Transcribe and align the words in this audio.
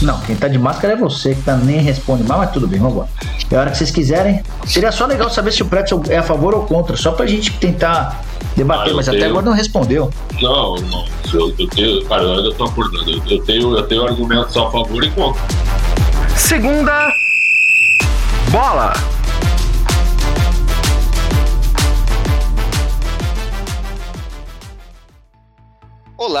Não, 0.00 0.20
quem 0.20 0.36
tá 0.36 0.46
de 0.46 0.58
máscara 0.58 0.94
é 0.94 0.96
você, 0.96 1.34
que 1.34 1.42
tá 1.42 1.56
nem 1.56 1.78
responde 1.80 2.22
mais, 2.22 2.40
mas 2.40 2.50
tudo 2.52 2.68
bem, 2.68 2.78
vamos 2.78 2.94
embora. 2.94 3.08
É 3.50 3.56
a 3.56 3.60
hora 3.60 3.70
que 3.70 3.78
vocês 3.78 3.90
quiserem. 3.90 4.42
Seria 4.64 4.92
só 4.92 5.06
legal 5.06 5.28
saber 5.30 5.52
se 5.52 5.62
o 5.62 5.66
Pretzel 5.66 6.02
é 6.08 6.18
a 6.18 6.22
favor 6.22 6.54
ou 6.54 6.62
contra, 6.62 6.96
só 6.96 7.12
pra 7.12 7.26
gente 7.26 7.52
tentar 7.58 8.22
debater, 8.56 8.92
ah, 8.92 8.96
mas 8.96 9.06
tenho... 9.06 9.18
até 9.18 9.26
agora 9.26 9.46
não 9.46 9.52
respondeu. 9.52 10.10
Não, 10.40 10.76
não. 10.76 11.04
Eu, 11.32 11.54
eu 11.58 11.68
tenho. 11.68 12.04
Cara, 12.06 12.22
eu 12.22 12.34
ainda 12.34 12.54
tô 12.54 12.64
acordando. 12.64 13.22
Eu 13.28 13.42
tenho, 13.44 13.76
eu 13.76 13.82
tenho 13.86 14.06
argumentos 14.06 14.56
a 14.56 14.70
favor 14.70 15.02
e 15.02 15.10
contra. 15.10 15.42
Segunda. 16.36 17.08
Bola! 18.50 18.92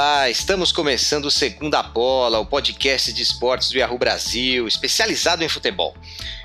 Olá, 0.00 0.30
estamos 0.30 0.70
começando 0.70 1.24
o 1.24 1.30
Segunda 1.30 1.82
Bola, 1.82 2.38
o 2.38 2.46
podcast 2.46 3.12
de 3.12 3.20
esportes 3.20 3.72
do 3.72 3.78
Yahoo 3.78 3.98
Brasil, 3.98 4.68
especializado 4.68 5.42
em 5.42 5.48
futebol. 5.48 5.92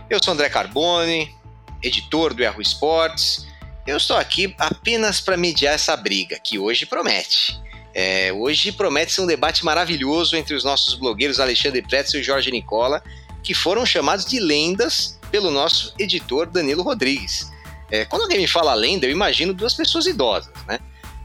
Eu 0.10 0.18
sou 0.24 0.34
André 0.34 0.50
Carbone, 0.50 1.32
editor 1.80 2.34
do 2.34 2.42
Yahoo 2.42 2.64
Esportes. 2.64 3.46
Eu 3.86 3.98
estou 3.98 4.18
aqui 4.18 4.56
apenas 4.58 5.22
para 5.22 5.38
mediar 5.38 5.76
essa 5.76 5.96
briga, 5.96 6.40
que 6.40 6.58
hoje 6.58 6.88
promete. 6.88 7.62
É, 7.94 8.34
hoje 8.34 8.72
promete 8.72 9.14
ser 9.14 9.22
um 9.22 9.28
debate 9.28 9.64
maravilhoso 9.64 10.36
entre 10.36 10.56
os 10.56 10.64
nossos 10.64 10.96
blogueiros 10.96 11.40
Alexandre 11.40 11.84
Pretzel 11.84 12.22
e 12.22 12.24
Jorge 12.24 12.50
Nicola, 12.50 13.04
que 13.44 13.54
foram 13.54 13.86
chamados 13.86 14.26
de 14.26 14.40
lendas 14.40 15.20
pelo 15.30 15.52
nosso 15.52 15.94
editor 16.00 16.48
Danilo 16.48 16.82
Rodrigues. 16.82 17.52
É, 17.92 18.04
quando 18.04 18.24
alguém 18.24 18.40
me 18.40 18.48
fala 18.48 18.74
lenda, 18.74 19.06
eu 19.06 19.12
imagino 19.12 19.54
duas 19.54 19.76
pessoas 19.76 20.08
idosas, 20.08 20.52
né? 20.68 20.80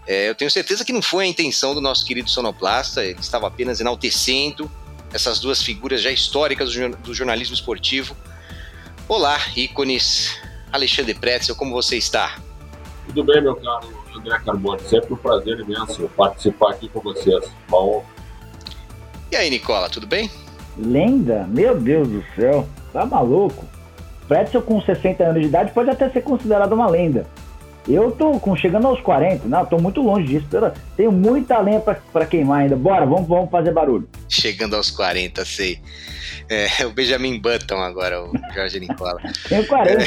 É, 0.09 0.27
eu 0.27 0.35
tenho 0.35 0.51
certeza 0.51 0.87
que 0.87 0.93
não 0.93 1.03
foi 1.03 1.25
a 1.25 1.27
intenção 1.27 1.75
do 1.75 1.83
nosso 1.83 2.03
querido 2.07 2.31
sonoplasta, 2.31 3.05
ele 3.05 3.21
estava 3.21 3.47
apenas 3.47 3.79
enaltecendo 3.79 4.71
essas 5.13 5.39
duas 5.39 5.63
figuras 5.63 6.01
já 6.01 6.11
históricas 6.11 6.73
do 6.73 7.13
jornalismo 7.13 7.55
esportivo. 7.55 8.17
Olá, 9.07 9.39
ícones. 9.55 10.35
Alexandre 10.73 11.13
Pretzel, 11.13 11.55
como 11.55 11.73
você 11.73 11.99
está? 11.99 12.39
Tudo 13.07 13.23
bem, 13.23 13.43
meu 13.43 13.55
caro 13.57 13.87
André 14.17 14.39
Carbone. 14.39 14.81
Sempre 14.81 15.13
um 15.13 15.17
prazer 15.17 15.61
imenso 15.61 16.09
participar 16.17 16.71
aqui 16.71 16.89
com 16.89 17.01
vocês. 17.01 17.45
Uma 17.69 17.83
honra. 17.83 18.07
E 19.31 19.37
aí, 19.37 19.51
Nicola, 19.51 19.91
tudo 19.91 20.07
bem? 20.07 20.31
Lenda? 20.79 21.47
Meu 21.49 21.79
Deus 21.79 22.09
do 22.09 22.25
céu, 22.35 22.67
tá 22.95 23.05
maluco? 23.05 23.67
Pretzel 24.27 24.63
com 24.63 24.81
60 24.81 25.23
anos 25.23 25.43
de 25.43 25.49
idade 25.49 25.73
pode 25.73 25.91
até 25.91 26.09
ser 26.09 26.23
considerado 26.23 26.73
uma 26.73 26.89
lenda. 26.89 27.27
Eu 27.89 28.13
tô 28.13 28.39
com, 28.39 28.55
chegando 28.55 28.87
aos 28.87 29.01
40, 29.01 29.49
não, 29.49 29.65
tô 29.65 29.79
muito 29.79 30.03
longe 30.03 30.27
disso. 30.27 30.47
Tenho 30.95 31.11
muita 31.11 31.59
lenha 31.59 31.81
para 31.81 32.27
queimar 32.27 32.61
ainda. 32.61 32.77
Bora, 32.77 33.07
vamos, 33.07 33.27
vamos 33.27 33.51
fazer 33.51 33.73
barulho. 33.73 34.07
Chegando 34.29 34.77
aos 34.77 34.91
40, 34.91 35.43
sei. 35.47 35.81
É, 36.51 36.69
o 36.85 36.91
Benjamin 36.91 37.41
Button 37.41 37.79
agora, 37.79 38.23
o 38.23 38.33
Jorge 38.55 38.79
Nicola. 38.79 39.19
Tenho 39.49 39.67
40. 39.67 40.03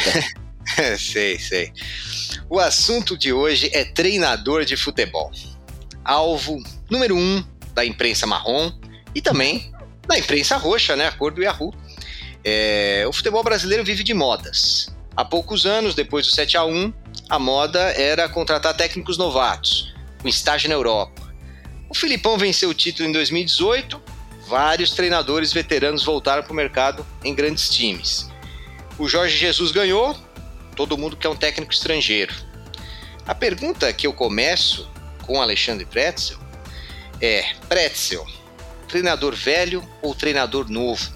É, 0.78 0.96
sei, 0.98 1.40
sei. 1.40 1.73
O 2.48 2.60
assunto 2.60 3.18
de 3.18 3.34
hoje 3.34 3.72
é 3.73 3.84
treinador 3.84 4.64
de 4.64 4.78
futebol. 4.78 5.32
Alvo 6.04 6.62
número 6.90 7.16
um 7.16 7.44
da 7.73 7.84
imprensa 7.84 8.28
marrom 8.28 8.72
e 9.16 9.22
também 9.22 9.72
da 10.08 10.20
imprensa 10.20 10.56
roxa, 10.58 10.95
né? 10.95 11.08
A 11.08 11.12
cor 11.12 11.32
do 11.32 11.42
Yahoo. 11.42 11.73
É, 12.44 13.06
o 13.08 13.14
futebol 13.14 13.44
brasileiro 13.44 13.84
vive 13.84 14.04
de 14.04 14.14
modas. 14.14 14.94
Há 15.16 15.26
poucos 15.26 15.66
anos, 15.66 15.94
depois 15.94 16.26
do 16.26 16.31
7 16.31 16.58
a 16.58 16.64
1 16.64 16.94
a 17.30 17.40
moda 17.40 17.80
era 17.80 18.28
contratar 18.30 18.76
técnicos 18.76 19.17
novatos, 19.17 19.94
com 20.22 20.28
estágio 20.28 20.70
na 20.70 20.76
Europa. 20.76 21.22
O 21.90 21.94
Filipão 21.94 22.38
venceu 22.38 22.70
o 22.70 22.73
título 22.73 23.08
em 23.08 23.12
2018, 23.12 24.02
vários 24.48 24.92
treinadores 24.92 25.52
veteranos 25.52 26.04
voltaram 26.04 26.44
para 26.44 26.52
o 26.52 26.56
mercado 26.56 27.06
em 27.23 27.36
grandes 27.36 27.70
times. 27.70 28.30
O 28.98 29.08
Jorge 29.08 29.38
Jesus 29.38 29.72
ganhou, 29.72 30.16
todo 30.76 30.98
mundo 30.98 31.17
quer 31.17 31.30
um 31.30 31.36
técnico 31.36 31.73
estrangeiro. 31.73 32.33
A 33.26 33.36
pergunta 33.36 33.92
que 33.93 34.08
eu 34.08 34.14
começo 34.14 34.89
com 35.23 35.42
Alexandre 35.42 35.86
Pretzel 35.86 36.38
é: 37.22 37.54
Pretzel, 37.67 38.26
treinador 38.88 39.36
velho 39.36 39.83
ou 40.02 40.16
treinador 40.16 40.70
novo? 40.70 41.11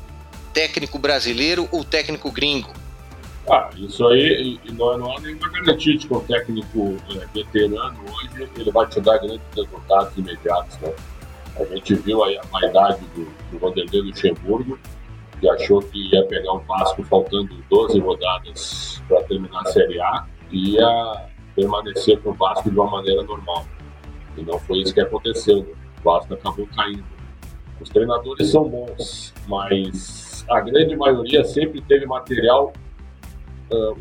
Técnico 0.54 0.98
brasileiro 1.00 1.68
ou 1.72 1.84
técnico 1.84 2.32
gringo? 2.32 2.85
Ah, 3.50 3.70
isso 3.78 4.06
aí 4.08 4.60
não, 4.74 4.98
não 4.98 5.16
há 5.16 5.22
nenhuma 5.22 5.48
garantia 5.50 5.96
de 5.96 6.08
que 6.08 6.14
um 6.14 6.20
técnico 6.22 6.98
é, 7.16 7.26
veterano 7.28 8.00
hoje 8.12 8.50
ele 8.58 8.72
vai 8.72 8.88
te 8.88 9.00
dar 9.00 9.20
grandes 9.20 9.42
resultados 9.56 10.18
imediatos. 10.18 10.78
Né? 10.80 10.94
A 11.60 11.64
gente 11.66 11.94
viu 11.96 12.24
aí 12.24 12.38
a 12.38 12.42
vaidade 12.44 13.02
do, 13.16 13.26
do 13.52 13.60
Vanderlei 13.60 14.02
Luxemburgo, 14.02 14.80
que 15.40 15.48
achou 15.48 15.80
que 15.80 16.12
ia 16.12 16.26
pegar 16.26 16.54
o 16.54 16.60
Vasco 16.60 17.04
faltando 17.04 17.56
12 17.70 18.00
rodadas 18.00 19.02
para 19.08 19.22
terminar 19.24 19.62
a 19.62 19.66
Série 19.66 20.00
A 20.02 20.26
e 20.52 20.72
ia 20.72 21.28
permanecer 21.56 22.20
com 22.22 22.32
o 22.32 22.34
Vasco 22.34 22.70
de 22.70 22.76
uma 22.76 22.90
maneira 22.90 23.22
normal. 23.22 23.64
E 24.38 24.42
não 24.42 24.58
foi 24.58 24.80
isso 24.80 24.94
que 24.94 25.02
aconteceu. 25.02 25.58
Né? 25.58 25.74
O 26.00 26.04
Vasco 26.04 26.34
acabou 26.34 26.68
caindo. 26.76 27.06
Os 27.80 27.90
treinadores 27.90 28.50
são 28.50 28.68
bons, 28.68 29.34
mas 29.48 30.46
a 30.50 30.62
grande 30.62 30.96
maioria 30.96 31.44
sempre 31.44 31.82
teve 31.82 32.06
material 32.06 32.74
uh, 33.72 33.98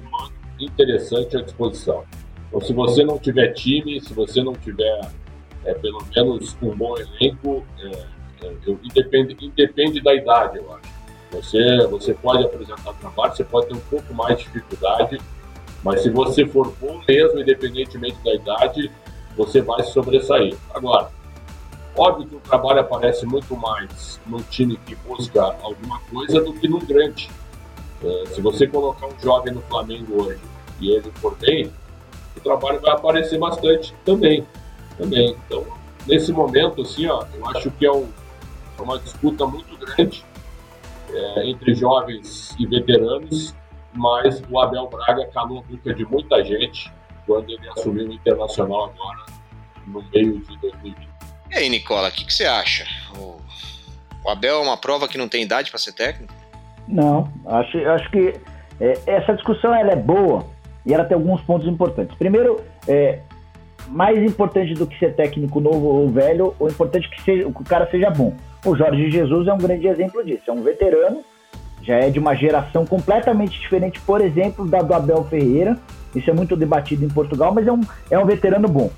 interessante 0.58 1.36
à 1.36 1.42
disposição. 1.42 2.04
Então, 2.48 2.60
se 2.60 2.72
você 2.72 3.04
não 3.04 3.19
tiver 3.19 3.52
time, 3.52 4.00
se 4.00 4.12
você 4.14 4.42
não 4.42 4.52
tiver 4.54 5.00
é, 5.64 5.75
pelo 5.75 6.04
menos 6.14 6.56
um 6.62 6.75
bom 6.76 6.94
elenco, 6.97 7.64
é, 7.78 8.47
é, 8.47 8.54
eu, 8.66 8.78
independe, 8.82 9.36
independe 9.41 10.00
da 10.00 10.14
idade, 10.14 10.58
eu 10.58 10.72
acho. 10.75 10.94
Você, 11.32 11.86
você 11.88 12.14
pode 12.14 12.44
apresentar 12.44 12.92
trabalho, 12.94 13.34
você 13.34 13.44
pode 13.44 13.66
ter 13.66 13.75
um 13.75 13.80
pouco 13.80 14.14
mais 14.14 14.38
de 14.38 14.44
dificuldade, 14.44 15.20
mas 15.82 16.02
se 16.02 16.10
você 16.10 16.46
for 16.46 16.72
bom 16.81 17.00
mesmo, 17.06 17.41
independentemente 17.41 18.16
da 18.25 18.34
idade, 18.34 18.91
você 19.36 19.60
vai 19.60 19.82
sobressair. 19.82 20.56
Agora, 20.72 21.10
óbvio 21.96 22.28
que 22.28 22.36
o 22.36 22.41
trabalho 22.41 22.81
aparece 22.81 23.26
muito 23.26 23.56
mais 23.56 24.20
num 24.26 24.42
time 24.42 24.76
que 24.86 24.94
busca 24.94 25.42
alguma 25.42 25.98
coisa 26.10 26.41
do 26.41 26.52
que 26.52 26.69
num 26.69 26.78
grande. 26.78 27.28
É, 28.04 28.26
se 28.26 28.41
você 28.41 28.66
colocar 28.66 29.06
um 29.06 29.19
jovem 29.20 29.54
no 29.54 29.62
Flamengo 29.62 30.22
hoje 30.22 30.41
e 30.81 30.91
ele 30.91 31.10
for 31.16 31.34
bem, 31.37 31.72
o 32.37 32.41
trabalho 32.41 32.81
vai 32.81 32.92
aparecer 32.92 33.38
bastante 33.38 33.94
também. 34.04 34.47
também. 34.98 35.37
Então, 35.47 35.65
nesse 36.06 36.32
momento, 36.32 36.82
assim, 36.82 37.06
ó, 37.06 37.25
eu 37.34 37.47
acho 37.48 37.70
que 37.70 37.87
é, 37.87 37.93
um, 37.93 38.09
é 38.78 38.82
uma 38.82 38.98
disputa 38.98 39.47
muito 39.47 39.76
grande 39.78 40.25
é, 41.10 41.48
entre 41.48 41.75
jovens 41.75 42.54
e 42.59 42.66
veteranos, 42.66 43.54
mas 43.93 44.43
o 44.50 44.59
Abel 44.59 44.88
Braga 44.88 45.26
calou 45.28 45.60
a 45.60 45.62
boca 45.62 45.94
de 45.94 46.04
muita 46.04 46.44
gente 46.44 46.93
quando 47.26 47.50
ele 47.50 47.69
assumiu 47.70 48.09
o 48.09 48.12
Internacional 48.12 48.87
agora, 48.87 49.25
no 49.87 50.03
meio 50.12 50.41
de 50.41 50.59
2020. 50.59 51.09
E 51.50 51.54
aí, 51.54 51.69
Nicola, 51.69 52.09
o 52.09 52.12
que, 52.12 52.25
que, 52.25 52.34
você 52.34 52.44
acha? 52.44 52.84
O, 53.16 53.41
o 54.25 54.31
Abel 54.31 54.56
é 54.56 54.62
uma 54.62 54.76
prova 54.76 55.06
que 55.06 55.16
não 55.16 55.28
tem 55.28 55.43
idade 55.43 55.70
para 55.70 55.78
ser 55.78 55.93
técnico? 55.93 56.34
Não, 56.87 57.32
acho, 57.47 57.78
acho 57.88 58.10
que 58.10 58.34
é, 58.81 58.99
essa 59.06 59.34
discussão 59.34 59.75
ela 59.75 59.93
é 59.93 59.97
boa 59.97 60.44
e 60.84 60.93
ela 60.93 61.05
tem 61.05 61.15
alguns 61.15 61.41
pontos 61.43 61.66
importantes. 61.66 62.16
Primeiro, 62.16 62.60
é, 62.87 63.21
mais 63.88 64.22
importante 64.22 64.75
do 64.75 64.87
que 64.87 64.99
ser 64.99 65.15
técnico 65.15 65.60
novo 65.60 65.87
ou 65.87 66.10
velho, 66.10 66.55
o 66.59 66.69
importante 66.69 67.09
é 67.10 67.15
que, 67.15 67.22
seja, 67.22 67.43
que 67.44 67.49
o 67.49 67.65
cara 67.65 67.88
seja 67.91 68.10
bom. 68.10 68.34
O 68.65 68.75
Jorge 68.75 69.10
Jesus 69.10 69.47
é 69.47 69.53
um 69.53 69.59
grande 69.59 69.87
exemplo 69.87 70.25
disso. 70.25 70.43
É 70.49 70.53
um 70.53 70.62
veterano, 70.62 71.22
já 71.82 71.97
é 71.97 72.10
de 72.10 72.19
uma 72.19 72.34
geração 72.34 72.87
completamente 72.87 73.61
diferente, 73.61 74.00
por 74.00 74.21
exemplo, 74.21 74.66
da 74.66 74.81
do 74.81 74.94
Abel 74.94 75.25
Ferreira. 75.25 75.78
Isso 76.15 76.31
é 76.31 76.32
muito 76.32 76.56
debatido 76.56 77.05
em 77.05 77.09
Portugal, 77.09 77.53
mas 77.53 77.66
é 77.66 77.72
um, 77.72 77.81
é 78.11 78.19
um 78.19 78.25
veterano 78.25 78.69
bom. 78.69 78.91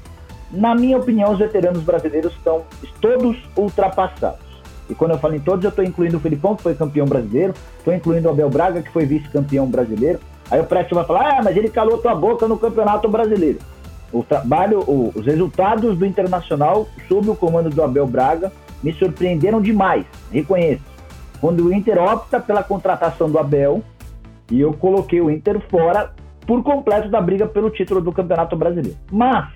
Na 0.50 0.74
minha 0.74 0.96
opinião, 0.96 1.32
os 1.32 1.38
veteranos 1.38 1.82
brasileiros 1.82 2.32
estão 2.32 2.62
todos 3.00 3.36
ultrapassados. 3.56 4.45
E 4.88 4.94
quando 4.94 5.12
eu 5.12 5.18
falo 5.18 5.34
em 5.34 5.40
todos, 5.40 5.64
eu 5.64 5.70
estou 5.70 5.84
incluindo 5.84 6.16
o 6.16 6.20
Filipão, 6.20 6.54
que 6.54 6.62
foi 6.62 6.74
campeão 6.74 7.06
brasileiro, 7.06 7.54
estou 7.78 7.94
incluindo 7.94 8.28
o 8.28 8.30
Abel 8.30 8.48
Braga, 8.48 8.82
que 8.82 8.90
foi 8.90 9.04
vice-campeão 9.04 9.66
brasileiro. 9.66 10.20
Aí 10.50 10.60
o 10.60 10.64
Prestes 10.64 10.94
vai 10.94 11.04
falar, 11.04 11.38
ah, 11.38 11.42
mas 11.42 11.56
ele 11.56 11.68
calou 11.68 11.98
tua 11.98 12.14
boca 12.14 12.46
no 12.46 12.56
campeonato 12.56 13.08
brasileiro. 13.08 13.58
O 14.12 14.22
trabalho, 14.22 14.80
o, 14.80 15.12
os 15.14 15.26
resultados 15.26 15.98
do 15.98 16.06
Internacional, 16.06 16.86
sob 17.08 17.28
o 17.28 17.34
comando 17.34 17.68
do 17.68 17.82
Abel 17.82 18.06
Braga, 18.06 18.52
me 18.82 18.92
surpreenderam 18.92 19.60
demais, 19.60 20.06
reconheço. 20.30 20.84
Quando 21.40 21.64
o 21.64 21.72
Inter 21.72 21.98
opta 21.98 22.38
pela 22.40 22.62
contratação 22.62 23.28
do 23.28 23.38
Abel, 23.38 23.82
e 24.50 24.60
eu 24.60 24.72
coloquei 24.72 25.20
o 25.20 25.30
Inter 25.30 25.60
fora 25.68 26.12
por 26.46 26.62
completo 26.62 27.08
da 27.08 27.20
briga 27.20 27.46
pelo 27.46 27.70
título 27.70 28.00
do 28.00 28.12
Campeonato 28.12 28.56
Brasileiro. 28.56 28.96
Mas, 29.10 29.52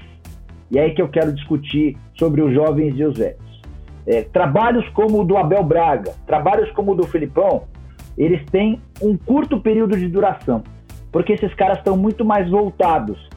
e 0.71 0.79
é 0.79 0.83
aí 0.83 0.95
que 0.95 1.01
eu 1.01 1.09
quero 1.09 1.33
discutir 1.33 1.97
sobre 2.19 2.43
os 2.43 2.53
jovens 2.53 2.99
e 2.99 3.05
os 3.05 3.17
velhos. 3.17 3.50
É, 4.07 4.23
trabalhos 4.23 4.89
como 4.91 5.21
o 5.21 5.25
do 5.25 5.37
Abel 5.37 5.63
Braga, 5.63 6.15
trabalhos 6.27 6.71
como 6.73 6.93
o 6.93 6.95
do 6.95 7.07
Filipão, 7.07 7.65
eles 8.17 8.45
têm 8.51 8.81
um 9.01 9.17
curto 9.17 9.61
período 9.61 9.97
de 9.97 10.09
duração, 10.09 10.63
porque 11.13 11.33
esses 11.33 11.53
caras 11.55 11.79
estão 11.79 11.97
muito 11.97 12.25
mais 12.25 12.49
voltados 12.51 13.29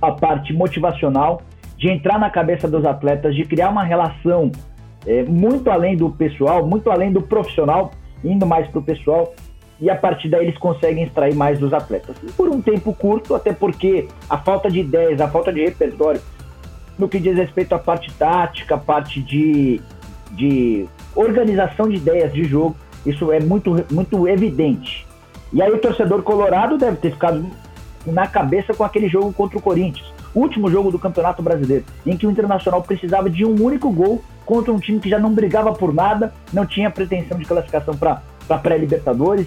à 0.00 0.12
parte 0.12 0.52
motivacional, 0.52 1.42
de 1.76 1.88
entrar 1.88 2.18
na 2.18 2.30
cabeça 2.30 2.68
dos 2.68 2.84
atletas, 2.84 3.34
de 3.34 3.44
criar 3.44 3.70
uma 3.70 3.82
relação 3.82 4.50
é, 5.06 5.22
muito 5.24 5.70
além 5.70 5.96
do 5.96 6.10
pessoal, 6.10 6.66
muito 6.66 6.90
além 6.90 7.12
do 7.12 7.22
profissional, 7.22 7.90
indo 8.22 8.46
mais 8.46 8.68
para 8.68 8.80
o 8.80 8.82
pessoal, 8.82 9.32
e 9.80 9.88
a 9.88 9.96
partir 9.96 10.28
daí 10.28 10.44
eles 10.44 10.58
conseguem 10.58 11.04
extrair 11.04 11.34
mais 11.34 11.58
dos 11.58 11.72
atletas. 11.72 12.16
Por 12.36 12.48
um 12.48 12.60
tempo 12.60 12.92
curto, 12.92 13.34
até 13.34 13.52
porque 13.52 14.08
a 14.28 14.36
falta 14.36 14.70
de 14.70 14.80
ideias, 14.80 15.20
a 15.20 15.28
falta 15.28 15.52
de 15.52 15.64
repertório, 15.64 16.20
no 17.00 17.08
que 17.08 17.18
diz 17.18 17.34
respeito 17.34 17.74
à 17.74 17.78
parte 17.78 18.12
tática, 18.12 18.76
parte 18.76 19.22
de, 19.22 19.80
de 20.32 20.86
organização 21.16 21.88
de 21.88 21.96
ideias 21.96 22.32
de 22.32 22.44
jogo, 22.44 22.76
isso 23.06 23.32
é 23.32 23.40
muito, 23.40 23.84
muito 23.90 24.28
evidente. 24.28 25.06
E 25.50 25.62
aí 25.62 25.72
o 25.72 25.78
torcedor 25.78 26.22
colorado 26.22 26.76
deve 26.76 26.98
ter 26.98 27.12
ficado 27.12 27.44
na 28.06 28.26
cabeça 28.26 28.74
com 28.74 28.84
aquele 28.84 29.08
jogo 29.08 29.32
contra 29.32 29.58
o 29.58 29.62
Corinthians, 29.62 30.12
último 30.34 30.70
jogo 30.70 30.90
do 30.90 30.98
Campeonato 30.98 31.42
Brasileiro, 31.42 31.84
em 32.06 32.16
que 32.16 32.26
o 32.26 32.30
Internacional 32.30 32.82
precisava 32.82 33.30
de 33.30 33.44
um 33.44 33.60
único 33.62 33.90
gol 33.90 34.22
contra 34.44 34.72
um 34.72 34.78
time 34.78 35.00
que 35.00 35.08
já 35.08 35.18
não 35.18 35.32
brigava 35.32 35.72
por 35.72 35.92
nada, 35.94 36.34
não 36.52 36.66
tinha 36.66 36.90
pretensão 36.90 37.38
de 37.38 37.46
classificação 37.46 37.96
para 37.96 38.22
pré-Libertadores, 38.58 39.46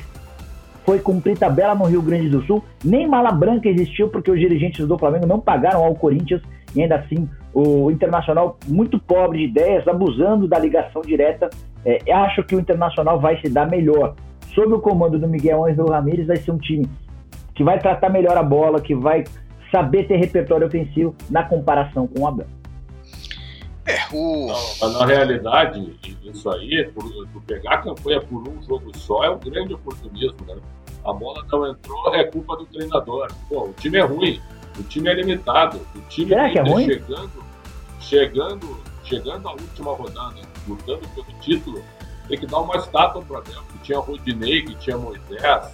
foi 0.86 1.00
cumprir 1.00 1.38
tabela 1.38 1.76
no 1.76 1.86
Rio 1.86 2.02
Grande 2.02 2.30
do 2.30 2.44
Sul, 2.46 2.64
nem 2.84 3.08
mala 3.08 3.32
branca 3.32 3.70
existiu 3.70 4.10
porque 4.10 4.32
os 4.32 4.40
dirigentes 4.40 4.86
do 4.88 4.98
Flamengo 4.98 5.28
não 5.28 5.40
pagaram 5.40 5.84
ao 5.84 5.96
Corinthians 5.96 6.42
e 6.76 6.82
ainda 6.82 6.96
assim 6.96 7.30
o 7.54 7.92
Internacional 7.92 8.58
muito 8.68 9.00
pobre 9.00 9.40
de 9.40 9.46
ideias, 9.46 9.88
abusando 9.88 10.48
da 10.48 10.58
ligação 10.58 11.02
direta. 11.02 11.50
É, 11.86 12.12
acho 12.12 12.44
que 12.44 12.56
o 12.56 12.60
Internacional 12.60 13.20
vai 13.20 13.40
se 13.40 13.50
dar 13.50 13.70
melhor. 13.70 14.16
Sob 14.56 14.74
o 14.74 14.80
comando 14.80 15.20
do 15.20 15.28
Miguel 15.28 15.66
Ângelo 15.66 15.92
Ramírez, 15.92 16.28
vai 16.28 16.38
ser 16.38 16.52
um 16.52 16.58
time 16.58 16.88
que 17.54 17.64
vai 17.64 17.80
tratar 17.80 18.10
melhor 18.10 18.38
a 18.38 18.44
bola, 18.44 18.82
que 18.82 18.96
vai 18.96 19.24
saber 19.72 20.08
ter 20.08 20.18
repertório 20.18 20.68
ofensivo 20.68 21.16
na 21.30 21.44
comparação 21.44 22.08
com 22.08 22.22
o 22.22 22.28
Abel. 22.28 22.48
É, 23.86 23.98
o... 24.14 24.48
Na 24.94 25.06
realidade, 25.06 25.94
isso 26.24 26.50
aí, 26.50 26.90
por, 26.94 27.04
por, 27.28 27.42
pegar 27.44 27.74
a 27.74 27.78
campanha 27.80 28.22
por 28.22 28.48
um 28.48 28.64
jogo 28.64 28.96
só, 28.98 29.24
é 29.26 29.30
um 29.30 29.40
grande 29.40 29.74
oportunismo, 29.74 30.38
né? 30.48 30.56
A 31.04 31.12
bola 31.12 31.46
não 31.52 31.70
entrou, 31.70 32.16
é 32.16 32.24
culpa 32.24 32.56
do 32.56 32.66
treinador. 32.68 33.28
Pô, 33.50 33.66
o 33.66 33.74
time 33.74 33.98
é 33.98 34.02
ruim, 34.02 34.40
o 34.78 34.84
time 34.84 35.10
é 35.10 35.14
limitado, 35.14 35.82
o 35.96 36.02
time 36.10 36.30
Será 36.30 36.50
que 36.50 36.60
é 36.60 36.62
ruim? 36.62 36.86
chegando, 36.86 37.44
chegando, 38.00 38.84
chegando 39.04 39.48
à 39.48 39.52
última 39.52 39.94
rodada, 39.94 40.42
lutando 40.68 41.08
pelo 41.10 41.40
título, 41.40 41.84
tem 42.28 42.40
que 42.40 42.48
dar 42.48 42.60
uma 42.60 42.76
estátua 42.78 43.22
para 43.22 43.40
Abel. 43.40 43.64
Que 43.72 43.78
tinha 43.80 44.00
Rodinei, 44.00 44.64
que 44.64 44.76
tinha 44.76 44.98
Moisés, 44.98 45.72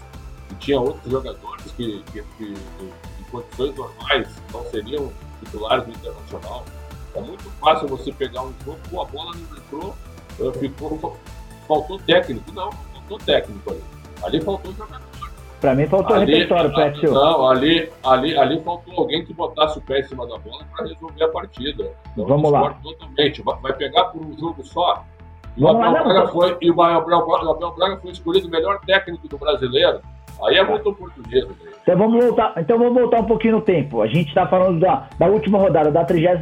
que 0.50 0.56
tinha 0.56 0.80
outros 0.80 1.12
jogadores 1.12 1.72
que, 1.78 2.04
que, 2.12 2.24
que, 2.38 2.44
em 2.44 3.24
condições 3.32 3.76
normais 3.76 4.28
não 4.52 4.64
seriam 4.66 5.12
titulares 5.44 5.86
do 5.86 5.92
Internacional. 5.92 6.66
É 7.16 7.22
muito 7.22 7.50
fácil 7.60 7.88
você 7.88 8.12
pegar 8.12 8.44
um 8.44 8.54
jogo, 8.66 8.80
pô, 8.90 9.02
a 9.02 9.06
bola 9.06 9.32
não 9.36 9.58
entrou, 9.58 9.96
eh, 10.40 10.60
ficou, 10.60 11.18
faltou 11.68 12.00
técnico. 12.00 12.52
Não, 12.52 12.66
não 12.66 12.72
faltou 12.94 13.18
técnico 13.20 13.72
ali. 13.72 13.84
Ali 14.24 14.42
faltou 14.42 14.74
jogador. 14.74 15.09
Pra 15.60 15.76
mim 15.76 15.86
faltou 15.88 16.16
ali, 16.16 16.34
repertório, 16.34 16.74
Pet. 16.74 17.06
Não, 17.08 17.50
ali, 17.50 17.90
ali, 18.04 18.38
ali 18.38 18.62
faltou 18.62 18.94
alguém 18.98 19.26
que 19.26 19.34
botasse 19.34 19.78
o 19.78 19.82
pé 19.82 20.00
em 20.00 20.04
cima 20.04 20.26
da 20.26 20.38
bola 20.38 20.64
para 20.76 20.88
resolver 20.88 21.24
a 21.24 21.28
partida. 21.28 21.92
Então, 22.14 22.26
Vamos 22.26 22.52
lá. 22.52 22.74
Totalmente. 22.82 23.42
Vai, 23.42 23.74
pegar 23.74 24.06
por 24.06 24.22
um 24.22 24.38
jogo 24.38 24.64
só. 24.64 25.04
E 25.58 25.64
o 25.64 25.68
Abel, 25.68 25.92
Braga 25.92 26.28
foi, 26.30 26.58
e 26.62 26.72
o 26.72 26.82
Abel, 26.82 27.18
o 27.18 27.52
Abel 27.52 27.72
Braga 27.72 27.98
foi 27.98 28.12
escolhido 28.12 28.48
o 28.48 28.52
melhor 28.52 28.80
técnico 28.86 29.28
do 29.28 29.38
brasileiro. 29.38 30.00
Aí 30.46 30.56
é 30.56 30.64
muito 30.64 30.90
oportunismo. 30.90 31.52
Então 31.82 31.98
vamos 31.98 32.24
voltar, 32.24 32.54
então 32.58 32.78
vamos 32.78 32.94
voltar 32.94 33.20
um 33.20 33.26
pouquinho 33.26 33.56
no 33.56 33.62
tempo. 33.62 34.02
A 34.02 34.08
gente 34.08 34.30
está 34.30 34.48
falando 34.48 34.80
da, 34.80 35.08
da 35.18 35.28
última 35.28 35.58
rodada, 35.58 35.92
da 35.92 36.06
38 36.06 36.42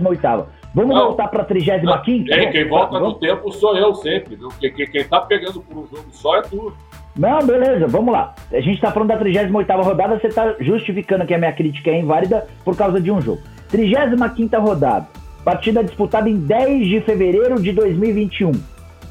Vamos 0.75 0.95
não, 0.95 1.05
voltar 1.07 1.29
para 1.29 1.41
a 1.41 1.45
35 1.45 2.03
Quem, 2.03 2.51
quem 2.51 2.67
volta 2.67 2.99
vamos... 2.99 3.13
no 3.13 3.19
tempo 3.19 3.51
sou 3.51 3.75
eu 3.75 3.95
sempre, 3.95 4.35
viu? 4.35 4.49
Quem, 4.59 4.71
quem, 4.73 4.91
quem 4.91 5.03
tá 5.05 5.21
pegando 5.21 5.59
por 5.61 5.77
um 5.77 5.87
jogo 5.87 6.05
só 6.11 6.37
é 6.37 6.41
tu. 6.43 6.71
Não, 7.17 7.39
beleza, 7.39 7.87
vamos 7.87 8.13
lá. 8.13 8.35
A 8.51 8.59
gente 8.59 8.75
está 8.75 8.91
falando 8.91 9.09
da 9.09 9.17
38 9.17 9.51
rodada, 9.81 10.19
você 10.19 10.27
está 10.27 10.55
justificando 10.59 11.25
que 11.25 11.33
a 11.33 11.37
minha 11.37 11.51
crítica 11.51 11.89
é 11.89 11.99
inválida 11.99 12.45
por 12.63 12.77
causa 12.77 13.01
de 13.01 13.11
um 13.11 13.19
jogo. 13.19 13.41
35 13.69 14.59
rodada, 14.59 15.07
partida 15.43 15.83
disputada 15.83 16.29
em 16.29 16.37
10 16.37 16.87
de 16.87 17.01
fevereiro 17.01 17.59
de 17.61 17.71
2021. 17.71 18.51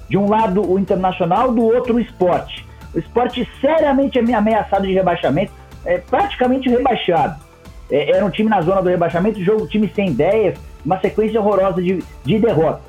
De 0.09 0.17
um 0.17 0.31
lado 0.31 0.71
o 0.71 0.79
Internacional, 0.79 1.53
do 1.53 1.65
outro 1.65 1.97
o 1.97 2.01
Esporte. 2.01 2.65
O 2.95 2.99
Esporte 2.99 3.47
seriamente 3.61 4.19
ameaçado 4.19 4.87
de 4.87 4.93
rebaixamento, 4.93 5.53
é, 5.85 5.99
praticamente 5.99 6.69
rebaixado. 6.69 7.45
É, 7.91 8.13
era 8.13 8.25
um 8.25 8.31
time 8.31 8.49
na 8.49 8.61
zona 8.61 8.83
do 8.83 8.89
rebaixamento, 8.89 9.43
jogo 9.43 9.67
time 9.67 9.91
sem 9.95 10.11
ideias, 10.11 10.57
uma 10.85 11.01
sequência 11.01 11.41
horrorosa 11.41 11.83
de, 11.83 12.03
de 12.25 12.39
derrotas. 12.39 12.86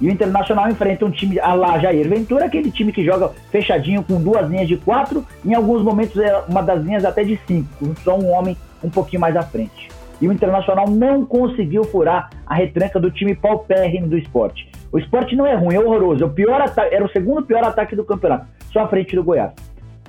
E 0.00 0.08
o 0.08 0.10
Internacional 0.10 0.68
enfrenta 0.68 1.04
um 1.04 1.10
time 1.10 1.38
a 1.38 1.54
lá 1.54 1.78
Jair 1.78 2.08
Ventura, 2.08 2.46
aquele 2.46 2.70
time 2.70 2.92
que 2.92 3.04
joga 3.04 3.30
fechadinho 3.50 4.02
com 4.02 4.20
duas 4.20 4.48
linhas 4.50 4.68
de 4.68 4.76
quatro, 4.76 5.24
em 5.44 5.54
alguns 5.54 5.82
momentos 5.82 6.16
é 6.16 6.42
uma 6.48 6.62
das 6.62 6.82
linhas 6.82 7.04
até 7.04 7.22
de 7.22 7.38
cinco, 7.46 7.68
só 8.02 8.18
um 8.18 8.30
homem 8.30 8.56
um 8.82 8.90
pouquinho 8.90 9.20
mais 9.20 9.36
à 9.36 9.42
frente. 9.42 9.88
E 10.20 10.28
o 10.28 10.32
Internacional 10.32 10.88
não 10.88 11.24
conseguiu 11.24 11.84
furar 11.84 12.30
a 12.46 12.54
retranca 12.54 13.00
do 13.00 13.10
time 13.10 13.34
paupérrimo 13.34 14.08
do 14.08 14.16
esporte. 14.16 14.68
O 14.92 14.98
esporte 14.98 15.34
não 15.34 15.46
é 15.46 15.54
ruim, 15.54 15.74
é 15.74 15.80
horroroso. 15.80 16.24
O 16.24 16.30
pior 16.30 16.64
era 16.90 17.04
o 17.04 17.08
segundo 17.08 17.42
pior 17.42 17.64
ataque 17.64 17.96
do 17.96 18.04
campeonato, 18.04 18.46
só 18.72 18.80
à 18.80 18.88
frente 18.88 19.16
do 19.16 19.24
Goiás. 19.24 19.52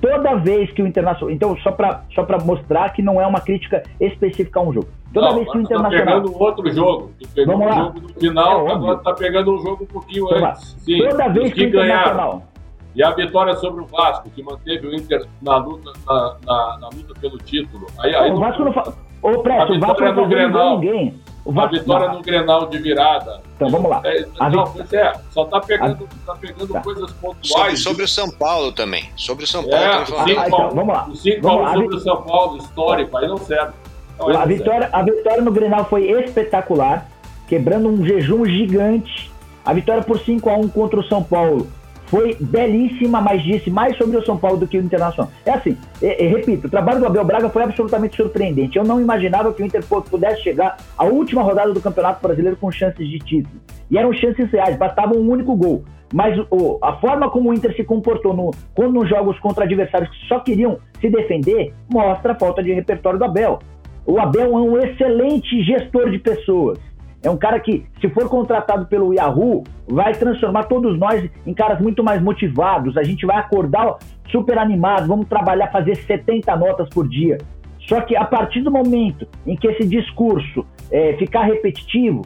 Toda 0.00 0.34
vez 0.36 0.70
que 0.72 0.82
o 0.82 0.86
Internacional. 0.86 1.34
Então, 1.34 1.56
só 1.58 1.72
para 1.72 2.02
só 2.14 2.26
mostrar 2.44 2.90
que 2.90 3.02
não 3.02 3.20
é 3.20 3.26
uma 3.26 3.40
crítica 3.40 3.82
específica 4.00 4.60
a 4.60 4.62
um 4.62 4.72
jogo. 4.72 4.88
Toda 5.12 5.28
não, 5.28 5.34
vez 5.36 5.50
que 5.50 5.58
o 5.58 5.62
tá 5.62 5.66
Internacional. 5.66 6.04
Tá 6.04 6.20
pegando 6.20 6.42
outro 6.42 6.72
jogo. 6.72 7.12
Vamos 7.46 7.60
um 7.60 7.68
lá. 7.68 7.74
jogo 7.74 8.00
no 8.00 8.08
final, 8.08 8.68
é 8.68 8.72
agora 8.72 8.98
tá 8.98 9.14
pegando 9.14 9.54
um 9.54 9.58
jogo 9.58 9.84
um 9.84 9.86
pouquinho 9.86 10.26
então, 10.26 10.48
antes. 10.48 10.76
Sim, 10.80 10.98
Toda 10.98 11.28
vez 11.28 11.52
que, 11.52 11.60
que 11.60 11.64
o 11.64 11.68
Internacional. 11.68 12.42
E 12.94 13.02
a 13.02 13.10
vitória 13.10 13.54
sobre 13.56 13.82
o 13.82 13.86
Vasco, 13.86 14.30
que 14.30 14.42
manteve 14.42 14.86
o 14.86 14.94
Inter 14.94 15.26
na 15.42 15.56
luta, 15.58 15.92
na, 16.06 16.36
na, 16.46 16.78
na 16.80 16.88
luta 16.88 17.14
pelo 17.20 17.36
título. 17.38 17.86
Aí, 17.98 18.14
aí 18.14 18.30
o 18.30 18.36
Vasco 18.36 18.64
não, 18.64 18.72
fa... 18.72 18.92
Ô, 19.22 19.38
Preto, 19.42 19.74
o 19.74 19.80
Vasco 19.80 20.02
não 20.02 20.28
Grenal, 20.28 20.78
ninguém. 20.78 21.20
O 21.46 21.52
Vasco... 21.52 21.76
A 21.76 21.78
vitória 21.78 22.08
não. 22.08 22.14
no 22.16 22.22
Grenal 22.22 22.66
de 22.66 22.78
virada. 22.78 23.40
Então 23.54 23.70
vamos 23.70 23.88
lá. 23.88 24.02
É, 24.04 24.26
não, 24.50 24.64
pois 24.64 24.92
é, 24.92 25.12
só 25.30 25.44
tá 25.44 25.60
pegando, 25.60 26.08
a... 26.26 26.26
tá 26.26 26.38
pegando 26.40 26.72
tá. 26.72 26.80
coisas 26.80 27.12
pontuais. 27.12 27.46
Sobre, 27.48 27.76
sobre, 27.76 28.02
o 28.02 28.08
São 28.08 28.28
Paulo 28.32 28.72
também. 28.72 29.08
Sobre 29.14 29.44
o 29.44 29.46
São 29.46 29.62
Paulo. 29.62 29.76
É, 29.76 30.02
o 30.02 30.06
5 30.06 30.18
ah, 30.18 30.48
então, 30.48 30.70
vamos 30.70 30.92
lá. 30.92 31.06
O 31.08 31.14
5 31.14 31.48
sobre 31.48 31.94
o 31.94 32.00
São 32.00 32.22
Paulo, 32.22 32.56
histórico, 32.58 33.16
aí 33.16 33.28
não 33.28 33.38
serve. 33.38 33.72
Não, 34.18 34.28
a, 34.36 34.44
vitória, 34.44 34.88
a 34.92 35.02
vitória 35.02 35.40
no 35.40 35.52
Grenal 35.52 35.84
foi 35.84 36.10
espetacular, 36.10 37.08
quebrando 37.46 37.88
um 37.88 38.04
jejum 38.04 38.44
gigante. 38.44 39.30
A 39.64 39.72
vitória 39.72 40.02
por 40.02 40.18
5 40.18 40.50
a 40.50 40.56
1 40.56 40.68
contra 40.70 40.98
o 40.98 41.04
São 41.04 41.22
Paulo 41.22 41.68
foi 42.06 42.36
belíssima, 42.40 43.20
mas 43.20 43.42
disse 43.42 43.70
mais 43.70 43.96
sobre 43.96 44.16
o 44.16 44.24
São 44.24 44.36
Paulo 44.36 44.58
do 44.58 44.66
que 44.66 44.78
o 44.78 44.82
Internacional. 44.82 45.30
É 45.44 45.52
assim, 45.52 45.76
é, 46.02 46.24
é, 46.24 46.28
repito, 46.28 46.66
o 46.66 46.70
trabalho 46.70 47.00
do 47.00 47.06
Abel 47.06 47.24
Braga 47.24 47.48
foi 47.48 47.62
absolutamente 47.62 48.16
surpreendente. 48.16 48.78
Eu 48.78 48.84
não 48.84 49.00
imaginava 49.00 49.52
que 49.52 49.62
o 49.62 49.66
Inter 49.66 49.82
pudesse 49.84 50.42
chegar 50.42 50.76
à 50.96 51.04
última 51.04 51.42
rodada 51.42 51.72
do 51.72 51.80
Campeonato 51.80 52.22
Brasileiro 52.22 52.56
com 52.56 52.70
chances 52.70 53.08
de 53.08 53.18
título. 53.18 53.60
E 53.90 53.98
eram 53.98 54.12
chances 54.12 54.50
reais, 54.50 54.76
bastava 54.76 55.16
um 55.16 55.28
único 55.28 55.54
gol. 55.56 55.84
Mas 56.12 56.38
a 56.82 56.92
forma 56.94 57.28
como 57.30 57.50
o 57.50 57.54
Inter 57.54 57.74
se 57.74 57.82
comportou 57.82 58.32
no, 58.32 58.52
quando 58.74 58.92
nos 58.92 59.08
jogos 59.08 59.38
contra 59.40 59.64
adversários 59.64 60.08
que 60.10 60.28
só 60.28 60.38
queriam 60.38 60.78
se 61.00 61.10
defender 61.10 61.74
mostra 61.92 62.32
a 62.32 62.38
falta 62.38 62.62
de 62.62 62.72
repertório 62.72 63.18
do 63.18 63.24
Abel. 63.24 63.58
O 64.06 64.20
Abel 64.20 64.52
é 64.52 64.60
um 64.60 64.78
excelente 64.78 65.64
gestor 65.64 66.10
de 66.10 66.18
pessoas. 66.20 66.78
É 67.22 67.30
um 67.30 67.36
cara 67.36 67.58
que, 67.58 67.84
se 68.00 68.08
for 68.10 68.28
contratado 68.28 68.86
pelo 68.86 69.12
Yahoo, 69.12 69.64
vai 69.88 70.14
transformar 70.14 70.64
todos 70.64 70.98
nós 70.98 71.28
em 71.46 71.54
caras 71.54 71.80
muito 71.80 72.02
mais 72.04 72.22
motivados. 72.22 72.96
A 72.96 73.02
gente 73.02 73.26
vai 73.26 73.36
acordar 73.36 73.96
super 74.30 74.58
animado, 74.58 75.06
vamos 75.06 75.28
trabalhar, 75.28 75.70
fazer 75.70 75.96
70 75.96 76.54
notas 76.56 76.88
por 76.88 77.08
dia. 77.08 77.38
Só 77.88 78.00
que 78.00 78.16
a 78.16 78.24
partir 78.24 78.60
do 78.62 78.70
momento 78.70 79.26
em 79.46 79.56
que 79.56 79.66
esse 79.66 79.86
discurso 79.86 80.66
é, 80.90 81.14
ficar 81.14 81.42
repetitivo, 81.42 82.22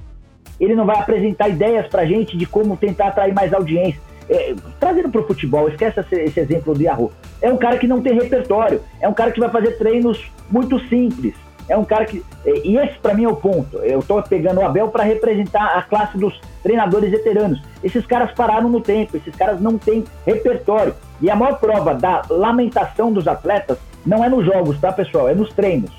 ele 0.58 0.74
não 0.74 0.84
vai 0.84 0.98
apresentar 0.98 1.48
ideias 1.48 1.86
para 1.86 2.04
gente 2.04 2.36
de 2.36 2.46
como 2.46 2.76
tentar 2.76 3.08
atrair 3.08 3.34
mais 3.34 3.52
audiência. 3.52 4.00
É, 4.28 4.54
trazendo 4.78 5.08
para 5.08 5.20
o 5.20 5.26
futebol, 5.26 5.68
esquece 5.68 6.00
esse 6.12 6.40
exemplo 6.40 6.74
do 6.74 6.82
Yahoo. 6.82 7.10
É 7.42 7.52
um 7.52 7.56
cara 7.56 7.78
que 7.78 7.86
não 7.86 8.00
tem 8.00 8.14
repertório, 8.14 8.80
é 9.00 9.08
um 9.08 9.14
cara 9.14 9.32
que 9.32 9.40
vai 9.40 9.48
fazer 9.48 9.72
treinos 9.78 10.30
muito 10.50 10.78
simples 10.88 11.34
é 11.70 11.76
um 11.76 11.84
cara 11.84 12.04
que. 12.04 12.22
E 12.44 12.76
esse 12.76 12.98
para 12.98 13.14
mim 13.14 13.24
é 13.24 13.28
o 13.28 13.36
ponto. 13.36 13.78
Eu 13.78 14.00
estou 14.00 14.20
pegando 14.24 14.60
o 14.60 14.64
Abel 14.64 14.88
para 14.88 15.04
representar 15.04 15.78
a 15.78 15.82
classe 15.82 16.18
dos 16.18 16.38
treinadores 16.64 17.10
veteranos. 17.12 17.62
Esses 17.82 18.04
caras 18.04 18.32
pararam 18.32 18.68
no 18.68 18.80
tempo, 18.80 19.16
esses 19.16 19.34
caras 19.36 19.60
não 19.60 19.78
têm 19.78 20.04
repertório. 20.26 20.94
E 21.20 21.30
a 21.30 21.36
maior 21.36 21.60
prova 21.60 21.94
da 21.94 22.22
lamentação 22.28 23.12
dos 23.12 23.28
atletas 23.28 23.78
não 24.04 24.24
é 24.24 24.28
nos 24.28 24.44
jogos, 24.44 24.80
tá, 24.80 24.92
pessoal? 24.92 25.28
É 25.28 25.34
nos 25.34 25.52
treinos. 25.52 25.92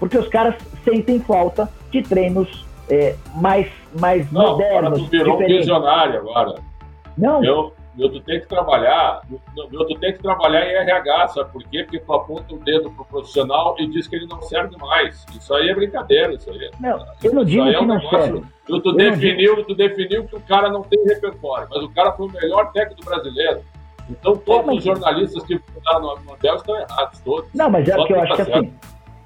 Porque 0.00 0.18
os 0.18 0.26
caras 0.26 0.56
sentem 0.84 1.20
falta 1.20 1.68
de 1.92 2.02
treinos 2.02 2.66
é, 2.90 3.14
mais, 3.36 3.68
mais 3.98 4.30
não, 4.32 4.42
modernos. 4.42 5.08
Virou 5.08 5.40
um 5.40 5.46
visionário 5.46 6.18
agora. 6.18 6.56
Não. 7.16 7.44
Eu, 7.44 7.72
Milton 7.94 8.20
tem 8.20 8.40
que 8.40 8.46
trabalhar, 8.46 9.20
Milton 9.70 9.98
tem 10.00 10.12
que 10.14 10.22
trabalhar 10.22 10.66
em 10.66 10.74
RH, 10.74 11.28
sabe 11.28 11.52
por 11.52 11.62
quê? 11.64 11.82
Porque 11.82 12.00
tu 12.00 12.12
aponta 12.12 12.54
o 12.54 12.58
dedo 12.58 12.90
pro 12.90 13.04
profissional 13.04 13.76
e 13.78 13.86
diz 13.86 14.08
que 14.08 14.16
ele 14.16 14.26
não 14.26 14.40
serve 14.40 14.76
mais. 14.78 15.26
Isso 15.36 15.54
aí 15.54 15.68
é 15.68 15.74
brincadeira, 15.74 16.32
isso 16.32 16.50
aí. 16.50 16.70
Não, 16.80 17.04
eu 17.22 17.34
não 17.34 17.44
digo 17.44 17.68
é 17.68 17.72
que 17.72 17.78
um 17.78 17.86
não 17.86 17.96
negócio, 17.96 18.18
serve. 18.18 18.42
Tu, 18.66 18.92
definiu, 18.92 19.64
tu 19.64 19.74
definiu 19.74 20.24
que 20.24 20.36
o 20.36 20.40
cara 20.40 20.70
não 20.70 20.82
tem 20.82 21.02
repertório, 21.04 21.68
mas 21.70 21.82
o 21.82 21.90
cara 21.90 22.12
foi 22.12 22.26
o 22.28 22.32
melhor 22.32 22.72
técnico 22.72 23.04
brasileiro. 23.04 23.60
Então 24.08 24.36
todos 24.36 24.62
é, 24.62 24.66
mas... 24.66 24.78
os 24.78 24.84
jornalistas 24.84 25.42
que 25.44 25.60
votaram 25.74 26.00
no, 26.00 26.16
no 26.24 26.32
Abel 26.32 26.56
estão 26.56 26.76
errados, 26.76 27.20
todos. 27.20 27.50
Não, 27.54 27.70
mas 27.70 27.86
é 27.88 27.94
que 28.04 28.12
eu 28.12 28.20
acho 28.20 28.36
tá 28.36 28.44
que 28.44 28.52
assim, 28.52 28.72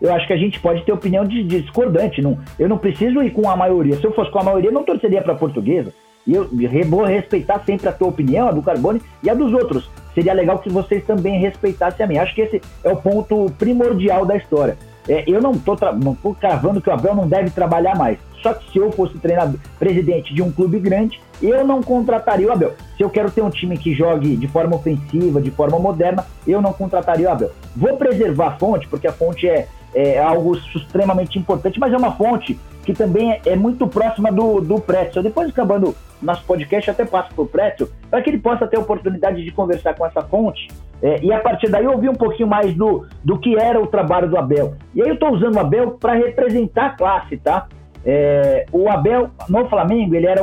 eu 0.01 0.13
acho 0.13 0.27
que 0.27 0.33
a 0.33 0.37
gente 0.37 0.61
pode 0.61 0.83
ter 0.85 0.93
opinião 0.93 1.25
de, 1.25 1.43
de 1.43 1.63
discordante. 1.63 2.21
Não, 2.21 2.39
eu 2.59 2.69
não 2.69 2.79
preciso 2.79 3.23
ir 3.23 3.31
com 3.31 3.49
a 3.49 3.57
maioria. 3.57 3.97
Se 3.97 4.05
eu 4.05 4.13
fosse 4.13 4.31
com 4.31 4.41
a 4.41 4.45
maioria, 4.45 4.71
eu 4.71 4.75
não 4.75 4.85
torceria 4.85 5.23
para 5.23 5.35
portuguesa. 5.35 5.93
E 6.27 6.35
eu 6.35 6.49
vou 6.89 7.05
respeitar 7.05 7.63
sempre 7.65 7.89
a 7.89 7.93
tua 7.93 8.09
opinião, 8.09 8.49
a 8.49 8.53
do 8.53 8.63
Carbone 8.63 9.01
e 9.23 9.31
a 9.31 9.35
dos 9.35 9.53
outros. 9.53 9.89
Seria 10.15 10.33
legal 10.33 10.59
que 10.59 10.71
vocês 10.71 11.05
também 11.05 11.39
respeitassem 11.41 12.05
a 12.05 12.09
minha. 12.09 12.23
Acho 12.23 12.35
que 12.35 12.41
esse 12.41 12.61
é 12.83 12.91
o 12.91 12.97
ponto 12.97 13.53
primordial 13.59 14.25
da 14.25 14.37
história. 14.37 14.77
É, 15.09 15.23
eu 15.27 15.41
não 15.41 15.53
estou 15.53 15.77
não 16.03 16.15
tô 16.15 16.35
cravando 16.35 16.81
que 16.81 16.91
o 16.91 16.93
Abel 16.93 17.15
não 17.15 17.29
deve 17.29 17.51
trabalhar 17.51 17.95
mais. 17.97 18.19
Só 18.43 18.55
que 18.55 18.71
se 18.73 18.79
eu 18.79 18.91
fosse 18.91 19.17
treinador, 19.19 19.59
presidente 19.79 20.35
de 20.35 20.43
um 20.43 20.51
clube 20.51 20.79
grande, 20.79 21.21
eu 21.41 21.65
não 21.65 21.83
contrataria 21.83 22.49
o 22.49 22.53
Abel. 22.53 22.75
Se 22.97 23.03
eu 23.03 23.11
quero 23.11 23.31
ter 23.31 23.43
um 23.43 23.51
time 23.51 23.79
que 23.79 23.95
jogue 23.95 24.37
de 24.37 24.49
forma 24.49 24.77
ofensiva, 24.77 25.41
de 25.41 25.51
forma 25.51 25.79
moderna, 25.79 26.27
eu 26.47 26.61
não 26.61 26.73
contrataria 26.73 27.29
o 27.29 27.33
Abel. 27.33 27.51
Vou 27.75 27.97
preservar 27.97 28.49
a 28.49 28.57
fonte, 28.57 28.89
porque 28.89 29.07
a 29.07 29.13
fonte 29.13 29.49
é, 29.49 29.69
é 29.95 30.19
algo 30.19 30.57
extremamente 30.75 31.39
importante, 31.39 31.79
mas 31.79 31.93
é 31.93 31.97
uma 31.97 32.13
fonte 32.13 32.59
que 32.87 32.95
também 32.95 33.33
é, 33.33 33.41
é 33.47 33.57
muito 33.57 33.87
próxima 33.89 34.31
do, 34.31 34.61
do 34.61 34.81
Pretzel. 34.81 35.23
Depois, 35.23 35.51
acabando 35.51 35.95
nosso 36.23 36.45
podcast, 36.45 36.89
até 36.89 37.05
passo 37.05 37.35
para 37.35 37.43
o 37.43 37.47
Pretzel, 37.47 37.89
para 38.09 38.23
que 38.23 38.31
ele 38.31 38.39
possa 38.39 38.67
ter 38.67 38.77
a 38.77 38.81
oportunidade 38.81 39.45
de 39.45 39.51
conversar 39.51 39.95
com 39.95 40.07
essa 40.07 40.23
fonte 40.23 40.69
é, 41.03 41.23
e 41.23 41.33
a 41.33 41.41
partir 41.41 41.69
daí 41.69 41.87
ouvir 41.87 42.09
um 42.09 42.15
pouquinho 42.15 42.49
mais 42.49 42.73
do, 42.75 43.05
do 43.23 43.39
que 43.39 43.59
era 43.59 43.83
o 43.83 43.89
trabalho 43.89 44.31
do 44.31 44.39
Abel. 44.39 44.75
E 44.95 45.03
aí 45.03 45.09
eu 45.09 45.15
estou 45.15 45.33
usando 45.33 45.57
o 45.57 45.59
Abel 45.59 45.91
para 46.01 46.15
representar 46.15 46.87
a 46.87 46.91
classe, 46.91 47.37
tá? 47.37 47.67
É, 48.05 48.67
o 48.71 48.89
Abel, 48.89 49.31
no 49.49 49.69
Flamengo, 49.69 50.15
ele, 50.15 50.27
era, 50.27 50.41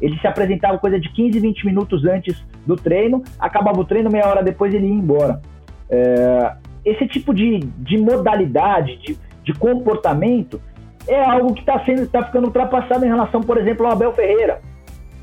ele 0.00 0.18
se 0.18 0.26
apresentava 0.26 0.76
coisa 0.76 1.00
de 1.00 1.08
15, 1.10 1.40
20 1.40 1.66
minutos 1.66 2.04
antes 2.04 2.44
do 2.66 2.76
treino, 2.76 3.24
acabava 3.40 3.80
o 3.80 3.84
treino, 3.84 4.10
meia 4.10 4.28
hora 4.28 4.42
depois 4.42 4.74
ele 4.74 4.86
ia 4.86 4.94
embora. 4.94 5.40
É, 5.88 6.52
esse 6.84 7.08
tipo 7.08 7.32
de, 7.32 7.60
de 7.60 7.96
modalidade, 7.96 8.98
de, 8.98 9.18
de 9.42 9.54
comportamento, 9.54 10.60
é 11.08 11.24
algo 11.24 11.54
que 11.54 11.60
está 11.60 11.82
sendo 11.84 12.06
tá 12.06 12.22
ficando 12.24 12.46
ultrapassado 12.46 13.04
em 13.04 13.08
relação, 13.08 13.40
por 13.40 13.56
exemplo, 13.56 13.86
ao 13.86 13.92
Abel 13.92 14.12
Ferreira, 14.12 14.60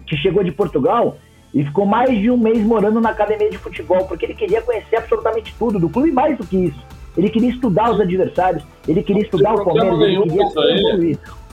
que 0.08 0.18
chegou 0.18 0.44
de 0.44 0.52
Portugal 0.52 1.18
e 1.54 1.64
ficou 1.64 1.86
mais 1.86 2.10
de 2.10 2.30
um 2.30 2.38
mês 2.38 2.60
morando 2.60 3.00
na 3.00 3.12
academia 3.12 3.50
de 3.50 3.58
futebol, 3.58 4.06
porque 4.08 4.26
ele 4.26 4.34
queria 4.34 4.62
conhecer 4.62 4.98
absolutamente 4.98 5.56
tudo 5.58 5.80
do 5.80 5.88
clube, 5.88 6.12
mais 6.12 6.38
do 6.38 6.46
que 6.46 6.58
isso. 6.58 6.84
Ele 7.16 7.30
queria 7.30 7.50
estudar 7.50 7.92
os 7.92 8.02
adversários, 8.02 8.64
ele 8.86 9.02
queria 9.02 9.24
estudar 9.24 9.54
o 9.54 9.64
Palmeiras, 9.64 10.00
ele 10.02 10.22
queria 10.24 10.50
tudo 10.50 11.04
isso. 11.06 11.46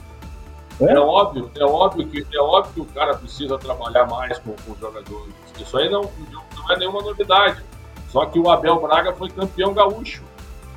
É? 0.81 0.91
é? 0.91 0.99
óbvio, 0.99 1.49
é 1.57 1.63
óbvio 1.63 2.07
que 2.07 2.35
é 2.35 2.41
óbvio 2.41 2.73
que 2.73 2.81
o 2.81 2.85
cara 2.93 3.15
precisa 3.15 3.57
trabalhar 3.57 4.05
mais 4.07 4.37
com, 4.39 4.51
com 4.51 4.71
os 4.73 4.79
jogadores. 4.79 5.33
Isso 5.57 5.77
aí 5.77 5.89
não, 5.89 6.01
não 6.57 6.71
é 6.71 6.77
nenhuma 6.77 7.01
novidade. 7.01 7.63
Só 8.09 8.25
que 8.25 8.37
o 8.39 8.49
Abel 8.49 8.81
Braga 8.81 9.13
foi 9.13 9.29
campeão 9.29 9.73
gaúcho, 9.73 10.23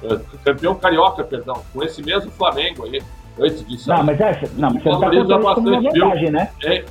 é, 0.02 0.20
campeão 0.44 0.74
carioca, 0.74 1.24
perdão, 1.24 1.62
com 1.72 1.82
esse 1.82 2.02
mesmo 2.02 2.30
Flamengo 2.30 2.84
aí 2.84 3.02
antes 3.38 3.66
disso. 3.66 3.88
Não, 3.88 4.02
mas, 4.04 4.20
é, 4.20 4.40
não, 4.56 4.70
mas 4.72 4.82
você 4.82 4.88
não 4.88 4.96
está 4.96 5.10
contando 5.10 5.40
uma 5.40 5.54
vantagem, 5.54 6.30
né? 6.30 6.50
Tem, 6.60 6.84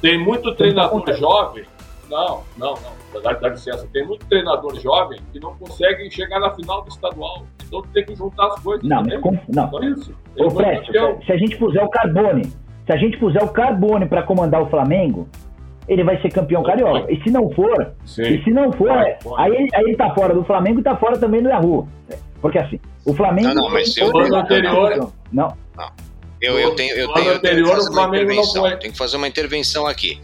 tem 0.00 0.24
muito 0.24 0.54
treinador 0.54 1.02
tá 1.02 1.12
jovem. 1.12 1.64
Não, 2.10 2.42
não, 2.56 2.74
não. 2.74 3.22
Dá, 3.22 3.32
dá 3.32 3.48
licença. 3.48 3.88
Tem 3.92 4.06
muito 4.06 4.26
treinador 4.26 4.78
jovem 4.80 5.18
que 5.32 5.40
não 5.40 5.56
consegue 5.56 6.10
chegar 6.10 6.38
na 6.38 6.54
final 6.54 6.82
do 6.82 6.88
estadual. 6.88 7.44
Então 7.66 7.82
tem 7.92 8.04
que 8.04 8.14
juntar 8.14 8.46
as 8.46 8.60
coisas. 8.60 8.86
Não, 8.86 9.02
mas 9.02 9.20
com, 9.20 9.38
não. 9.48 9.70
Só 9.70 9.80
isso. 9.80 10.14
Ô, 10.38 10.50
Fred, 10.50 10.86
se 11.24 11.32
a 11.32 11.36
gente 11.36 11.56
puser 11.56 11.82
o 11.82 11.88
Carbone, 11.88 12.44
se 12.44 12.92
a 12.92 12.96
gente 12.96 13.18
puser 13.18 13.42
o 13.42 13.48
Carbone 13.48 14.06
para 14.06 14.22
comandar 14.22 14.62
o 14.62 14.68
Flamengo, 14.68 15.28
ele 15.88 16.04
vai 16.04 16.20
ser 16.20 16.30
campeão 16.30 16.62
carioca. 16.62 17.10
E 17.12 17.20
se 17.22 17.30
não 17.30 17.50
for, 17.50 17.92
Sim. 18.04 18.22
e 18.22 18.44
se 18.44 18.50
não 18.50 18.72
for, 18.72 18.88
vai, 18.88 19.16
vai. 19.24 19.50
Aí, 19.50 19.68
aí 19.74 19.84
ele 19.84 19.96
tá 19.96 20.14
fora 20.14 20.34
do 20.34 20.44
Flamengo 20.44 20.80
e 20.80 20.82
tá 20.82 20.96
fora 20.96 21.18
também 21.18 21.42
do 21.42 21.48
Yahoo. 21.48 21.88
Porque 22.40 22.58
assim, 22.58 22.78
o 23.06 23.14
Flamengo. 23.14 23.48
Não, 23.48 23.54
não, 23.54 23.70
mas 23.70 23.96
eu. 23.96 24.08
Anterior. 24.34 25.12
Não. 25.32 25.56
não. 25.76 25.92
Eu, 26.40 26.58
eu 26.58 26.74
tenho, 26.74 26.94
eu 26.94 27.12
tenho, 27.14 27.32
anterior, 27.32 27.68
eu 27.68 27.78
tenho 27.78 27.90
o 27.90 27.92
Flamengo 27.94 28.34
não 28.34 28.44
foi. 28.44 28.76
Tenho 28.76 28.92
que 28.92 28.98
fazer 28.98 29.16
uma 29.16 29.28
intervenção 29.28 29.86
aqui. 29.86 30.20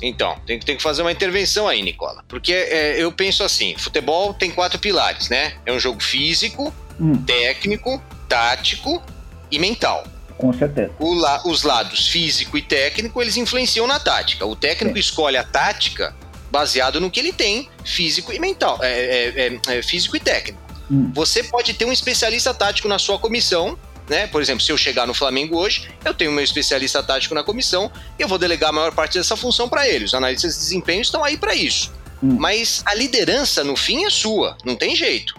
Então, 0.00 0.36
tem, 0.46 0.58
tem 0.60 0.76
que 0.76 0.82
fazer 0.82 1.02
uma 1.02 1.10
intervenção 1.10 1.66
aí, 1.66 1.82
Nicola. 1.82 2.22
Porque 2.28 2.52
é, 2.52 3.02
eu 3.02 3.10
penso 3.10 3.42
assim: 3.42 3.74
futebol 3.78 4.34
tem 4.34 4.50
quatro 4.50 4.78
pilares, 4.78 5.30
né? 5.30 5.54
É 5.64 5.72
um 5.72 5.80
jogo 5.80 6.02
físico, 6.02 6.72
hum. 7.00 7.16
técnico, 7.24 8.00
tático 8.28 9.02
e 9.50 9.58
mental. 9.58 10.04
Com 10.36 10.52
certeza. 10.52 10.92
La, 11.00 11.42
os 11.46 11.62
lados 11.62 12.08
físico 12.08 12.58
e 12.58 12.62
técnico, 12.62 13.22
eles 13.22 13.36
influenciam 13.36 13.86
na 13.86 13.98
tática. 13.98 14.44
O 14.44 14.54
técnico 14.54 14.96
Sim. 14.96 15.00
escolhe 15.00 15.36
a 15.36 15.44
tática 15.44 16.14
baseado 16.50 17.00
no 17.00 17.10
que 17.10 17.18
ele 17.18 17.32
tem, 17.32 17.68
físico 17.82 18.30
e 18.32 18.38
mental, 18.38 18.78
é, 18.82 18.90
é, 18.90 19.46
é, 19.46 19.78
é 19.78 19.82
físico 19.82 20.14
e 20.16 20.20
técnico. 20.20 20.61
Hum. 20.92 21.10
Você 21.14 21.42
pode 21.42 21.72
ter 21.72 21.86
um 21.86 21.92
especialista 21.92 22.52
tático 22.52 22.86
na 22.86 22.98
sua 22.98 23.18
comissão, 23.18 23.78
né? 24.06 24.26
Por 24.26 24.42
exemplo, 24.42 24.62
se 24.62 24.70
eu 24.70 24.76
chegar 24.76 25.06
no 25.06 25.14
Flamengo 25.14 25.56
hoje, 25.56 25.88
eu 26.04 26.12
tenho 26.12 26.30
meu 26.30 26.44
especialista 26.44 27.02
tático 27.02 27.34
na 27.34 27.42
comissão 27.42 27.90
e 28.18 28.22
eu 28.22 28.28
vou 28.28 28.36
delegar 28.36 28.68
a 28.68 28.72
maior 28.72 28.92
parte 28.92 29.16
dessa 29.16 29.34
função 29.34 29.70
para 29.70 29.88
ele. 29.88 30.04
Os 30.04 30.12
analistas 30.12 30.52
de 30.52 30.60
desempenho 30.60 31.00
estão 31.00 31.24
aí 31.24 31.38
para 31.38 31.54
isso. 31.54 31.90
Hum. 32.22 32.36
Mas 32.38 32.82
a 32.84 32.94
liderança, 32.94 33.64
no 33.64 33.74
fim, 33.74 34.04
é 34.04 34.10
sua, 34.10 34.56
não 34.66 34.76
tem 34.76 34.94
jeito. 34.94 35.34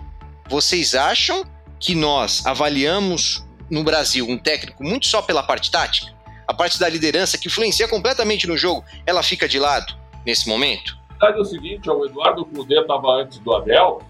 Vocês 0.50 0.96
acham 0.96 1.46
que 1.80 1.94
nós 1.94 2.44
avaliamos 2.46 3.46
no 3.70 3.84
Brasil 3.84 4.28
um 4.28 4.38
técnico 4.38 4.84
muito 4.84 5.06
só 5.06 5.22
pela 5.22 5.44
parte 5.44 5.70
tática? 5.70 6.12
A 6.48 6.54
parte 6.54 6.80
da 6.80 6.90
liderança 6.90 7.38
que 7.38 7.48
influencia 7.48 7.88
completamente 7.88 8.48
no 8.48 8.58
jogo, 8.58 8.84
ela 9.06 9.22
fica 9.22 9.48
de 9.48 9.60
lado 9.60 9.96
nesse 10.26 10.48
momento? 10.48 10.98
A 11.10 11.28
verdade 11.28 11.38
é 11.38 11.42
o 11.42 11.46
seguinte, 11.46 11.90
o 11.90 12.06
Eduardo 12.06 12.44
Cudê 12.44 12.80
estava 12.80 13.22
antes 13.22 13.40
do 13.40 13.56
Abel, 13.56 14.02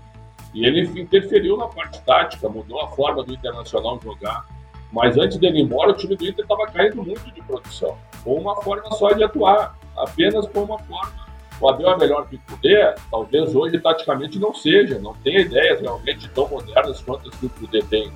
e 0.53 0.65
ele 0.65 0.81
interferiu 1.01 1.57
na 1.57 1.67
parte 1.67 2.01
tática, 2.03 2.47
mudou 2.47 2.81
a 2.81 2.87
forma 2.89 3.23
do 3.23 3.33
Internacional 3.33 3.99
jogar. 4.01 4.45
Mas 4.91 5.17
antes 5.17 5.37
dele 5.37 5.59
ir 5.59 5.63
embora, 5.63 5.91
o 5.91 5.95
time 5.95 6.15
do 6.15 6.23
Inter 6.23 6.45
estava 6.45 6.67
caindo 6.67 7.03
muito 7.03 7.31
de 7.31 7.41
produção. 7.41 7.97
Com 8.23 8.35
uma 8.35 8.61
forma 8.61 8.91
só 8.91 9.11
de 9.11 9.23
atuar, 9.23 9.75
apenas 9.97 10.47
com 10.47 10.63
uma 10.63 10.77
forma. 10.79 11.23
O 11.59 11.69
Abel 11.69 11.89
é 11.89 11.97
melhor 11.97 12.27
que 12.27 12.35
o 12.35 12.39
Cudê? 12.49 12.93
Talvez 13.09 13.55
hoje, 13.55 13.79
taticamente, 13.79 14.37
não 14.37 14.53
seja. 14.53 14.99
Não 14.99 15.13
tenha 15.15 15.41
ideias 15.41 15.81
realmente 15.81 16.29
tão 16.29 16.47
modernas 16.47 17.01
quanto 17.01 17.29
as 17.29 17.35
que 17.35 17.45
o 17.45 17.49
Cudê 17.49 17.81
tem. 17.83 18.11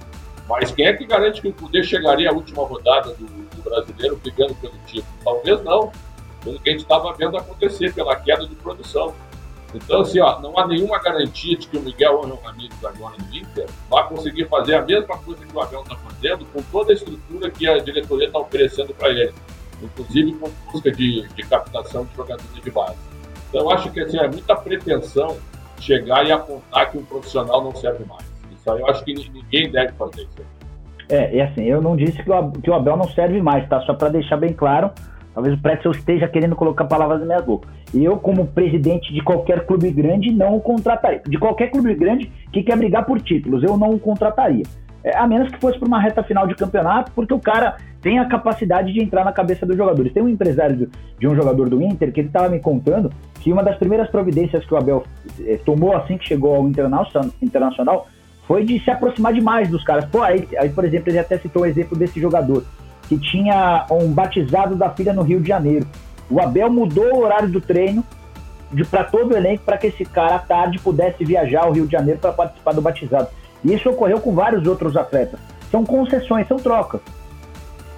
Mas 0.48 0.72
quem 0.72 0.86
é 0.86 0.94
que 0.94 1.06
garante 1.06 1.41
que 1.41 1.48
o 1.48 1.53
Cudê 1.53 1.84
chegaria 1.84 2.29
à 2.29 2.34
última 2.34 2.63
rodada 2.63 3.13
do, 3.15 3.25
do 3.25 3.62
brasileiro 3.63 4.15
brigando 4.17 4.53
pelo 4.56 4.74
título? 4.86 5.13
Talvez 5.24 5.63
não. 5.63 5.91
Pelo 6.44 6.60
que 6.60 6.70
a 6.70 6.72
gente 6.74 6.82
estava 6.82 7.13
vendo 7.13 7.38
acontecer, 7.38 7.94
pela 7.94 8.15
queda 8.15 8.48
de 8.48 8.56
produção. 8.56 9.13
Então, 9.74 10.01
assim, 10.01 10.19
ó, 10.19 10.39
não 10.39 10.57
há 10.57 10.65
nenhuma 10.65 11.00
garantia 11.00 11.57
de 11.57 11.67
que 11.67 11.77
o 11.77 11.81
Miguel 11.81 12.24
Angel 12.24 12.39
Ramírez 12.43 12.86
agora 12.86 13.15
no 13.17 13.36
Inter 13.36 13.67
vai 13.89 14.07
conseguir 14.07 14.45
fazer 14.45 14.75
a 14.75 14.81
mesma 14.81 15.17
coisa 15.17 15.45
que 15.45 15.55
o 15.55 15.62
Abel 15.62 15.81
está 15.81 15.95
fazendo 15.97 16.45
com 16.53 16.62
toda 16.71 16.91
a 16.91 16.95
estrutura 16.95 17.51
que 17.51 17.67
a 17.67 17.77
diretoria 17.77 18.27
está 18.27 18.39
oferecendo 18.39 18.93
para 18.93 19.09
ele, 19.09 19.33
inclusive 19.81 20.33
com 20.33 20.50
busca 20.71 20.91
de, 20.91 21.27
de 21.27 21.43
captação 21.43 22.05
de 22.05 22.15
jogadores 22.15 22.63
de 22.63 22.71
base. 22.71 22.97
Então, 23.50 23.69
acho 23.69 23.91
que 23.91 24.00
assim, 24.00 24.17
é 24.17 24.27
muita 24.27 24.55
pretensão 24.55 25.38
chegar 25.79 26.25
e 26.25 26.31
apontar 26.31 26.91
que 26.91 26.97
um 26.97 27.05
profissional 27.05 27.63
não 27.63 27.75
serve 27.75 28.05
mais. 28.05 28.25
Isso 28.51 28.71
aí 28.71 28.79
eu 28.79 28.88
acho 28.88 29.03
que 29.03 29.13
ninguém 29.13 29.69
deve 29.69 29.91
fazer 29.93 30.21
isso. 30.21 30.57
É, 31.09 31.36
e 31.36 31.41
assim, 31.41 31.63
eu 31.63 31.81
não 31.81 31.95
disse 31.95 32.21
que 32.24 32.29
o 32.29 32.74
Abel 32.74 32.97
não 32.97 33.07
serve 33.09 33.41
mais, 33.41 33.67
tá? 33.69 33.81
Só 33.81 33.93
para 33.93 34.09
deixar 34.09 34.38
bem 34.38 34.53
claro, 34.53 34.91
Talvez 35.38 35.53
o 35.53 35.62
Pretzel 35.62 35.91
esteja 35.91 36.27
querendo 36.27 36.56
colocar 36.56 36.86
palavras 36.86 37.20
na 37.20 37.27
minha 37.27 37.39
boca. 37.39 37.67
Eu, 37.94 38.17
como 38.17 38.48
presidente 38.48 39.13
de 39.13 39.22
qualquer 39.22 39.67
clube 39.67 39.91
grande, 39.91 40.32
não 40.32 40.56
o 40.56 40.60
contrataria. 40.60 41.22
De 41.27 41.38
qualquer 41.38 41.70
clube 41.70 41.94
grande 41.94 42.32
que 42.51 42.63
quer 42.63 42.75
brigar 42.75 43.06
por 43.06 43.22
títulos, 43.22 43.62
eu 43.62 43.77
não 43.77 43.91
o 43.91 44.00
contrataria. 44.00 44.63
É, 45.03 45.15
a 45.15 45.27
menos 45.27 45.51
que 45.51 45.60
fosse 45.60 45.77
para 45.77 45.88
uma 45.88 46.01
reta 46.01 46.24
final 46.24 46.48
de 46.48 46.56
campeonato, 46.56 47.12
porque 47.12 47.36
o 47.36 47.39
cara 47.39 47.77
tem 48.01 48.17
a 48.17 48.25
capacidade 48.25 48.91
de 48.91 49.00
entrar 49.00 49.24
na 49.24 49.32
cabeça 49.32 49.63
dos 49.63 49.77
jogadores. 49.77 50.12
Tem 50.12 50.24
um 50.24 50.27
empresário 50.27 50.89
de, 51.20 51.27
um 51.27 51.36
jogador 51.36 51.70
do 51.70 51.84
Inter 51.84 52.12
que 52.12 52.20
ele 52.20 52.29
estava 52.29 52.50
me 52.50 52.60
contando 52.60 53.12
que 53.39 53.53
uma 53.53 53.62
das 53.62 53.77
primeiras 53.77 54.10
providências 54.10 54.65
que 54.65 54.74
o 54.74 54.77
Abel 54.77 55.03
eh, 55.41 55.60
tomou 55.63 55.96
assim 55.96 56.17
que 56.17 56.27
chegou 56.27 56.56
ao 56.56 56.67
Internacional 56.67 58.08
foi 58.48 58.65
de 58.65 58.79
se 58.79 58.89
aproximar 58.89 59.34
demais 59.34 59.70
dos 59.70 59.84
caras. 59.84 60.06
Pô, 60.06 60.24
aí, 60.24 60.48
aí, 60.58 60.70
por 60.70 60.84
exemplo, 60.84 61.12
ele 61.12 61.20
até 61.20 61.38
citou 61.38 61.62
o 61.62 61.65
exemplo 61.67 61.96
desse 61.96 62.20
jogador 62.20 62.63
que 63.07 63.17
tinha 63.17 63.85
um 63.89 64.11
batizado 64.11 64.75
da 64.75 64.89
filha 64.89 65.13
no 65.13 65.21
Rio 65.21 65.39
de 65.39 65.47
Janeiro. 65.47 65.87
O 66.29 66.41
Abel 66.41 66.69
mudou 66.69 67.15
o 67.15 67.19
horário 67.23 67.49
do 67.49 67.61
treino 67.61 68.03
para 68.89 69.03
todo 69.05 69.33
o 69.33 69.37
elenco 69.37 69.63
para 69.63 69.77
que 69.77 69.87
esse 69.87 70.03
cara 70.03 70.35
à 70.35 70.39
tarde 70.39 70.79
pudesse 70.79 71.23
viajar 71.23 71.63
ao 71.63 71.71
Rio 71.71 71.85
de 71.85 71.93
Janeiro 71.93 72.19
para 72.19 72.33
participar 72.33 72.73
do 72.73 72.81
batizado. 72.81 73.29
E 73.63 73.73
isso 73.73 73.89
ocorreu 73.89 74.19
com 74.19 74.33
vários 74.33 74.67
outros 74.67 74.95
atletas. 74.97 75.39
São 75.71 75.85
concessões, 75.85 76.47
são 76.47 76.57
trocas. 76.57 77.01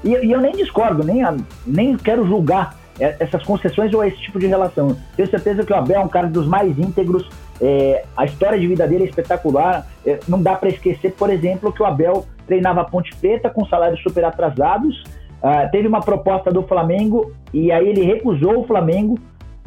E, 0.03 0.09
e 0.09 0.31
eu 0.31 0.39
nem 0.39 0.53
discordo, 0.53 1.03
nem, 1.03 1.23
nem 1.65 1.97
quero 1.97 2.25
julgar 2.25 2.77
é, 2.99 3.15
essas 3.19 3.43
concessões 3.43 3.93
ou 3.93 4.03
esse 4.03 4.17
tipo 4.17 4.39
de 4.39 4.47
relação. 4.47 4.95
Tenho 5.15 5.29
certeza 5.29 5.63
que 5.63 5.73
o 5.73 5.75
Abel 5.75 6.01
é 6.01 6.03
um 6.03 6.07
cara 6.07 6.27
dos 6.27 6.47
mais 6.47 6.77
íntegros, 6.77 7.29
é, 7.61 8.03
a 8.15 8.25
história 8.25 8.59
de 8.59 8.67
vida 8.67 8.87
dele 8.87 9.03
é 9.03 9.07
espetacular. 9.07 9.85
É, 10.05 10.19
não 10.27 10.41
dá 10.41 10.55
para 10.55 10.69
esquecer, 10.69 11.13
por 11.13 11.29
exemplo, 11.29 11.71
que 11.71 11.81
o 11.81 11.85
Abel 11.85 12.25
treinava 12.47 12.81
a 12.81 12.85
Ponte 12.85 13.15
Preta 13.15 13.49
com 13.49 13.65
salários 13.65 14.01
super 14.01 14.25
atrasados. 14.25 15.03
Uh, 15.41 15.71
teve 15.71 15.87
uma 15.87 16.01
proposta 16.01 16.51
do 16.51 16.63
Flamengo 16.63 17.31
e 17.53 17.71
aí 17.71 17.87
ele 17.87 18.03
recusou 18.03 18.59
o 18.59 18.67
Flamengo 18.67 19.17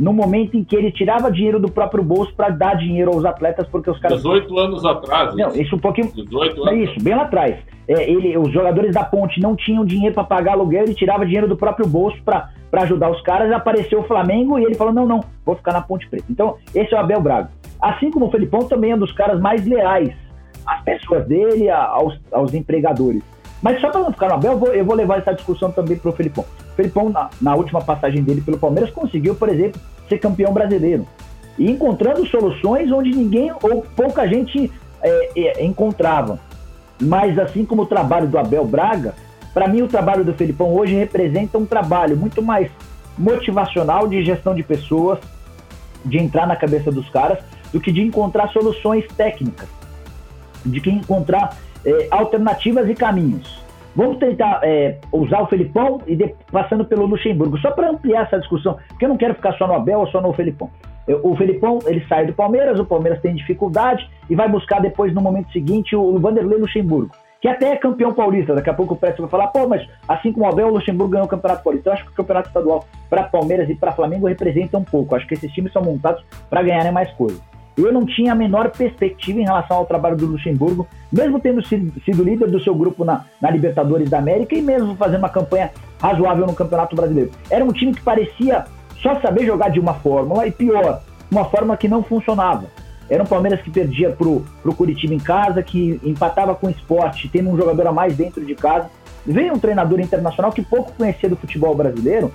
no 0.02 0.12
momento 0.12 0.56
em 0.56 0.64
que 0.64 0.74
ele 0.74 0.90
tirava 0.90 1.30
dinheiro 1.30 1.60
do 1.60 1.70
próprio 1.70 2.02
bolso 2.02 2.34
para 2.34 2.48
dar 2.48 2.74
dinheiro 2.74 3.12
aos 3.12 3.24
atletas, 3.24 3.68
porque 3.68 3.88
os 3.88 4.00
caras. 4.00 4.16
18 4.16 4.58
anos 4.58 4.84
atrás. 4.84 5.32
Não, 5.36 5.54
isso 5.54 5.76
um 5.76 5.78
pouquinho. 5.78 6.10
18 6.12 6.60
anos. 6.60 6.72
É 6.72 6.74
isso, 6.82 7.04
bem 7.04 7.14
lá 7.14 7.22
atrás. 7.22 7.56
É, 7.86 8.10
ele, 8.10 8.36
os 8.36 8.52
jogadores 8.52 8.92
da 8.92 9.04
Ponte 9.04 9.40
não 9.40 9.54
tinham 9.54 9.84
dinheiro 9.84 10.12
para 10.12 10.24
pagar 10.24 10.54
aluguel, 10.54 10.82
ele 10.82 10.94
tirava 10.94 11.24
dinheiro 11.24 11.46
do 11.46 11.56
próprio 11.56 11.86
bolso 11.86 12.20
para 12.24 12.50
ajudar 12.82 13.12
os 13.12 13.22
caras. 13.22 13.52
Apareceu 13.52 14.00
o 14.00 14.02
Flamengo 14.02 14.58
e 14.58 14.64
ele 14.64 14.74
falou: 14.74 14.92
não, 14.92 15.06
não, 15.06 15.20
vou 15.46 15.54
ficar 15.54 15.72
na 15.72 15.80
Ponte 15.80 16.08
Preta. 16.08 16.26
Então, 16.28 16.56
esse 16.74 16.92
é 16.92 16.96
o 16.96 17.00
Abel 17.00 17.20
Braga. 17.20 17.50
Assim 17.80 18.10
como 18.10 18.26
o 18.26 18.30
Felipão 18.32 18.66
também 18.66 18.90
é 18.90 18.96
um 18.96 18.98
dos 18.98 19.12
caras 19.12 19.40
mais 19.40 19.64
leais 19.64 20.12
às 20.66 20.82
pessoas 20.82 21.28
dele, 21.28 21.70
aos, 21.70 22.18
aos 22.32 22.52
empregadores. 22.54 23.22
Mas 23.62 23.80
só 23.80 23.88
para 23.88 24.00
não 24.00 24.12
ficar 24.12 24.30
no 24.30 24.34
Abel, 24.34 24.52
eu 24.52 24.58
vou, 24.58 24.74
eu 24.74 24.84
vou 24.84 24.96
levar 24.96 25.18
essa 25.18 25.32
discussão 25.32 25.70
também 25.70 25.96
para 25.96 26.10
o 26.10 26.12
Felipão. 26.12 26.44
Felipão, 26.76 27.10
na, 27.10 27.30
na, 27.40 27.54
última 27.54 27.80
passagem 27.80 28.22
dele 28.22 28.40
pelo 28.40 28.58
Palmeiras, 28.58 28.90
conseguiu, 28.90 29.34
por 29.34 29.48
exemplo, 29.48 29.80
ser 30.08 30.18
campeão 30.18 30.52
brasileiro. 30.52 31.06
E 31.58 31.70
encontrando 31.70 32.26
soluções 32.26 32.90
onde 32.90 33.10
ninguém 33.10 33.52
ou 33.62 33.82
pouca 33.94 34.26
gente 34.26 34.70
é, 35.02 35.30
é, 35.36 35.64
encontrava. 35.64 36.38
Mas 37.00 37.38
assim 37.38 37.64
como 37.64 37.82
o 37.82 37.86
trabalho 37.86 38.28
do 38.28 38.38
Abel 38.38 38.64
Braga, 38.64 39.14
para 39.52 39.68
mim 39.68 39.82
o 39.82 39.88
trabalho 39.88 40.24
do 40.24 40.32
Felipão 40.32 40.74
hoje 40.74 40.94
representa 40.94 41.58
um 41.58 41.66
trabalho 41.66 42.16
muito 42.16 42.40
mais 42.42 42.70
motivacional 43.18 44.08
de 44.08 44.24
gestão 44.24 44.54
de 44.54 44.62
pessoas, 44.62 45.18
de 46.04 46.18
entrar 46.18 46.46
na 46.46 46.56
cabeça 46.56 46.90
dos 46.90 47.08
caras, 47.10 47.38
do 47.72 47.80
que 47.80 47.92
de 47.92 48.00
encontrar 48.00 48.48
soluções 48.48 49.06
técnicas, 49.16 49.68
de 50.64 50.80
que 50.80 50.90
encontrar 50.90 51.56
é, 51.84 52.08
alternativas 52.10 52.88
e 52.88 52.94
caminhos. 52.94 53.61
Vamos 53.94 54.18
tentar 54.18 54.60
é, 54.62 54.98
usar 55.12 55.42
o 55.42 55.46
Felipão 55.46 56.00
e 56.06 56.16
de, 56.16 56.34
passando 56.50 56.84
pelo 56.84 57.04
Luxemburgo, 57.04 57.58
só 57.58 57.70
para 57.70 57.90
ampliar 57.90 58.22
essa 58.22 58.38
discussão, 58.38 58.78
porque 58.88 59.04
eu 59.04 59.08
não 59.08 59.16
quero 59.16 59.34
ficar 59.34 59.52
só 59.54 59.66
no 59.66 59.74
Abel 59.74 60.00
ou 60.00 60.06
só 60.06 60.20
no 60.20 60.32
Felipão. 60.32 60.70
Eu, 61.06 61.20
o 61.22 61.36
Felipão, 61.36 61.78
ele 61.84 62.04
sai 62.06 62.26
do 62.26 62.32
Palmeiras, 62.32 62.78
o 62.78 62.86
Palmeiras 62.86 63.20
tem 63.20 63.34
dificuldade 63.34 64.08
e 64.30 64.34
vai 64.34 64.48
buscar 64.48 64.80
depois, 64.80 65.12
no 65.12 65.20
momento 65.20 65.52
seguinte, 65.52 65.94
o 65.94 66.18
Vanderlei 66.18 66.58
Luxemburgo, 66.58 67.10
que 67.40 67.48
até 67.48 67.72
é 67.72 67.76
campeão 67.76 68.14
paulista. 68.14 68.54
Daqui 68.54 68.70
a 68.70 68.74
pouco 68.74 68.94
o 68.94 68.96
Presto 68.96 69.22
vai 69.22 69.30
falar, 69.30 69.48
pô, 69.48 69.68
mas 69.68 69.86
assim 70.08 70.32
como 70.32 70.46
o 70.46 70.48
Abel, 70.48 70.68
o 70.68 70.74
Luxemburgo 70.74 71.12
ganhou 71.12 71.26
o 71.26 71.30
Campeonato 71.30 71.62
Paulista. 71.62 71.90
Eu 71.90 71.92
acho 71.92 72.04
que 72.04 72.12
o 72.12 72.14
Campeonato 72.14 72.48
Estadual 72.48 72.86
para 73.10 73.24
Palmeiras 73.24 73.68
e 73.68 73.74
para 73.74 73.92
Flamengo 73.92 74.28
representa 74.28 74.78
um 74.78 74.84
pouco. 74.84 75.14
Acho 75.14 75.26
que 75.26 75.34
esses 75.34 75.52
times 75.52 75.72
são 75.72 75.82
montados 75.82 76.24
para 76.48 76.62
ganharem 76.62 76.92
mais 76.92 77.10
coisas 77.12 77.51
eu 77.76 77.92
não 77.92 78.04
tinha 78.04 78.32
a 78.32 78.34
menor 78.34 78.70
perspectiva 78.70 79.40
em 79.40 79.44
relação 79.44 79.78
ao 79.78 79.86
trabalho 79.86 80.16
do 80.16 80.26
Luxemburgo, 80.26 80.86
mesmo 81.10 81.40
tendo 81.40 81.64
sido, 81.66 82.22
líder 82.22 82.50
do 82.50 82.62
seu 82.62 82.74
grupo 82.74 83.04
na, 83.04 83.24
na, 83.40 83.50
Libertadores 83.50 84.10
da 84.10 84.18
América 84.18 84.54
e 84.54 84.60
mesmo 84.60 84.94
fazendo 84.96 85.20
uma 85.20 85.28
campanha 85.28 85.70
razoável 86.00 86.46
no 86.46 86.54
Campeonato 86.54 86.94
Brasileiro. 86.94 87.30
Era 87.50 87.64
um 87.64 87.72
time 87.72 87.94
que 87.94 88.02
parecia 88.02 88.64
só 89.00 89.18
saber 89.20 89.46
jogar 89.46 89.70
de 89.70 89.80
uma 89.80 89.94
fórmula 89.94 90.46
e 90.46 90.52
pior, 90.52 91.00
uma 91.30 91.46
forma 91.46 91.76
que 91.76 91.88
não 91.88 92.02
funcionava. 92.02 92.66
Era 93.08 93.22
um 93.22 93.26
Palmeiras 93.26 93.60
que 93.60 93.70
perdia 93.70 94.10
pro, 94.10 94.44
pro 94.62 94.74
Curitiba 94.74 95.14
em 95.14 95.18
casa, 95.18 95.62
que 95.62 96.00
empatava 96.04 96.54
com 96.54 96.66
o 96.66 96.70
esporte, 96.70 97.28
tendo 97.28 97.50
um 97.50 97.56
jogador 97.56 97.86
a 97.86 97.92
mais 97.92 98.16
dentro 98.16 98.44
de 98.44 98.54
casa. 98.54 98.90
Veio 99.26 99.54
um 99.54 99.58
treinador 99.58 100.00
internacional 100.00 100.52
que 100.52 100.62
pouco 100.62 100.92
conhecia 100.92 101.28
do 101.28 101.36
futebol 101.36 101.74
brasileiro 101.74 102.32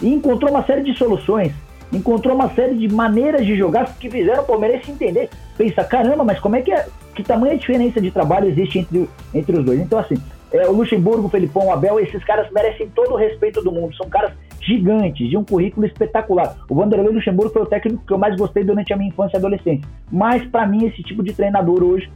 e 0.00 0.12
encontrou 0.12 0.50
uma 0.50 0.64
série 0.64 0.82
de 0.82 0.96
soluções 0.96 1.52
encontrou 1.92 2.34
uma 2.34 2.50
série 2.50 2.74
de 2.74 2.92
maneiras 2.92 3.44
de 3.44 3.56
jogar 3.56 3.96
que 3.98 4.10
fizeram 4.10 4.42
o 4.42 4.46
Palmeiras 4.46 4.84
se 4.84 4.90
entender. 4.90 5.28
Pensa, 5.56 5.84
caramba, 5.84 6.24
mas 6.24 6.38
como 6.38 6.56
é 6.56 6.62
que 6.62 6.72
é? 6.72 6.86
Que 7.14 7.22
tamanha 7.22 7.56
diferença 7.56 8.00
de 8.00 8.10
trabalho 8.10 8.48
existe 8.48 8.78
entre, 8.78 9.08
entre 9.34 9.58
os 9.58 9.64
dois? 9.64 9.80
Então, 9.80 9.98
assim, 9.98 10.16
é, 10.52 10.66
o 10.68 10.72
Luxemburgo, 10.72 11.26
o 11.26 11.30
Felipão, 11.30 11.66
o 11.66 11.72
Abel, 11.72 11.98
esses 12.00 12.22
caras 12.24 12.50
merecem 12.52 12.88
todo 12.94 13.12
o 13.12 13.16
respeito 13.16 13.62
do 13.62 13.72
mundo. 13.72 13.94
São 13.96 14.08
caras 14.08 14.32
gigantes, 14.60 15.28
de 15.28 15.36
um 15.36 15.44
currículo 15.44 15.86
espetacular. 15.86 16.56
O 16.68 16.74
Vanderlei 16.74 17.12
Luxemburgo 17.12 17.52
foi 17.52 17.62
o 17.62 17.66
técnico 17.66 18.04
que 18.06 18.12
eu 18.12 18.18
mais 18.18 18.36
gostei 18.36 18.64
durante 18.64 18.92
a 18.92 18.96
minha 18.96 19.08
infância 19.08 19.36
e 19.36 19.38
adolescência. 19.38 19.88
Mas, 20.10 20.44
para 20.46 20.66
mim, 20.66 20.86
esse 20.86 21.02
tipo 21.02 21.22
de 21.22 21.32
treinador 21.32 21.82
hoje, 21.82 22.10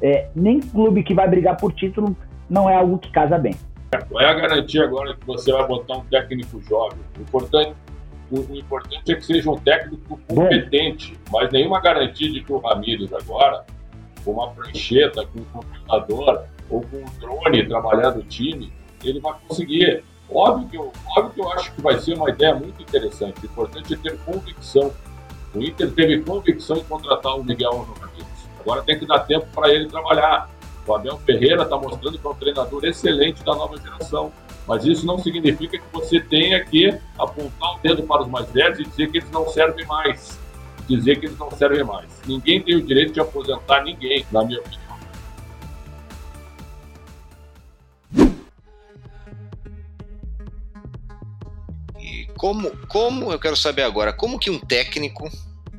é, 0.00 0.28
nem 0.34 0.60
clube 0.60 1.02
que 1.02 1.14
vai 1.14 1.28
brigar 1.28 1.56
por 1.56 1.72
título, 1.72 2.16
não 2.48 2.68
é 2.68 2.74
algo 2.74 2.98
que 2.98 3.10
casa 3.10 3.36
bem. 3.36 3.54
Qual 4.08 4.22
é 4.22 4.26
a 4.26 4.34
garantia 4.34 4.84
agora 4.84 5.14
que 5.14 5.26
você 5.26 5.50
vai 5.50 5.66
botar 5.66 5.96
um 5.96 6.04
técnico 6.04 6.60
jovem? 6.62 6.98
O 7.18 7.22
importante 7.22 7.74
o, 8.30 8.40
o, 8.40 8.56
importante 8.56 9.12
é 9.12 9.14
que 9.14 9.24
seja 9.24 9.50
um 9.50 9.56
técnico 9.56 10.18
competente, 10.28 11.18
Bom. 11.30 11.38
mas 11.38 11.52
nenhuma 11.52 11.80
garantia 11.80 12.30
de 12.30 12.42
que 12.42 12.52
o 12.52 12.58
Ramírez 12.58 13.12
agora, 13.12 13.64
com 14.24 14.32
uma 14.32 14.50
prancheta, 14.50 15.26
com 15.26 15.40
um 15.40 15.44
computador 15.44 16.44
ou 16.68 16.82
com 16.82 16.96
um 16.98 17.18
drone 17.18 17.66
trabalhando 17.66 18.20
o 18.20 18.22
time, 18.22 18.72
ele 19.02 19.20
vai 19.20 19.34
conseguir. 19.46 20.04
Óbvio 20.30 20.68
que, 20.68 20.76
eu, 20.76 20.92
óbvio 21.16 21.32
que 21.32 21.40
eu 21.40 21.52
acho 21.52 21.72
que 21.72 21.80
vai 21.80 21.98
ser 21.98 22.14
uma 22.14 22.28
ideia 22.28 22.54
muito 22.54 22.82
interessante. 22.82 23.40
O 23.42 23.46
importante 23.46 23.94
é 23.94 23.96
ter 23.96 24.18
convicção. 24.18 24.92
O 25.54 25.62
Inter 25.62 25.90
teve 25.92 26.20
convicção 26.20 26.76
em 26.76 26.84
contratar 26.84 27.34
o 27.34 27.42
Miguel 27.42 27.70
Ramírez. 27.98 28.26
Agora 28.60 28.82
tem 28.82 28.98
que 28.98 29.06
dar 29.06 29.20
tempo 29.20 29.46
para 29.54 29.72
ele 29.72 29.88
trabalhar. 29.88 30.50
O 30.88 30.94
Abel 30.94 31.18
Ferreira 31.18 31.64
está 31.64 31.76
mostrando 31.76 32.18
que 32.18 32.26
é 32.26 32.30
um 32.30 32.34
treinador 32.34 32.84
excelente 32.86 33.44
da 33.44 33.54
nova 33.54 33.76
geração. 33.76 34.32
Mas 34.66 34.86
isso 34.86 35.06
não 35.06 35.18
significa 35.18 35.78
que 35.78 35.84
você 35.92 36.18
tenha 36.18 36.64
que 36.64 36.98
apontar 37.18 37.76
o 37.76 37.78
dedo 37.80 38.02
para 38.04 38.22
os 38.22 38.28
mais 38.28 38.50
velhos 38.50 38.80
e 38.80 38.84
dizer 38.84 39.10
que 39.10 39.18
eles 39.18 39.30
não 39.30 39.46
servem 39.48 39.84
mais. 39.86 40.38
Dizer 40.88 41.20
que 41.20 41.26
eles 41.26 41.38
não 41.38 41.50
servem 41.50 41.84
mais. 41.84 42.08
Ninguém 42.26 42.62
tem 42.62 42.76
o 42.76 42.82
direito 42.82 43.12
de 43.12 43.20
aposentar 43.20 43.84
ninguém, 43.84 44.24
na 44.32 44.44
minha 44.44 44.60
opinião. 44.60 44.88
Como, 52.36 52.70
como, 52.86 53.32
eu 53.32 53.38
quero 53.38 53.56
saber 53.56 53.82
agora, 53.82 54.12
como 54.12 54.38
que 54.38 54.48
um 54.48 54.58
técnico 54.58 55.28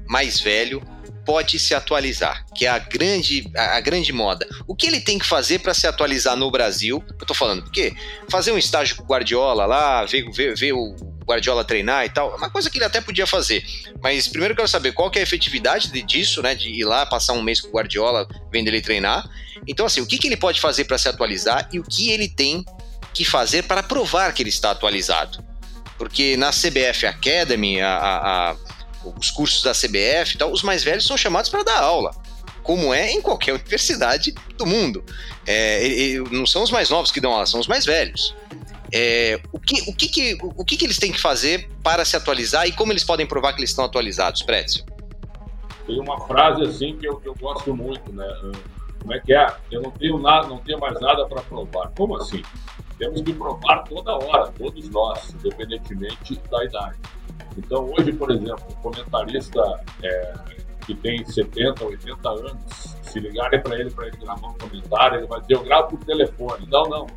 mais 0.08 0.40
velho 0.40 0.82
pode 1.30 1.60
se 1.60 1.76
atualizar, 1.76 2.44
que 2.56 2.66
é 2.66 2.70
a 2.70 2.80
grande, 2.80 3.48
a, 3.56 3.80
grande 3.80 4.12
moda. 4.12 4.48
O 4.66 4.76
que 4.76 4.88
ele 4.88 5.00
tem 5.00 5.20
que 5.20 5.26
fazer 5.28 5.60
para 5.60 5.76
se 5.76 5.86
atualizar 5.86 6.36
no 6.36 6.50
Brasil? 6.50 7.04
Eu 7.20 7.24
tô 7.28 7.36
falando, 7.36 7.62
porque 7.62 7.94
fazer 8.32 8.52
um 8.52 8.58
estágio 8.58 8.96
com 8.96 9.04
o 9.04 9.06
Guardiola 9.06 9.68
lá, 9.68 10.04
ver, 10.06 10.28
ver, 10.32 10.58
ver 10.58 10.74
o 10.74 10.96
Guardiola 11.24 11.64
treinar 11.64 12.04
e 12.04 12.10
tal, 12.10 12.34
é 12.34 12.36
uma 12.36 12.50
coisa 12.50 12.68
que 12.68 12.80
ele 12.80 12.86
até 12.86 13.00
podia 13.00 13.28
fazer. 13.28 13.64
Mas 14.02 14.28
primeiro 14.28 14.54
eu 14.54 14.56
quero 14.56 14.68
saber 14.68 14.92
qual 14.92 15.12
que 15.12 15.20
é 15.20 15.22
a 15.22 15.24
efetividade 15.24 15.92
disso, 16.02 16.42
né? 16.42 16.56
De 16.56 16.68
ir 16.68 16.84
lá 16.84 17.06
passar 17.06 17.34
um 17.34 17.44
mês 17.44 17.62
com 17.62 17.68
o 17.68 17.72
Guardiola, 17.74 18.28
vendo 18.52 18.70
ele 18.70 18.82
treinar. 18.82 19.30
Então, 19.68 19.86
assim, 19.86 20.02
o 20.02 20.08
que, 20.08 20.18
que 20.18 20.26
ele 20.26 20.38
pode 20.38 20.60
fazer 20.60 20.86
para 20.86 20.98
se 20.98 21.08
atualizar 21.08 21.70
e 21.72 21.78
o 21.78 21.84
que 21.84 22.10
ele 22.10 22.28
tem 22.28 22.66
que 23.14 23.24
fazer 23.24 23.66
para 23.66 23.84
provar 23.84 24.34
que 24.34 24.42
ele 24.42 24.50
está 24.50 24.72
atualizado? 24.72 25.48
Porque 25.96 26.36
na 26.38 26.50
CBF 26.50 27.06
Academy, 27.06 27.82
a, 27.82 27.94
a, 27.94 28.52
a 28.52 28.56
os 29.04 29.32
cursos 29.32 29.64
da 29.64 29.72
CBF 29.72 30.36
e 30.36 30.38
tal, 30.38 30.52
os 30.52 30.64
mais 30.64 30.84
velhos 30.84 31.06
são 31.06 31.18
chamados 31.18 31.50
para 31.50 31.64
dar 31.64 31.80
aula, 31.80 32.12
como 32.64 32.94
é 32.94 33.12
em 33.12 33.22
qualquer 33.22 33.54
universidade 33.56 34.34
do 34.58 34.66
mundo. 34.66 35.04
É, 35.48 36.16
não 36.32 36.46
são 36.46 36.64
os 36.64 36.72
mais 36.72 36.90
novos 36.90 37.12
que 37.12 37.20
dão 37.20 37.32
aula, 37.32 37.46
são 37.46 37.60
os 37.60 37.68
mais 37.68 37.86
velhos. 37.86 38.36
É, 38.92 39.40
o, 39.52 39.60
que, 39.60 39.90
o, 39.90 39.94
que, 39.94 40.08
que, 40.08 40.38
o 40.42 40.66
que, 40.66 40.78
que 40.78 40.86
eles 40.86 40.98
têm 40.98 41.12
que 41.12 41.22
fazer 41.22 41.70
para 41.84 42.04
se 42.04 42.16
atualizar 42.16 42.68
e 42.68 42.72
como 42.72 42.92
eles 42.92 43.04
podem 43.04 43.26
provar 43.26 43.54
que 43.54 43.60
eles 43.60 43.70
estão 43.70 43.86
atualizados, 43.86 44.42
Précio? 44.42 44.84
Tem 45.86 46.00
uma 46.00 46.20
frase 46.28 46.64
assim 46.64 46.98
que 46.98 47.08
eu, 47.08 47.20
que 47.20 47.28
eu 47.28 47.36
gosto 47.36 47.76
muito, 47.76 48.12
né? 48.12 48.28
Como 49.00 49.14
é 49.14 49.20
que 49.20 49.34
é? 49.34 49.48
Eu 49.72 49.82
não 49.82 49.92
tenho 49.92 50.20
nada, 50.20 50.48
não 50.48 50.58
tenho 50.58 50.80
mais 50.80 51.00
nada 51.00 51.26
para 51.26 51.42
provar. 51.42 51.92
Como 51.96 52.18
assim? 52.18 52.44
Temos 52.98 53.22
que 53.22 53.34
provar 53.34 53.84
toda 53.84 54.14
hora, 54.14 54.52
todos 54.52 54.90
nós, 54.90 55.34
independentemente 55.34 56.36
da 56.52 56.66
idade. 56.66 56.98
Então, 57.58 57.92
hoje, 57.98 58.14
por 58.14 58.32
exemplo, 58.32 58.64
um 58.70 58.82
comentarista 58.82 59.62
é, 60.04 60.34
que 60.86 60.96
tem 60.96 61.24
70, 61.26 61.86
80 61.86 62.30
anos, 62.30 62.96
se 63.04 63.20
ligarem 63.20 63.62
para 63.62 63.80
ele 63.80 63.92
para 63.92 64.08
ele 64.08 64.18
gravar 64.18 64.48
um 64.48 64.54
comentário, 64.54 65.20
ele 65.20 65.28
vai 65.28 65.42
dizer: 65.42 65.56
Eu 65.56 65.64
gravo 65.64 65.90
por 65.90 66.06
telefone. 66.06 66.68
Não, 66.70 66.84
não. 66.84 67.08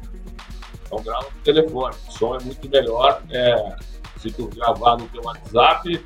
Então, 0.87 1.03
grava 1.03 1.25
por 1.25 1.43
telefone. 1.43 1.95
O 2.09 2.13
som 2.13 2.37
é 2.37 2.43
muito 2.43 2.69
melhor 2.69 3.23
é, 3.31 3.77
se 4.19 4.31
tu 4.31 4.49
gravar 4.49 4.97
no 4.97 5.09
teu 5.09 5.23
WhatsApp 5.23 6.05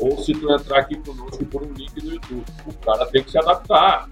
ou 0.00 0.16
se 0.18 0.32
tu 0.32 0.52
entrar 0.52 0.78
aqui 0.80 0.96
conosco 0.96 1.44
por 1.46 1.62
um 1.62 1.72
link 1.72 2.02
no 2.02 2.12
YouTube. 2.12 2.44
O 2.66 2.72
cara 2.74 3.06
tem 3.06 3.22
que 3.22 3.30
se 3.30 3.38
adaptar. 3.38 4.08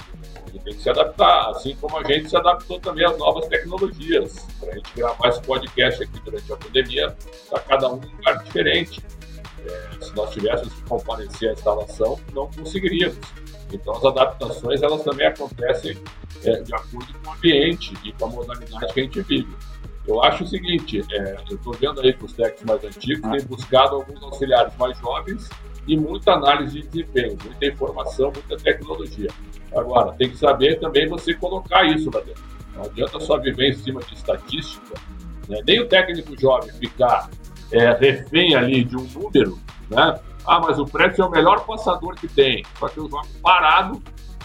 Ele 0.49 0.59
tem 0.61 0.75
que 0.75 0.83
se 0.83 0.91
adaptar, 0.91 1.51
assim 1.51 1.77
como 1.77 1.99
a 1.99 2.05
gente 2.05 2.31
se 2.31 2.37
adaptou 2.37 2.81
também 2.81 3.05
às 3.05 3.19
novas 3.19 3.47
tecnologias. 3.47 4.47
Para 4.59 4.73
a 4.73 4.75
gente 4.75 4.91
gravar 4.95 5.29
esse 5.29 5.43
podcast 5.43 6.03
aqui 6.03 6.21
durante 6.21 6.53
a 6.53 6.57
pandemia, 6.57 7.17
está 7.33 7.61
cada 7.61 7.93
um 7.93 7.97
em 8.03 8.07
um 8.07 8.17
lugar 8.17 8.43
diferente. 8.43 9.03
Se 10.01 10.15
nós 10.15 10.31
tivéssemos 10.31 10.73
que 10.75 10.83
comparecer 10.83 11.51
à 11.51 11.53
instalação, 11.53 12.19
não 12.33 12.51
conseguiríamos. 12.51 13.19
Então, 13.73 13.95
as 13.95 14.05
adaptações 14.05 14.83
elas 14.83 15.03
também 15.03 15.27
acontecem 15.27 15.99
é, 16.45 16.63
de 16.63 16.75
acordo 16.75 17.13
com 17.23 17.31
o 17.31 17.33
ambiente 17.33 17.95
e 18.05 18.13
com 18.13 18.27
a 18.27 18.29
modalidade 18.29 18.93
que 18.93 19.01
a 19.01 19.03
gente 19.03 19.21
vive. 19.23 19.57
Eu 20.07 20.23
acho 20.23 20.45
o 20.45 20.47
seguinte, 20.47 21.03
é, 21.11 21.37
eu 21.51 21.57
estou 21.57 21.73
vendo 21.73 22.01
aí 22.01 22.13
que 22.13 22.25
os 22.25 22.33
técnicos 22.33 22.65
mais 22.65 22.85
antigos 22.85 23.31
têm 23.31 23.47
buscado 23.47 23.97
alguns 23.97 24.23
auxiliares 24.23 24.73
mais 24.77 24.97
jovens 24.99 25.49
e 25.87 25.97
muita 25.97 26.33
análise 26.33 26.81
de 26.81 26.87
desempenho, 26.87 27.37
muita 27.45 27.67
informação, 27.67 28.33
muita 28.33 28.57
tecnologia. 28.57 29.31
Agora, 29.75 30.13
tem 30.13 30.31
que 30.31 30.37
saber 30.37 30.79
também 30.79 31.09
você 31.09 31.35
colocar 31.35 31.85
isso 31.85 32.09
lá 32.13 32.21
dentro. 32.21 32.45
Não 32.75 32.85
adianta 32.85 33.19
só 33.19 33.39
viver 33.39 33.71
em 33.71 33.75
cima 33.75 34.01
de 34.03 34.15
estatística, 34.15 34.95
né? 35.49 35.61
nem 35.67 35.81
o 35.81 35.89
técnico 35.89 36.39
jovem 36.39 36.73
ficar 36.75 37.29
é, 37.73 37.93
refém 37.93 38.55
ali 38.55 38.85
de 38.85 38.97
um 38.97 39.05
número, 39.05 39.59
né? 39.91 40.19
Ah, 40.47 40.61
mas 40.61 40.79
o 40.79 40.87
Prédio 40.87 41.25
é 41.25 41.27
o 41.27 41.31
melhor 41.31 41.67
passador 41.67 42.15
que 42.15 42.29
tem. 42.29 42.65
Só 42.79 42.89
que 42.89 42.99
eu 42.99 43.11
jogo 43.11 43.27
parado, 43.43 44.01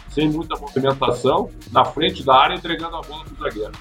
sem 0.10 0.27
muita 0.29 0.60
movimentação, 0.60 1.49
na 1.71 1.86
frente 1.86 2.23
da 2.23 2.36
área, 2.36 2.55
entregando 2.55 2.95
a 2.95 3.01
bola 3.01 3.23
para 3.23 3.34
o 3.34 3.38
zagueiro. 3.38 3.71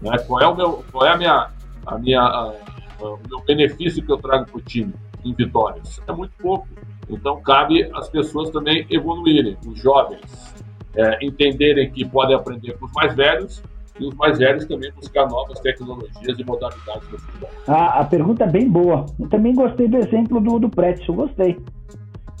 Né? 0.00 0.16
Qual 0.26 0.40
é, 0.40 0.46
o 0.46 0.54
meu, 0.54 0.84
qual 0.92 1.04
é 1.04 1.10
a 1.10 1.16
minha, 1.16 1.50
a 1.84 1.98
minha, 1.98 2.20
a, 2.20 2.54
a, 3.00 3.04
o 3.04 3.20
meu 3.28 3.40
benefício 3.44 4.04
que 4.04 4.12
eu 4.12 4.18
trago 4.18 4.46
para 4.46 4.58
o 4.58 4.60
time 4.60 4.94
em 5.24 5.34
vitórias? 5.34 6.00
É 6.06 6.12
muito 6.12 6.32
pouco. 6.40 6.68
Então, 7.10 7.40
cabe 7.42 7.90
às 7.92 8.08
pessoas 8.08 8.50
também 8.50 8.86
evoluírem, 8.88 9.58
os 9.66 9.78
jovens, 9.78 10.54
é, 10.96 11.24
entenderem 11.24 11.90
que 11.90 12.04
podem 12.04 12.36
aprender 12.36 12.78
com 12.78 12.86
os 12.86 12.92
mais 12.92 13.14
velhos 13.14 13.62
e 13.98 14.06
os 14.06 14.14
mais 14.14 14.38
velhos 14.38 14.66
também 14.66 14.90
buscar 14.92 15.28
novas 15.28 15.60
tecnologias 15.60 16.38
e 16.38 16.44
modalidades 16.44 17.10
no 17.10 17.18
futebol. 17.18 17.50
A, 17.68 18.00
a 18.00 18.04
pergunta 18.04 18.44
é 18.44 18.50
bem 18.50 18.68
boa. 18.68 19.06
Eu 19.18 19.28
também 19.28 19.54
gostei 19.54 19.88
do 19.88 19.98
exemplo 19.98 20.40
do, 20.40 20.58
do 20.58 20.70
eu 21.08 21.14
gostei. 21.14 21.58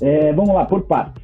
É, 0.02 0.32
vamos 0.32 0.54
lá, 0.54 0.64
por 0.64 0.82
partes. 0.82 1.22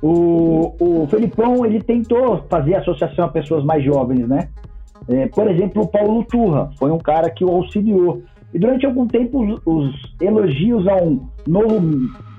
O, 0.00 0.74
o 0.80 1.06
Felipão, 1.08 1.64
ele 1.64 1.80
tentou 1.80 2.44
fazer 2.48 2.74
associação 2.76 3.24
a 3.24 3.28
pessoas 3.28 3.64
mais 3.64 3.84
jovens, 3.84 4.26
né? 4.26 4.48
É, 5.08 5.26
por 5.28 5.48
exemplo, 5.48 5.82
o 5.82 5.88
Paulo 5.88 6.24
Turra 6.24 6.70
foi 6.78 6.90
um 6.90 6.98
cara 6.98 7.30
que 7.30 7.44
o 7.44 7.50
auxiliou. 7.50 8.22
E 8.54 8.58
durante 8.58 8.84
algum 8.84 9.06
tempo, 9.06 9.42
os, 9.42 9.60
os 9.64 10.14
elogios 10.20 10.86
a 10.86 10.96
um 10.96 11.26
novo 11.46 11.80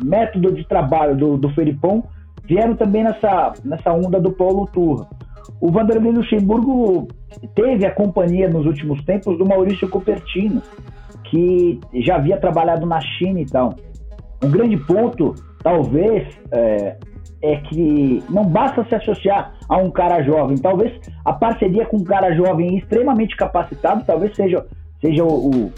método 0.04 0.54
de 0.54 0.66
trabalho 0.68 1.16
do, 1.16 1.38
do 1.38 1.50
Felipão 1.50 2.04
vieram 2.46 2.76
também 2.76 3.04
nessa, 3.04 3.54
nessa 3.64 3.92
onda 3.92 4.20
do 4.20 4.32
Paulo 4.32 4.68
Turra. 4.72 5.08
O 5.60 5.72
Vanderlei 5.72 6.12
Luxemburgo 6.12 7.08
teve 7.56 7.86
a 7.86 7.92
companhia 7.92 8.50
nos 8.50 8.66
últimos 8.66 9.04
tempos 9.06 9.38
do 9.38 9.46
Maurício 9.46 9.90
Cupertino, 9.90 10.62
que 11.26 11.80
já 11.96 12.16
havia 12.16 12.38
trabalhado 12.38 12.86
na 12.86 13.00
China 13.02 13.40
e 13.40 13.46
tal. 13.46 13.76
Um 14.44 14.52
grande 14.52 14.78
ponto, 14.78 15.34
talvez, 15.64 16.28
é, 16.52 16.98
é 17.42 17.56
que 17.58 18.24
não 18.30 18.46
basta 18.46 18.86
se 18.86 18.96
associar 18.96 19.54
a 19.68 19.78
um 19.78 19.90
cara 19.90 20.22
jovem. 20.24 20.58
Talvez 20.58 20.94
a 21.26 21.34
parceria 21.34 21.86
com 21.86 21.98
um 21.98 22.04
cara 22.04 22.34
jovem 22.36 22.78
extremamente 22.78 23.36
capacitado, 23.36 24.04
talvez 24.06 24.36
seja, 24.36 24.66
seja 25.02 25.24
o, 25.24 25.50
o 25.50 25.72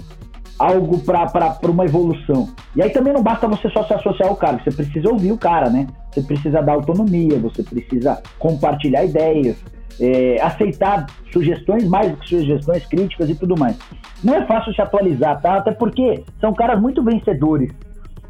algo 0.58 1.00
para 1.00 1.60
uma 1.70 1.86
evolução. 1.86 2.50
E 2.76 2.82
aí 2.82 2.90
também 2.90 3.14
não 3.14 3.22
basta 3.22 3.48
você 3.48 3.70
só 3.70 3.84
se 3.84 3.94
associar 3.94 4.30
ao 4.30 4.36
cara, 4.36 4.60
você 4.64 4.72
precisa 4.72 5.10
ouvir 5.10 5.32
o 5.32 5.38
cara, 5.38 5.70
né? 5.70 5.88
Você 6.12 6.22
precisa 6.22 6.62
dar 6.62 6.74
autonomia, 6.74 7.38
você 7.40 7.62
precisa 7.62 8.22
compartilhar 8.40 9.04
ideias, 9.04 9.58
é, 10.00 10.42
aceitar 10.42 11.06
sugestões, 11.32 11.88
mais 11.88 12.12
do 12.12 12.18
que 12.18 12.30
sugestões 12.30 12.86
críticas 12.86 13.30
e 13.30 13.36
tudo 13.36 13.58
mais. 13.58 13.78
Não 14.24 14.34
é 14.34 14.46
fácil 14.46 14.74
se 14.74 14.82
atualizar, 14.82 15.42
tá? 15.42 15.58
Até 15.58 15.72
porque 15.72 16.24
são 16.40 16.54
caras 16.54 16.82
muito 16.82 17.04
vencedores. 17.04 17.72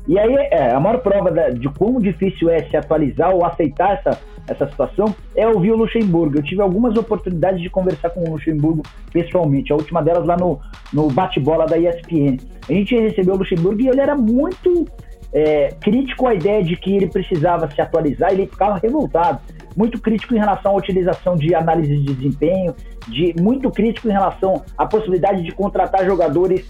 E 0.07 0.19
aí, 0.19 0.35
é, 0.51 0.71
a 0.71 0.79
maior 0.79 0.99
prova 0.99 1.31
da, 1.31 1.49
de 1.49 1.67
quão 1.69 1.99
difícil 1.99 2.49
é 2.49 2.63
se 2.63 2.77
atualizar 2.77 3.33
ou 3.33 3.43
aceitar 3.43 3.93
essa, 3.93 4.19
essa 4.47 4.67
situação 4.69 5.15
é 5.35 5.47
ouvir 5.47 5.71
o 5.71 5.77
Luxemburgo. 5.77 6.37
Eu 6.37 6.43
tive 6.43 6.61
algumas 6.61 6.95
oportunidades 6.95 7.61
de 7.61 7.69
conversar 7.69 8.11
com 8.11 8.21
o 8.21 8.33
Luxemburgo 8.33 8.83
pessoalmente, 9.11 9.71
a 9.71 9.75
última 9.75 10.03
delas 10.03 10.25
lá 10.25 10.37
no, 10.37 10.59
no 10.93 11.07
bate-bola 11.09 11.65
da 11.65 11.77
ESPN. 11.77 12.37
A 12.69 12.73
gente 12.73 12.95
recebeu 12.95 13.33
o 13.33 13.37
Luxemburgo 13.37 13.81
e 13.81 13.87
ele 13.87 13.99
era 13.99 14.15
muito 14.15 14.85
é, 15.33 15.69
crítico 15.81 16.27
à 16.27 16.35
ideia 16.35 16.63
de 16.63 16.75
que 16.75 16.95
ele 16.95 17.07
precisava 17.07 17.69
se 17.69 17.81
atualizar, 17.81 18.31
ele 18.31 18.45
ficava 18.45 18.77
revoltado 18.77 19.39
muito 19.75 19.99
crítico 19.99 20.33
em 20.33 20.39
relação 20.39 20.71
à 20.71 20.75
utilização 20.75 21.35
de 21.35 21.53
análise 21.53 21.97
de 21.97 22.13
desempenho, 22.13 22.73
de 23.07 23.35
muito 23.41 23.69
crítico 23.69 24.07
em 24.07 24.11
relação 24.11 24.63
à 24.77 24.85
possibilidade 24.85 25.43
de 25.43 25.51
contratar 25.51 26.05
jogadores 26.05 26.65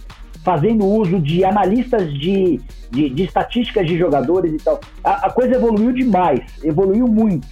fazendo 0.46 0.86
uso 0.86 1.20
de 1.20 1.44
analistas 1.44 2.14
de, 2.14 2.62
de, 2.92 3.10
de 3.10 3.24
estatísticas 3.24 3.88
de 3.88 3.98
jogadores 3.98 4.54
e 4.54 4.58
tal. 4.58 4.80
A, 5.04 5.26
a 5.26 5.30
coisa 5.32 5.56
evoluiu 5.56 5.92
demais, 5.92 6.42
evoluiu 6.64 7.08
muito. 7.08 7.48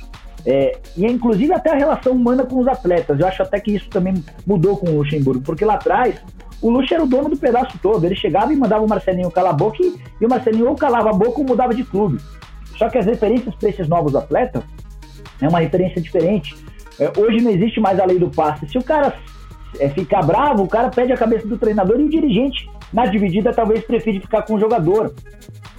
É, 0.46 0.78
e 0.96 1.06
inclusive 1.06 1.54
até 1.54 1.72
a 1.72 1.76
relação 1.76 2.14
humana 2.14 2.46
com 2.46 2.60
os 2.60 2.68
atletas. 2.68 3.20
Eu 3.20 3.28
acho 3.28 3.42
até 3.42 3.60
que 3.60 3.72
isso 3.72 3.90
também 3.90 4.24
mudou 4.46 4.78
com 4.78 4.90
o 4.90 4.98
Luxemburgo, 4.98 5.42
porque 5.42 5.66
lá 5.66 5.74
atrás 5.76 6.22
o 6.62 6.70
Luxo 6.70 6.94
era 6.94 7.04
o 7.04 7.08
dono 7.08 7.30
do 7.30 7.38
pedaço 7.38 7.78
todo. 7.82 8.06
Ele 8.06 8.16
chegava 8.16 8.54
e 8.54 8.56
mandava 8.56 8.86
o 8.86 8.88
Marcelinho 8.88 9.32
calar 9.32 9.54
a 9.54 9.56
boca 9.56 9.78
e, 9.82 9.96
e 10.22 10.26
o 10.26 10.30
Marcelinho 10.30 10.70
ou 10.70 10.76
calava 10.76 11.10
a 11.10 11.14
boca 11.14 11.42
ou 11.42 11.46
mudava 11.46 11.74
de 11.74 11.84
clube. 11.84 12.20
Só 12.78 12.90
que 12.90 12.98
as 12.98 13.06
referências 13.06 13.56
para 13.56 13.70
esses 13.70 13.88
novos 13.88 14.16
atletas 14.16 14.64
é 15.42 15.48
uma 15.48 15.60
referência 15.60 16.00
diferente. 16.00 16.56
É, 17.00 17.12
hoje 17.18 17.42
não 17.42 17.50
existe 17.50 17.80
mais 17.80 18.00
a 18.00 18.06
lei 18.06 18.20
do 18.20 18.30
passe. 18.30 18.68
Se 18.68 18.78
o 18.78 18.84
cara 18.84 19.14
é, 19.80 19.90
ficar 19.90 20.22
bravo, 20.22 20.64
o 20.64 20.68
cara 20.68 20.90
pede 20.90 21.12
a 21.12 21.18
cabeça 21.18 21.48
do 21.48 21.58
treinador 21.58 22.00
e 22.00 22.04
o 22.04 22.10
dirigente, 22.10 22.70
na 22.94 23.06
dividida, 23.06 23.52
talvez 23.52 23.84
prefira 23.84 24.22
ficar 24.22 24.44
com 24.44 24.56
o 24.56 24.60
jogador, 24.60 25.14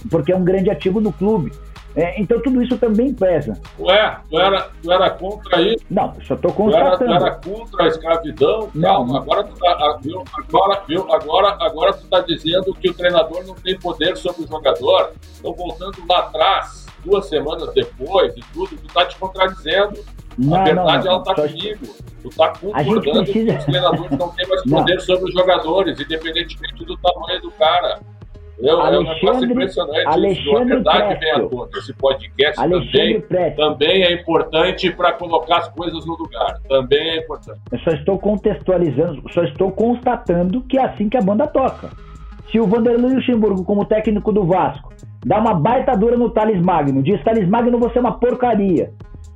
porque 0.09 0.31
é 0.31 0.35
um 0.35 0.43
grande 0.43 0.69
ativo 0.69 0.99
do 0.99 1.11
clube. 1.11 1.51
É, 1.95 2.19
então 2.19 2.41
tudo 2.41 2.61
isso 2.61 2.77
também 2.77 3.13
pesa. 3.13 3.57
Ué, 3.79 4.17
tu 4.29 4.37
era, 4.37 4.69
tu 4.83 4.91
era 4.91 5.09
contra 5.11 5.61
isso? 5.61 5.85
Não, 5.89 6.13
só 6.27 6.33
estou 6.33 6.51
constatando. 6.51 6.97
Tu 6.97 7.03
era, 7.05 7.19
tu 7.19 7.25
era 7.25 7.35
contra 7.35 7.83
a 7.83 7.87
escravidão? 7.87 8.69
Não. 8.75 8.89
Calma, 8.89 9.17
agora 9.19 9.43
tu 9.45 9.55
tá, 9.57 9.99
viu, 10.01 10.23
agora, 10.33 10.81
viu, 10.85 11.13
agora, 11.13 11.57
agora 11.61 11.93
tu 11.93 12.03
está 12.03 12.19
dizendo 12.19 12.73
que 12.73 12.89
o 12.89 12.93
treinador 12.93 13.45
não 13.47 13.55
tem 13.55 13.79
poder 13.79 14.17
sobre 14.17 14.43
o 14.43 14.47
jogador. 14.47 15.13
Então, 15.39 15.53
voltando 15.53 15.97
lá 16.09 16.19
atrás, 16.19 16.84
duas 17.05 17.27
semanas 17.27 17.73
depois 17.73 18.35
e 18.35 18.41
tudo, 18.53 18.75
tu 18.75 18.87
está 18.87 19.05
te 19.05 19.17
contradizendo. 19.17 20.03
Não, 20.37 20.57
a 20.57 20.63
verdade, 20.63 21.05
não, 21.05 21.11
não. 21.11 21.11
ela 21.11 21.19
está 21.19 21.35
comigo. 21.35 21.85
Tu 22.21 22.29
está 22.29 22.49
concordando 22.49 23.23
precisa... 23.23 23.51
que 23.51 23.57
os 23.57 23.65
treinadores 23.65 24.17
não 24.17 24.29
têm 24.29 24.47
mais 24.47 24.63
poder 24.69 25.01
sobre 25.01 25.25
os 25.25 25.33
jogadores, 25.33 25.99
independentemente 25.99 26.85
do 26.85 26.97
tamanho 26.97 27.41
do 27.41 27.51
cara. 27.51 27.99
Eu, 28.57 28.79
Alexandre, 28.79 29.25
negócio 29.25 29.51
impressionante. 29.51 30.07
Alexandre 30.07 30.55
a 30.55 30.65
verdade 30.65 31.19
vem 31.19 31.31
à 31.31 31.39
tona. 31.47 31.69
Esse 31.75 31.93
podcast 31.93 32.55
também, 32.55 33.21
também 33.55 34.03
é 34.03 34.13
importante 34.13 34.91
para 34.91 35.11
colocar 35.13 35.57
as 35.57 35.69
coisas 35.69 36.05
no 36.05 36.15
lugar. 36.15 36.59
Também 36.67 37.09
é 37.09 37.17
importante. 37.17 37.59
Eu 37.71 37.79
só 37.79 37.91
estou 37.91 38.17
contextualizando, 38.17 39.23
só 39.33 39.43
estou 39.43 39.71
constatando 39.71 40.61
que 40.63 40.77
é 40.77 40.85
assim 40.85 41.09
que 41.09 41.17
a 41.17 41.21
banda 41.21 41.47
toca. 41.47 41.89
Se 42.49 42.59
o 42.59 42.65
Vanderlei 42.65 43.15
Luxemburgo, 43.15 43.65
como 43.65 43.85
técnico 43.85 44.31
do 44.31 44.45
Vasco, 44.45 44.93
dá 45.25 45.39
uma 45.39 45.55
baita 45.55 45.97
dura 45.97 46.15
no 46.15 46.29
Thales 46.29 46.61
Magno, 46.61 47.01
diz 47.01 47.21
Thales 47.23 47.49
Magno 47.49 47.79
você 47.79 47.97
é 47.97 48.01
uma 48.01 48.19
porcaria. 48.19 48.91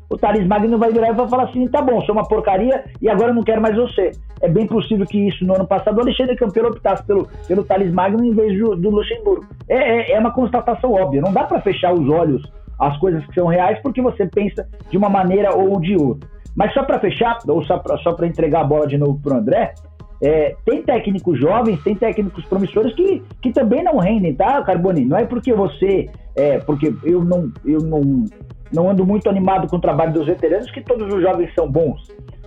O 0.09 0.17
Thales 0.17 0.47
Magno 0.47 0.77
vai 0.77 0.91
virar 0.91 1.09
e 1.09 1.13
vai 1.13 1.27
falar 1.27 1.43
assim, 1.43 1.67
tá 1.67 1.81
bom, 1.81 2.01
sou 2.01 2.15
uma 2.15 2.27
porcaria 2.27 2.83
e 3.01 3.09
agora 3.09 3.33
não 3.33 3.43
quero 3.43 3.61
mais 3.61 3.75
você. 3.75 4.11
É 4.41 4.47
bem 4.47 4.65
possível 4.65 5.05
que 5.05 5.27
isso 5.27 5.45
no 5.45 5.55
ano 5.55 5.67
passado 5.67 5.97
o 5.97 6.01
Alexandre 6.01 6.35
Campeiro 6.35 6.69
optasse 6.69 7.03
pelo, 7.05 7.27
pelo 7.47 7.63
Thales 7.63 7.91
Magno 7.91 8.23
em 8.23 8.33
vez 8.33 8.57
do, 8.57 8.75
do 8.75 8.89
Luxemburgo. 8.89 9.45
É, 9.67 9.75
é, 9.75 10.11
é 10.13 10.19
uma 10.19 10.31
constatação 10.31 10.93
óbvia, 10.93 11.21
não 11.21 11.33
dá 11.33 11.43
para 11.43 11.61
fechar 11.61 11.93
os 11.93 12.07
olhos 12.09 12.41
às 12.79 12.97
coisas 12.97 13.25
que 13.25 13.35
são 13.35 13.47
reais 13.47 13.79
porque 13.83 14.01
você 14.01 14.25
pensa 14.25 14.67
de 14.89 14.97
uma 14.97 15.09
maneira 15.09 15.55
ou 15.55 15.79
de 15.79 15.95
outra. 15.95 16.27
Mas 16.55 16.73
só 16.73 16.83
para 16.83 16.99
fechar, 16.99 17.37
ou 17.47 17.63
só 17.63 17.77
para 17.77 18.27
entregar 18.27 18.61
a 18.61 18.63
bola 18.63 18.87
de 18.87 18.97
novo 18.97 19.19
para 19.21 19.35
o 19.35 19.37
André, 19.37 19.73
é, 20.21 20.55
tem 20.65 20.81
técnicos 20.83 21.39
jovens, 21.39 21.81
tem 21.81 21.95
técnicos 21.95 22.43
promissores 22.45 22.93
que, 22.93 23.23
que 23.41 23.51
também 23.53 23.83
não 23.83 23.97
rendem, 23.97 24.33
tá, 24.33 24.61
Carboni? 24.63 25.05
Não 25.05 25.17
é 25.17 25.25
porque 25.25 25.53
você, 25.53 26.09
é, 26.35 26.59
porque 26.59 26.93
eu 27.03 27.23
não, 27.23 27.51
eu 27.65 27.79
não, 27.79 28.25
não 28.71 28.89
ando 28.89 29.05
muito 29.05 29.29
animado 29.29 29.67
com 29.67 29.77
o 29.77 29.81
trabalho 29.81 30.11
dos 30.11 30.25
veteranos 30.25 30.69
que 30.71 30.81
todos 30.81 31.13
os 31.13 31.21
jovens 31.21 31.53
são 31.53 31.69
bons. 31.69 32.01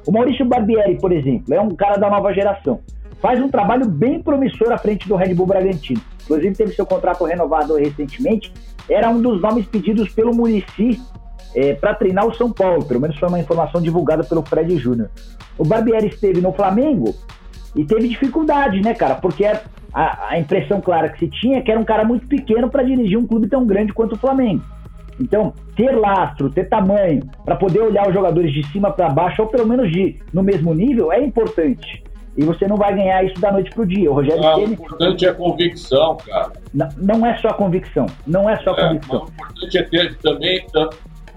O 0.06 0.12
Maurício 0.12 0.44
Barbieri, 0.44 0.98
por 0.98 1.12
exemplo, 1.12 1.54
é 1.54 1.60
um 1.60 1.70
cara 1.70 1.96
da 1.96 2.10
nova 2.10 2.32
geração. 2.34 2.80
Faz 3.20 3.40
um 3.40 3.48
trabalho 3.48 3.88
bem 3.88 4.20
promissor 4.20 4.72
à 4.72 4.78
frente 4.78 5.08
do 5.08 5.14
Red 5.14 5.32
Bull 5.34 5.46
Bragantino. 5.46 6.00
Inclusive 6.24 6.54
teve 6.54 6.72
seu 6.72 6.84
contrato 6.84 7.24
renovado 7.24 7.76
recentemente. 7.76 8.52
Era 8.90 9.08
um 9.08 9.22
dos 9.22 9.40
nomes 9.40 9.64
pedidos 9.66 10.12
pelo 10.12 10.34
Murici 10.34 11.00
é, 11.54 11.74
para 11.74 11.94
treinar 11.94 12.26
o 12.26 12.34
São 12.34 12.50
Paulo. 12.50 12.84
Pelo 12.84 13.00
menos 13.00 13.16
foi 13.16 13.28
uma 13.28 13.38
informação 13.38 13.80
divulgada 13.80 14.24
pelo 14.24 14.42
Fred 14.42 14.76
Júnior. 14.76 15.08
O 15.56 15.64
Barbieri 15.64 16.08
esteve 16.08 16.40
no 16.40 16.52
Flamengo 16.52 17.14
e 17.74 17.84
teve 17.84 18.08
dificuldade, 18.08 18.80
né, 18.82 18.94
cara? 18.94 19.14
Porque 19.14 19.44
a, 19.46 20.28
a 20.28 20.38
impressão 20.38 20.80
clara 20.80 21.08
que 21.08 21.18
se 21.18 21.28
tinha 21.28 21.58
é 21.58 21.60
que 21.60 21.70
era 21.70 21.80
um 21.80 21.84
cara 21.84 22.04
muito 22.04 22.26
pequeno 22.26 22.68
para 22.70 22.82
dirigir 22.82 23.18
um 23.18 23.26
clube 23.26 23.48
tão 23.48 23.66
grande 23.66 23.92
quanto 23.92 24.14
o 24.14 24.18
Flamengo. 24.18 24.62
Então, 25.20 25.52
ter 25.76 25.92
lastro, 25.92 26.50
ter 26.50 26.68
tamanho, 26.68 27.22
para 27.44 27.56
poder 27.56 27.80
olhar 27.80 28.08
os 28.08 28.14
jogadores 28.14 28.52
de 28.52 28.66
cima 28.68 28.90
para 28.90 29.08
baixo, 29.08 29.42
ou 29.42 29.48
pelo 29.48 29.66
menos 29.66 29.90
de 29.90 30.16
no 30.32 30.42
mesmo 30.42 30.74
nível, 30.74 31.12
é 31.12 31.22
importante. 31.22 32.02
E 32.36 32.44
você 32.44 32.66
não 32.66 32.76
vai 32.76 32.94
ganhar 32.94 33.22
isso 33.24 33.38
da 33.40 33.52
noite 33.52 33.70
pro 33.70 33.86
dia. 33.86 34.10
O 34.10 34.14
Rogério 34.14 34.42
ah, 34.42 34.56
O 34.56 34.62
importante 34.62 35.26
é 35.26 35.32
convicção, 35.32 36.16
cara. 36.16 36.52
Não, 36.72 36.88
não 36.96 37.26
é 37.26 37.36
só 37.36 37.52
convicção. 37.52 38.06
Não 38.26 38.48
é 38.48 38.56
só 38.62 38.72
é, 38.72 38.88
convicção. 38.88 39.24
O 39.24 39.28
importante 39.28 39.78
é 39.78 39.82
ter 39.82 40.16
também. 40.18 40.66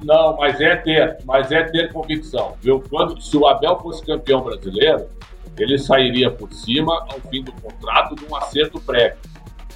Não, 0.03 0.37
mas 0.37 0.61
é 0.61 0.75
ter, 0.77 1.17
mas 1.25 1.51
é 1.51 1.63
ter 1.63 1.91
convicção. 1.91 2.53
Viu? 2.61 2.81
Quando, 2.89 3.19
se 3.21 3.35
o 3.35 3.45
Abel 3.45 3.77
fosse 3.79 4.05
campeão 4.05 4.41
brasileiro, 4.41 5.05
ele 5.63 5.77
sairia 5.77 6.29
por 6.29 6.51
cima 6.53 6.93
ao 7.09 7.19
fim 7.29 7.43
do 7.43 7.51
contrato 7.53 8.15
de 8.15 8.25
um 8.25 8.35
acerto 8.35 8.79
prévio. 8.79 9.17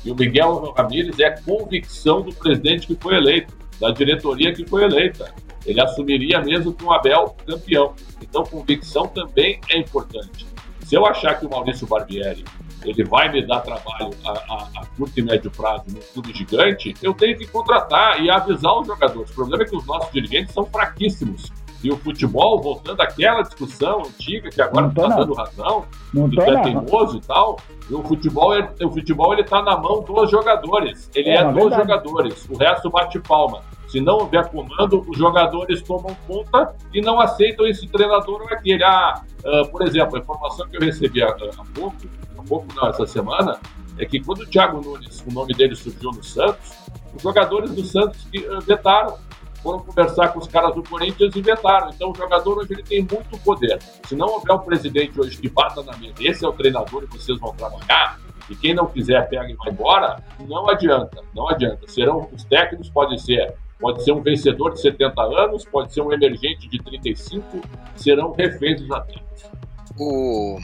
E 0.03 0.11
o 0.11 0.15
Miguel 0.15 0.73
Ramírez 0.77 1.19
é 1.19 1.29
convicção 1.29 2.21
do 2.21 2.33
presidente 2.33 2.87
que 2.87 2.95
foi 2.95 3.15
eleito, 3.15 3.57
da 3.79 3.91
diretoria 3.91 4.53
que 4.53 4.65
foi 4.65 4.83
eleita. 4.83 5.33
Ele 5.65 5.81
assumiria 5.81 6.41
mesmo 6.41 6.73
com 6.73 6.85
o 6.85 6.93
Abel 6.93 7.35
campeão. 7.45 7.93
Então, 8.21 8.43
convicção 8.43 9.07
também 9.07 9.59
é 9.69 9.77
importante. 9.77 10.47
Se 10.85 10.95
eu 10.95 11.05
achar 11.05 11.39
que 11.39 11.45
o 11.45 11.49
Maurício 11.49 11.85
Barbieri 11.85 12.43
ele 12.83 13.03
vai 13.03 13.31
me 13.31 13.45
dar 13.45 13.59
trabalho 13.59 14.11
a, 14.25 14.31
a, 14.31 14.69
a, 14.77 14.85
curto 14.97 15.19
e 15.19 15.21
médio 15.21 15.51
prazo 15.51 15.83
num 15.89 15.99
clube 16.13 16.33
gigante, 16.33 16.93
eu 17.01 17.13
tenho 17.13 17.37
que 17.37 17.45
contratar 17.45 18.23
e 18.23 18.29
avisar 18.29 18.79
os 18.79 18.87
jogadores. 18.87 19.29
O 19.31 19.33
problema 19.33 19.63
é 19.63 19.65
que 19.67 19.75
os 19.75 19.85
nossos 19.85 20.11
dirigentes 20.11 20.53
são 20.53 20.65
fraquíssimos. 20.65 21.51
E 21.83 21.91
o 21.91 21.97
futebol, 21.97 22.61
voltando 22.61 23.01
àquela 23.01 23.41
discussão 23.41 23.99
antiga, 23.99 24.49
que 24.49 24.61
agora 24.61 24.87
está 24.87 25.07
dando 25.07 25.33
razão, 25.33 25.85
não 26.13 26.29
que 26.29 26.39
é 26.41 26.61
teimoso 26.61 27.17
e 27.17 27.21
tal, 27.21 27.57
e 27.89 27.93
o 27.93 28.03
futebol, 28.03 28.53
é, 28.53 28.69
o 28.83 28.91
futebol 28.91 29.33
ele 29.33 29.41
está 29.41 29.61
na 29.61 29.77
mão 29.77 30.01
dos 30.01 30.29
jogadores. 30.29 31.09
Ele 31.15 31.29
é, 31.29 31.37
é 31.37 31.43
dos 31.45 31.53
verdade. 31.53 31.81
jogadores. 31.81 32.49
O 32.49 32.57
resto 32.57 32.89
bate 32.89 33.19
palma. 33.19 33.61
Se 33.87 33.99
não 33.99 34.19
houver 34.19 34.47
comando, 34.49 35.03
os 35.07 35.17
jogadores 35.17 35.81
tomam 35.81 36.15
conta 36.27 36.75
e 36.93 37.01
não 37.01 37.19
aceitam 37.19 37.65
esse 37.65 37.87
treinador 37.87 38.41
ou 38.41 38.47
aquele. 38.47 38.83
Ah, 38.83 39.23
uh, 39.43 39.67
por 39.71 39.81
exemplo, 39.81 40.17
a 40.17 40.19
informação 40.19 40.67
que 40.67 40.77
eu 40.77 40.81
recebi 40.81 41.23
há, 41.23 41.29
há 41.29 41.65
pouco, 41.73 41.97
há 42.37 42.43
pouco 42.43 42.67
não, 42.75 42.87
essa 42.87 43.07
semana, 43.07 43.59
é 43.97 44.05
que 44.05 44.19
quando 44.19 44.41
o 44.41 44.45
Thiago 44.45 44.79
Nunes, 44.79 45.23
o 45.27 45.33
nome 45.33 45.53
dele 45.55 45.75
surgiu 45.75 46.11
no 46.11 46.23
Santos, 46.23 46.71
os 47.15 47.23
jogadores 47.23 47.71
do 47.73 47.83
Santos 47.83 48.25
uh, 48.25 48.61
vetaram 48.61 49.17
foram 49.61 49.79
conversar 49.79 50.29
com 50.29 50.39
os 50.39 50.47
caras 50.47 50.73
do 50.75 50.83
Corinthians 50.83 51.35
e 51.35 51.41
vetaram. 51.41 51.89
Então 51.89 52.11
o 52.11 52.15
jogador 52.15 52.57
hoje 52.57 52.73
ele 52.73 52.83
tem 52.83 52.99
muito 53.01 53.37
poder. 53.43 53.79
Se 54.07 54.15
não 54.15 54.27
houver 54.27 54.53
um 54.53 54.59
presidente 54.59 55.19
hoje 55.19 55.37
que 55.37 55.49
bata 55.49 55.83
na 55.83 55.95
mesa, 55.97 56.15
esse 56.19 56.45
é 56.45 56.47
o 56.47 56.53
treinador 56.53 57.03
e 57.03 57.17
vocês 57.17 57.39
vão 57.39 57.53
trabalhar, 57.55 58.19
e 58.49 58.55
quem 58.55 58.73
não 58.73 58.87
quiser 58.87 59.29
pega 59.29 59.49
e 59.49 59.53
vai 59.53 59.69
embora, 59.69 60.23
não 60.47 60.69
adianta, 60.69 61.21
não 61.35 61.47
adianta. 61.49 61.87
Serão 61.87 62.29
os 62.33 62.43
técnicos 62.43 62.89
podem 62.89 63.17
ser 63.17 63.55
Pode 63.79 64.03
ser 64.03 64.11
um 64.11 64.21
vencedor 64.21 64.73
de 64.73 64.81
70 64.81 65.21
anos, 65.21 65.63
pode 65.63 65.93
ser 65.93 66.01
um 66.01 66.11
emergente 66.11 66.67
de 66.67 66.77
35, 66.79 67.61
serão 67.95 68.33
reféns 68.33 68.81
dos 68.81 68.91
atletas. 68.91 69.49
O, 69.97 70.59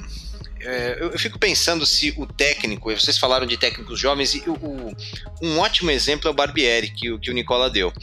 é, 0.65 0.97
eu, 0.99 1.19
fico 1.19 1.38
pensando 1.38 1.86
se 1.86 2.13
o 2.17 2.25
técnico, 2.25 2.91
vocês 2.91 3.17
falaram 3.17 3.45
de 3.45 3.56
técnicos 3.56 3.99
jovens, 3.99 4.34
e 4.34 4.39
o, 4.49 4.54
o, 4.54 4.95
um 5.41 5.60
ótimo 5.60 5.91
exemplo 5.91 6.28
é 6.28 6.32
o 6.32 6.34
Barbieri, 6.34 6.89
que, 6.89 7.12
o, 7.12 7.19
que 7.19 7.30
o 7.30 7.34
Nicola 7.34 7.69
deu. 7.69 7.93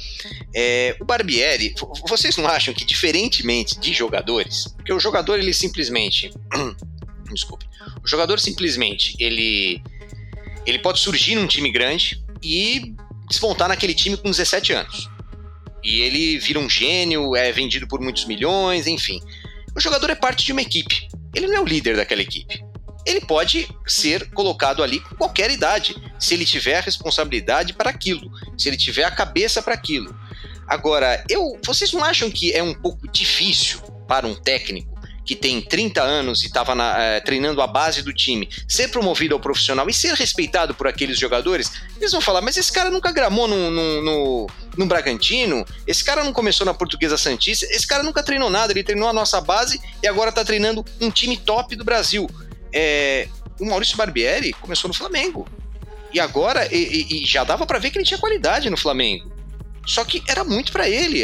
É, 0.55 0.97
o 1.01 1.05
Barbieri, 1.05 1.75
vocês 2.09 2.37
não 2.37 2.47
acham 2.47 2.73
que, 2.73 2.85
diferentemente 2.85 3.79
de 3.81 3.93
jogadores, 3.93 4.69
porque 4.77 4.93
o 4.93 5.01
jogador, 5.01 5.39
ele 5.39 5.53
simplesmente. 5.53 6.31
desculpe. 7.33 7.67
O 8.05 8.07
jogador 8.07 8.39
simplesmente, 8.39 9.17
ele, 9.19 9.83
ele 10.67 10.79
pode 10.79 11.01
surgir 11.01 11.35
num 11.35 11.47
time 11.47 11.71
grande 11.71 12.23
e 12.43 12.95
despontar 13.29 13.69
naquele 13.69 13.95
time 13.95 14.17
com 14.17 14.31
17 14.31 14.73
anos. 14.73 15.11
E 15.83 16.01
ele 16.03 16.39
vira 16.39 16.61
um 16.61 16.71
gênio, 16.71 17.35
é 17.35 17.51
vendido 17.51 17.89
por 17.89 18.01
muitos 18.01 18.25
milhões, 18.27 18.87
enfim. 18.87 19.21
O 19.75 19.81
jogador 19.81 20.11
é 20.11 20.15
parte 20.15 20.45
de 20.45 20.53
uma 20.53 20.63
equipe. 20.63 21.09
Ele 21.35 21.47
não 21.47 21.57
é 21.57 21.61
o 21.61 21.65
líder 21.65 21.97
daquela 21.97 22.21
equipe. 22.21 22.63
Ele 23.07 23.21
pode 23.21 23.69
ser 23.87 24.31
colocado 24.31 24.83
ali 24.83 25.01
com 25.01 25.17
qualquer 25.17 25.51
idade, 25.51 25.97
se 26.19 26.35
ele 26.35 26.45
tiver 26.45 26.77
a 26.77 26.81
responsabilidade 26.81 27.73
para 27.73 27.91
aquilo, 27.91 28.31
se 28.57 28.69
ele 28.69 28.77
tiver 28.77 29.05
a 29.05 29.11
cabeça 29.11 29.61
para 29.61 29.75
aquilo. 29.75 30.15
Agora, 30.69 31.25
eu, 31.29 31.59
vocês 31.65 31.93
não 31.93 32.05
acham 32.05 32.31
que 32.31 32.53
é 32.53 32.63
um 32.63 32.75
pouco 32.75 33.09
difícil 33.09 33.81
para 34.07 34.27
um 34.27 34.35
técnico 34.35 34.92
que 35.25 35.37
tem 35.37 35.61
30 35.61 36.03
anos 36.03 36.43
e 36.43 36.47
estava 36.47 36.75
é, 36.99 37.21
treinando 37.21 37.61
a 37.61 37.67
base 37.67 38.03
do 38.03 38.13
time, 38.13 38.49
ser 38.69 38.89
promovido 38.89 39.35
ao 39.35 39.41
profissional 39.41 39.89
e 39.89 39.95
ser 39.95 40.15
respeitado 40.15 40.75
por 40.75 40.87
aqueles 40.87 41.19
jogadores, 41.19 41.73
eles 41.97 42.13
vão 42.13 42.21
falar: 42.21 42.41
mas 42.41 42.57
esse 42.57 42.73
cara 42.73 42.91
nunca 42.91 43.13
gramou 43.13 43.47
no, 43.47 43.71
no, 43.71 44.03
no, 44.03 44.47
no 44.77 44.87
Bragantino, 44.87 45.65
esse 45.87 46.05
cara 46.05 46.25
não 46.25 46.33
começou 46.33 46.65
na 46.65 46.75
Portuguesa 46.75 47.17
Santista, 47.17 47.67
esse 47.67 47.87
cara 47.87 48.03
nunca 48.03 48.23
treinou 48.23 48.51
nada, 48.51 48.73
ele 48.73 48.83
treinou 48.83 49.09
a 49.09 49.13
nossa 49.13 49.41
base 49.41 49.81
e 50.03 50.09
agora 50.09 50.31
está 50.31 50.45
treinando 50.45 50.85
um 51.01 51.11
time 51.11 51.37
top 51.37 51.77
do 51.77 51.85
Brasil. 51.85 52.29
É, 52.73 53.29
o 53.61 53.67
Maurício 53.67 53.97
Barbieri 53.97 54.53
começou 54.55 54.89
no 54.89 54.95
Flamengo. 54.95 55.47
E 56.13 56.21
agora, 56.21 56.69
e, 56.71 57.23
e 57.23 57.27
já 57.27 57.43
dava 57.43 57.65
para 57.65 57.79
ver 57.79 57.91
que 57.91 57.97
ele 57.97 58.05
tinha 58.05 58.19
qualidade 58.19 58.69
no 58.69 58.77
Flamengo. 58.77 59.32
Só 59.87 60.05
que 60.05 60.23
era 60.29 60.45
muito 60.45 60.73
para 60.73 60.89
ele. 60.89 61.23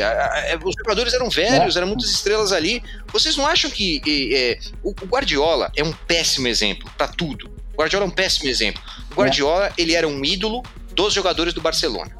os 0.65 0.75
jogadores 0.77 1.15
eram 1.15 1.31
velhos, 1.31 1.77
é. 1.77 1.79
eram 1.79 1.89
muitas 1.89 2.11
estrelas 2.11 2.53
ali. 2.53 2.83
Vocês 3.13 3.37
não 3.37 3.47
acham 3.47 3.71
que 3.71 4.01
é, 4.35 4.59
o 4.83 4.93
Guardiola 4.93 5.71
é 5.77 5.85
um 5.85 5.93
péssimo 5.93 6.49
exemplo 6.49 6.91
para 6.97 7.09
tudo? 7.09 7.49
O 7.73 7.79
Guardiola 7.79 8.05
é 8.05 8.09
um 8.09 8.13
péssimo 8.13 8.49
exemplo. 8.49 8.83
O 9.13 9.15
Guardiola, 9.15 9.67
é. 9.67 9.73
ele 9.79 9.95
era 9.95 10.07
um 10.09 10.25
ídolo 10.25 10.63
dos 10.93 11.15
jogadores 11.15 11.55
do 11.55 11.61
Barcelona. 11.61 12.11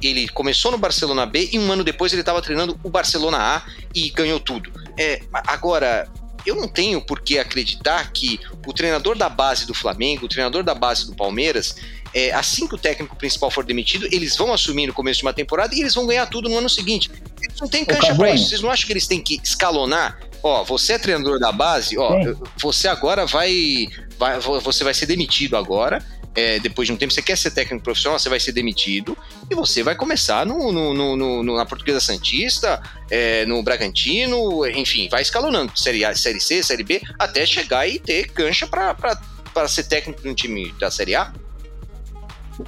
Ele 0.00 0.28
começou 0.28 0.70
no 0.70 0.78
Barcelona 0.78 1.26
B 1.26 1.50
e 1.52 1.58
um 1.58 1.70
ano 1.70 1.84
depois 1.84 2.12
ele 2.12 2.22
estava 2.22 2.40
treinando 2.42 2.78
o 2.82 2.90
Barcelona 2.90 3.38
A 3.38 3.62
e 3.94 4.10
ganhou 4.10 4.38
tudo. 4.38 4.72
É, 4.96 5.22
agora, 5.32 6.08
eu 6.44 6.56
não 6.56 6.68
tenho 6.68 7.00
por 7.00 7.20
que 7.20 7.38
acreditar 7.38 8.10
que 8.12 8.40
o 8.66 8.72
treinador 8.72 9.16
da 9.16 9.28
base 9.28 9.66
do 9.66 9.74
Flamengo, 9.74 10.26
o 10.26 10.28
treinador 10.28 10.62
da 10.62 10.74
base 10.74 11.06
do 11.06 11.14
Palmeiras, 11.14 11.76
é, 12.14 12.32
assim 12.32 12.66
que 12.66 12.74
o 12.74 12.78
técnico 12.78 13.16
principal 13.16 13.50
for 13.50 13.64
demitido, 13.64 14.06
eles 14.12 14.36
vão 14.36 14.52
assumir 14.52 14.86
no 14.86 14.92
começo 14.92 15.20
de 15.20 15.26
uma 15.26 15.32
temporada 15.32 15.74
e 15.74 15.80
eles 15.80 15.94
vão 15.94 16.06
ganhar 16.06 16.26
tudo 16.26 16.48
no 16.48 16.58
ano 16.58 16.68
seguinte. 16.68 17.10
Eles 17.42 17.60
não 17.60 17.68
têm 17.68 17.84
cancha 17.84 18.14
para 18.14 18.32
isso. 18.32 18.48
Vocês 18.48 18.60
não 18.60 18.70
acham 18.70 18.86
que 18.86 18.92
eles 18.92 19.06
têm 19.06 19.20
que 19.20 19.40
escalonar? 19.42 20.18
Ó, 20.42 20.64
você 20.64 20.94
é 20.94 20.98
treinador 20.98 21.38
da 21.38 21.52
base, 21.52 21.96
ó, 21.96 22.20
Sim. 22.20 22.34
você 22.60 22.88
agora 22.88 23.24
vai, 23.24 23.86
vai, 24.18 24.40
você 24.40 24.82
vai 24.82 24.92
ser 24.92 25.06
demitido 25.06 25.56
agora. 25.56 26.04
É, 26.34 26.58
depois 26.58 26.86
de 26.86 26.92
um 26.92 26.96
tempo, 26.96 27.12
você 27.12 27.20
quer 27.20 27.36
ser 27.36 27.50
técnico 27.50 27.84
profissional, 27.84 28.18
você 28.18 28.28
vai 28.28 28.40
ser 28.40 28.52
demitido 28.52 29.16
e 29.50 29.54
você 29.54 29.82
vai 29.82 29.94
começar 29.94 30.46
no, 30.46 30.72
no, 30.72 30.94
no, 30.94 31.42
no 31.42 31.56
na 31.56 31.66
Portuguesa 31.66 32.00
Santista, 32.00 32.82
é, 33.10 33.44
no 33.44 33.62
Bragantino, 33.62 34.66
enfim, 34.66 35.08
vai 35.10 35.20
escalonando 35.20 35.78
série 35.78 36.04
A, 36.06 36.14
Série 36.14 36.40
C, 36.40 36.62
Série 36.62 36.82
B, 36.82 37.02
até 37.18 37.44
chegar 37.44 37.86
e 37.86 37.98
ter 37.98 38.28
cancha 38.30 38.66
para 38.66 39.68
ser 39.68 39.84
técnico 39.84 40.22
de 40.22 40.28
um 40.30 40.34
time 40.34 40.72
da 40.80 40.90
Série 40.90 41.14
A. 41.14 41.32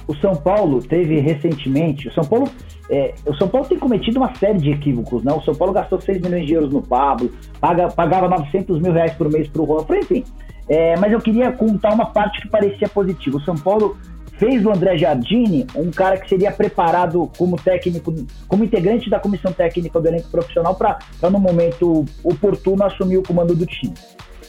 O 0.07 0.15
São 0.15 0.35
Paulo 0.35 0.81
teve 0.81 1.19
recentemente. 1.19 2.07
O 2.07 2.13
São 2.13 2.23
Paulo. 2.23 2.49
É, 2.89 3.15
o 3.25 3.33
São 3.35 3.47
Paulo 3.47 3.67
tem 3.67 3.79
cometido 3.79 4.19
uma 4.19 4.33
série 4.35 4.59
de 4.59 4.69
equívocos, 4.69 5.23
né? 5.23 5.33
O 5.33 5.41
São 5.41 5.55
Paulo 5.55 5.73
gastou 5.73 5.99
6 5.99 6.21
milhões 6.21 6.45
de 6.45 6.53
euros 6.53 6.71
no 6.71 6.83
Pablo, 6.83 7.31
paga, 7.59 7.87
pagava 7.87 8.29
900 8.29 8.79
mil 8.79 8.91
reais 8.91 9.11
por 9.13 9.31
mês 9.31 9.47
para 9.47 9.61
o 9.63 9.65
Juan, 9.65 9.83
enfim. 9.97 10.23
É, 10.69 10.95
mas 10.97 11.11
eu 11.11 11.19
queria 11.19 11.51
contar 11.51 11.93
uma 11.93 12.05
parte 12.05 12.41
que 12.41 12.47
parecia 12.47 12.87
positiva. 12.87 13.37
O 13.37 13.41
São 13.41 13.55
Paulo 13.55 13.97
fez 14.37 14.61
do 14.61 14.71
André 14.71 14.97
Jardine 14.97 15.65
um 15.75 15.91
cara 15.91 16.17
que 16.17 16.27
seria 16.27 16.51
preparado 16.51 17.29
como 17.37 17.55
técnico, 17.55 18.13
como 18.47 18.63
integrante 18.63 19.09
da 19.09 19.19
comissão 19.19 19.51
técnica 19.51 19.99
do 19.99 20.07
elenco 20.07 20.29
profissional 20.29 20.75
para, 20.75 20.99
no 21.23 21.39
momento 21.39 22.05
oportuno, 22.23 22.83
assumir 22.83 23.17
o 23.17 23.23
comando 23.23 23.55
do 23.55 23.65
time. 23.65 23.93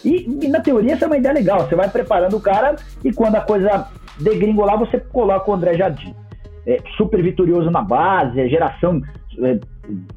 E, 0.06 0.46
e, 0.46 0.48
na 0.48 0.60
teoria 0.60 0.92
essa 0.92 1.04
é 1.04 1.08
uma 1.08 1.16
ideia 1.16 1.34
legal. 1.34 1.66
Você 1.66 1.74
vai 1.74 1.90
preparando 1.90 2.36
o 2.36 2.40
cara 2.40 2.76
e 3.04 3.12
quando 3.12 3.34
a 3.34 3.40
coisa 3.40 3.88
degringolar, 4.20 4.78
você 4.78 5.00
coloca 5.00 5.50
o 5.50 5.54
André 5.54 5.74
Jardim. 5.74 6.14
É, 6.64 6.78
super 6.96 7.20
vitorioso 7.20 7.70
na 7.72 7.82
base, 7.82 8.40
é, 8.40 8.48
geração 8.48 9.00
é, 9.40 9.58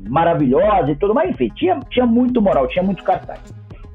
maravilhosa 0.07 0.91
e 0.91 0.95
tudo 0.95 1.15
mais. 1.15 1.31
Enfim, 1.31 1.49
tinha, 1.55 1.79
tinha 1.89 2.05
muito 2.05 2.39
moral, 2.39 2.67
tinha 2.67 2.83
muito 2.83 3.03
cartaz. 3.03 3.39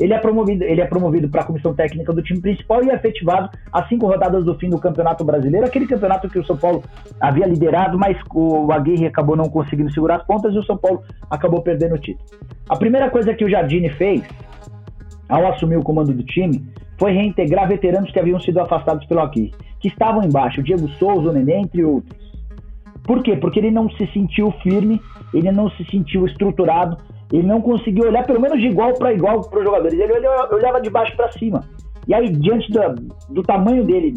Ele 0.00 0.12
é 0.12 0.18
promovido, 0.18 0.64
ele 0.64 0.80
é 0.80 0.86
promovido 0.86 1.28
para 1.28 1.42
a 1.42 1.44
comissão 1.44 1.72
técnica 1.72 2.12
do 2.12 2.20
time 2.20 2.40
principal 2.40 2.82
e 2.82 2.90
é 2.90 2.94
efetivado 2.94 3.48
às 3.72 3.88
cinco 3.88 4.08
rodadas 4.08 4.44
do 4.44 4.58
fim 4.58 4.68
do 4.68 4.80
Campeonato 4.80 5.24
Brasileiro, 5.24 5.64
aquele 5.64 5.86
campeonato 5.86 6.28
que 6.28 6.40
o 6.40 6.44
São 6.44 6.56
Paulo 6.56 6.82
havia 7.20 7.46
liderado, 7.46 7.96
mas 7.96 8.16
o 8.34 8.72
Aguirre 8.72 9.06
acabou 9.06 9.36
não 9.36 9.48
conseguindo 9.48 9.92
segurar 9.92 10.16
as 10.16 10.26
pontas 10.26 10.52
e 10.52 10.58
o 10.58 10.64
São 10.64 10.76
Paulo 10.76 11.04
acabou 11.30 11.62
perdendo 11.62 11.94
o 11.94 11.98
título. 11.98 12.28
A 12.68 12.76
primeira 12.76 13.08
coisa 13.08 13.32
que 13.34 13.44
o 13.44 13.48
Jardine 13.48 13.88
fez 13.90 14.24
ao 15.28 15.46
assumir 15.46 15.76
o 15.76 15.82
comando 15.82 16.12
do 16.12 16.22
time 16.22 16.64
foi 16.98 17.12
reintegrar 17.12 17.68
veteranos 17.68 18.10
que 18.10 18.18
haviam 18.18 18.40
sido 18.40 18.60
afastados 18.60 19.04
pelo 19.06 19.20
Aguirre 19.20 19.52
que 19.84 19.88
estavam 19.88 20.24
embaixo, 20.24 20.62
Diego 20.62 20.88
Souza, 20.92 21.28
o 21.28 21.32
Nenê, 21.32 21.56
entre 21.56 21.84
outros. 21.84 22.18
Por 23.02 23.22
quê? 23.22 23.36
Porque 23.36 23.58
ele 23.58 23.70
não 23.70 23.90
se 23.90 24.06
sentiu 24.14 24.50
firme, 24.62 24.98
ele 25.34 25.52
não 25.52 25.68
se 25.72 25.84
sentiu 25.90 26.24
estruturado, 26.24 26.96
ele 27.30 27.46
não 27.46 27.60
conseguiu 27.60 28.06
olhar 28.06 28.24
pelo 28.24 28.40
menos 28.40 28.58
de 28.58 28.68
igual 28.68 28.94
para 28.94 29.12
igual 29.12 29.42
para 29.42 29.58
os 29.58 29.64
jogadores, 29.64 29.98
ele 29.98 30.26
olhava 30.50 30.80
de 30.80 30.88
baixo 30.88 31.14
para 31.14 31.30
cima. 31.32 31.60
E 32.08 32.14
aí, 32.14 32.30
diante 32.30 32.72
do, 32.72 32.80
do 33.28 33.42
tamanho 33.42 33.84
dele, 33.84 34.14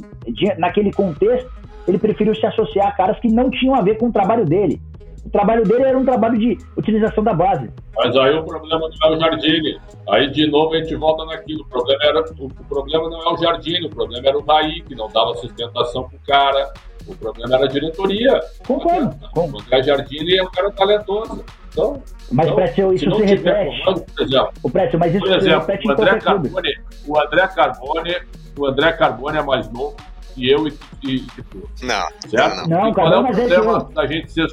naquele 0.57 0.93
contexto, 0.93 1.51
ele 1.85 1.97
preferiu 1.97 2.33
se 2.33 2.45
associar 2.45 2.87
a 2.87 2.91
caras 2.93 3.19
que 3.19 3.27
não 3.27 3.49
tinham 3.49 3.75
a 3.75 3.81
ver 3.81 3.97
com 3.97 4.07
o 4.07 4.11
trabalho 4.11 4.45
dele. 4.45 4.81
O 5.27 5.29
trabalho 5.29 5.63
dele 5.65 5.83
era 5.83 5.97
um 5.97 6.05
trabalho 6.05 6.37
de 6.37 6.57
utilização 6.77 7.21
da 7.21 7.33
base. 7.33 7.69
Mas 7.97 8.15
aí 8.15 8.33
o 8.33 8.45
problema 8.45 8.89
não 8.89 9.11
é 9.11 9.15
o 9.15 9.19
Jardine. 9.19 9.77
Aí 10.09 10.31
de 10.31 10.49
novo 10.49 10.73
a 10.73 10.77
gente 10.77 10.95
volta 10.95 11.25
naquilo. 11.25 11.63
O 11.63 11.67
problema, 11.67 11.99
era, 12.01 12.21
o, 12.21 12.49
problema 12.69 13.09
não 13.09 13.21
é 13.21 13.33
o 13.33 13.37
Jardine, 13.37 13.87
o 13.87 13.89
problema 13.89 14.25
era 14.25 14.37
o 14.37 14.45
Raí, 14.45 14.81
que 14.83 14.95
não 14.95 15.09
dava 15.09 15.35
sustentação 15.35 16.07
pro 16.07 16.17
cara. 16.25 16.71
O 17.05 17.15
problema 17.15 17.55
era 17.57 17.65
a 17.65 17.67
diretoria. 17.67 18.39
Concordo. 18.65 19.13
O 19.35 19.59
André 19.59 19.83
Jardine 19.83 20.37
é 20.37 20.43
um 20.43 20.51
cara 20.51 20.71
talentoso. 20.71 21.43
Então, 21.73 22.01
mas, 22.31 22.45
então, 22.45 22.55
Précio, 22.55 22.93
isso 22.93 23.11
se, 23.11 23.17
se 23.17 23.25
repete. 23.25 23.79
Comando, 23.83 24.05
por 24.05 24.23
exemplo, 24.23 24.53
o 24.63 24.69
Précio, 24.69 24.99
mas 24.99 25.13
isso 25.13 25.25
por 25.25 25.37
exemplo, 25.37 25.65
se 25.65 25.87
o 25.87 25.91
André, 25.91 26.19
Carbone, 26.19 26.77
o 27.05 27.19
André 27.19 27.47
Carbone, 27.47 28.15
o 28.57 28.65
André 28.65 28.91
Carbone 28.93 29.37
é 29.37 29.43
mais 29.43 29.71
novo 29.71 29.95
que 30.33 30.49
eu 30.49 30.67
e, 30.67 30.73
e, 31.03 31.15
e 31.15 31.43
tu. 31.49 31.69
Não, 31.81 32.07
certo? 32.29 32.69
Não, 32.69 32.83
não. 32.85 32.93
qual 32.93 33.11
é 33.11 33.19
o 33.19 33.27
problema 33.27 33.89
da 33.93 34.05
gente 34.05 34.31
ser... 34.31 34.47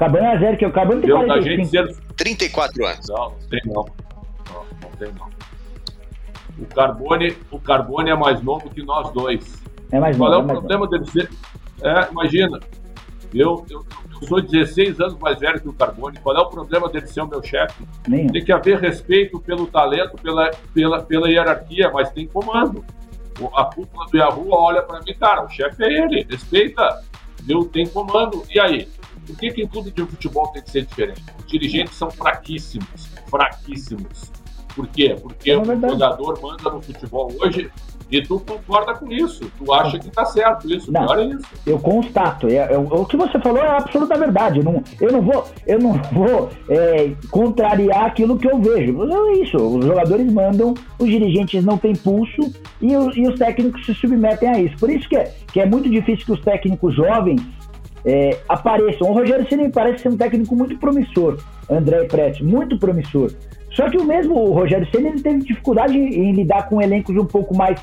Carbone 0.00 0.24
é 0.24 0.38
zero, 0.38 0.56
que 0.56 0.64
o 0.64 0.72
Carbone 0.72 1.02
tem 1.02 1.10
45. 1.10 1.28
Da 1.28 1.40
gente 1.42 1.68
ser... 1.68 2.14
34 2.16 2.86
anos. 2.86 3.08
Não, 3.10 3.16
não 3.16 3.48
tem 3.50 3.60
não. 3.66 3.74
Não, 3.74 4.64
não 4.80 4.90
tem 4.98 5.12
não. 5.12 5.28
O 6.58 6.66
Carbone, 6.74 7.36
o 7.50 7.60
Carbone 7.60 8.10
é 8.10 8.14
mais 8.14 8.42
novo 8.42 8.70
que 8.70 8.82
nós 8.82 9.12
dois. 9.12 9.62
É 9.92 10.00
mais 10.00 10.16
Qual 10.16 10.30
novo, 10.30 10.48
é 10.48 10.54
o 10.54 10.56
é 10.56 10.58
problema 10.58 10.88
dele 10.88 11.04
ser. 11.04 11.30
É, 11.82 12.10
imagina, 12.10 12.58
eu, 13.34 13.66
eu, 13.68 13.84
eu, 14.22 14.26
sou 14.26 14.40
16 14.40 14.98
anos 15.00 15.18
mais 15.18 15.38
velho 15.38 15.60
que 15.60 15.68
o 15.68 15.72
Carbone. 15.74 16.18
Qual 16.22 16.34
é 16.34 16.40
o 16.40 16.48
problema 16.48 16.88
dele 16.88 17.06
ser 17.06 17.20
o 17.20 17.28
meu 17.28 17.42
chefe? 17.42 17.84
Tem 18.04 18.42
que 18.42 18.52
haver 18.52 18.78
respeito 18.78 19.38
pelo 19.38 19.66
talento, 19.66 20.16
pela, 20.16 20.50
pela, 20.72 21.02
pela 21.02 21.28
hierarquia, 21.28 21.90
mas 21.92 22.10
tem 22.10 22.26
comando. 22.26 22.82
A 23.54 23.64
cúpula 23.64 24.06
do 24.06 24.16
Yahoo 24.16 24.50
olha 24.50 24.82
para 24.82 25.00
mim, 25.00 25.14
cara, 25.14 25.44
o 25.44 25.48
chefe 25.50 25.84
é 25.84 25.92
ele, 25.92 26.26
respeita, 26.28 27.02
viu? 27.42 27.66
Tem 27.66 27.86
comando. 27.86 28.42
E 28.50 28.58
aí? 28.58 28.88
Por 29.26 29.36
que, 29.36 29.50
que 29.50 29.62
em 29.62 29.66
clube 29.66 29.90
de 29.90 30.04
futebol 30.04 30.48
tem 30.48 30.62
que 30.62 30.70
ser 30.70 30.86
diferente? 30.86 31.22
Os 31.38 31.46
dirigentes 31.46 31.94
são 31.94 32.10
fraquíssimos, 32.10 33.08
fraquíssimos. 33.28 34.30
Por 34.74 34.86
quê? 34.88 35.16
Porque 35.20 35.50
é 35.50 35.58
o 35.58 35.64
jogador 35.64 36.40
manda 36.40 36.70
no 36.70 36.80
futebol 36.80 37.32
hoje 37.40 37.70
e 38.10 38.20
tu 38.20 38.40
concorda 38.40 38.94
com 38.94 39.10
isso. 39.10 39.50
Tu 39.56 39.72
acha 39.72 39.98
que 39.98 40.10
tá 40.10 40.24
certo 40.24 40.70
isso. 40.70 40.90
Não, 40.90 41.14
é 41.14 41.26
isso. 41.26 41.46
Eu 41.64 41.78
constato. 41.78 42.48
É, 42.48 42.72
é, 42.72 42.76
o 42.76 43.04
que 43.04 43.16
você 43.16 43.38
falou 43.38 43.62
é 43.62 43.68
a 43.68 43.76
absoluta 43.76 44.18
verdade. 44.18 44.58
Eu 44.58 44.64
não, 44.64 44.82
eu 45.00 45.12
não 45.12 45.22
vou, 45.22 45.44
eu 45.66 45.78
não 45.78 45.92
vou 46.12 46.50
é, 46.68 47.12
contrariar 47.30 48.06
aquilo 48.06 48.36
que 48.36 48.50
eu 48.50 48.60
vejo. 48.60 49.00
É 49.04 49.32
isso. 49.34 49.56
Os 49.56 49.84
jogadores 49.84 50.30
mandam, 50.32 50.74
os 50.98 51.08
dirigentes 51.08 51.64
não 51.64 51.78
têm 51.78 51.94
pulso 51.94 52.52
e, 52.80 52.96
o, 52.96 53.10
e 53.16 53.28
os 53.28 53.38
técnicos 53.38 53.86
se 53.86 53.94
submetem 53.94 54.48
a 54.48 54.60
isso. 54.60 54.76
Por 54.76 54.90
isso 54.90 55.08
que 55.08 55.16
é, 55.16 55.32
que 55.52 55.60
é 55.60 55.66
muito 55.66 55.88
difícil 55.88 56.26
que 56.26 56.32
os 56.32 56.40
técnicos 56.40 56.94
jovens 56.94 57.40
é, 58.04 58.36
apareçam. 58.48 59.10
O 59.10 59.12
Rogério 59.12 59.46
Ceni 59.48 59.68
parece 59.68 60.02
ser 60.02 60.08
um 60.08 60.16
técnico 60.16 60.54
muito 60.54 60.76
promissor, 60.78 61.38
André 61.68 62.04
Prete, 62.04 62.44
muito 62.44 62.78
promissor. 62.78 63.32
Só 63.72 63.88
que 63.88 63.96
o 63.96 64.04
mesmo 64.04 64.34
o 64.34 64.52
Rogério 64.52 64.88
Ceni 64.90 65.08
ele 65.08 65.20
teve 65.20 65.38
dificuldade 65.40 65.96
em 65.96 66.32
lidar 66.32 66.68
com 66.68 66.82
elencos 66.82 67.16
um 67.16 67.26
pouco 67.26 67.56
mais 67.56 67.80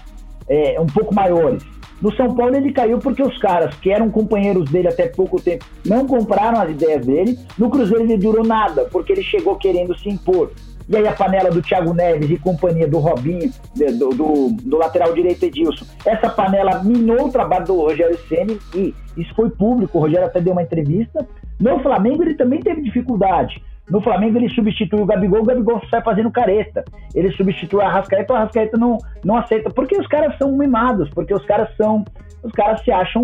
é, 0.49 0.79
um 0.79 0.87
pouco 0.87 1.13
maiores. 1.13 1.63
No 2.01 2.15
São 2.15 2.35
Paulo 2.35 2.55
ele 2.55 2.71
caiu 2.71 2.99
porque 2.99 3.23
os 3.23 3.37
caras 3.39 3.75
que 3.75 3.89
eram 3.89 4.09
companheiros 4.09 4.69
dele 4.69 4.87
até 4.87 5.07
pouco 5.07 5.41
tempo 5.41 5.65
não 5.83 6.05
compraram 6.05 6.61
as 6.61 6.69
ideias 6.69 7.05
dele. 7.05 7.39
No 7.57 7.69
Cruzeiro 7.69 8.03
ele 8.03 8.17
durou 8.17 8.45
nada, 8.45 8.85
porque 8.91 9.13
ele 9.13 9.23
chegou 9.23 9.55
querendo 9.55 9.97
se 9.97 10.07
impor. 10.09 10.51
E 10.89 10.95
aí 10.95 11.07
a 11.07 11.13
panela 11.13 11.49
do 11.49 11.61
Thiago 11.61 11.93
Neves 11.93 12.29
e 12.29 12.37
companhia 12.37 12.87
do 12.87 12.99
Robinho, 12.99 13.51
do, 13.75 14.09
do, 14.09 14.49
do 14.63 14.77
lateral 14.77 15.13
direito 15.13 15.43
Edilson, 15.43 15.85
essa 16.05 16.29
panela 16.29 16.81
minou 16.83 17.27
o 17.27 17.31
trabalho 17.31 17.65
do 17.65 17.81
Rogério 17.81 18.17
Ceni 18.29 18.57
e 18.73 18.93
isso 19.17 19.33
foi 19.35 19.49
público, 19.49 19.97
o 19.97 20.01
Rogério 20.01 20.27
até 20.27 20.39
deu 20.39 20.53
uma 20.53 20.63
entrevista. 20.63 21.27
No 21.59 21.79
Flamengo 21.79 22.23
ele 22.23 22.35
também 22.35 22.61
teve 22.61 22.81
dificuldade. 22.81 23.61
No 23.89 24.01
Flamengo 24.01 24.37
ele 24.37 24.49
substitui 24.49 25.01
o 25.01 25.05
Gabigol, 25.05 25.41
o 25.41 25.45
Gabigol 25.45 25.81
sai 25.89 26.01
fazendo 26.03 26.29
careta. 26.29 26.83
Ele 27.15 27.31
substitui 27.31 27.81
a 27.81 27.87
Arrascaeta, 27.87 28.33
o 28.33 28.35
Arrascaeta 28.35 28.77
não, 28.77 28.97
não 29.23 29.37
aceita. 29.37 29.69
Porque 29.69 29.97
os 29.97 30.05
caras 30.07 30.37
são 30.37 30.51
mimados, 30.57 31.09
porque 31.11 31.33
os 31.33 31.45
caras 31.45 31.69
são. 31.77 32.03
Os 32.43 32.51
caras 32.51 32.81
se 32.81 32.91
acham 32.91 33.23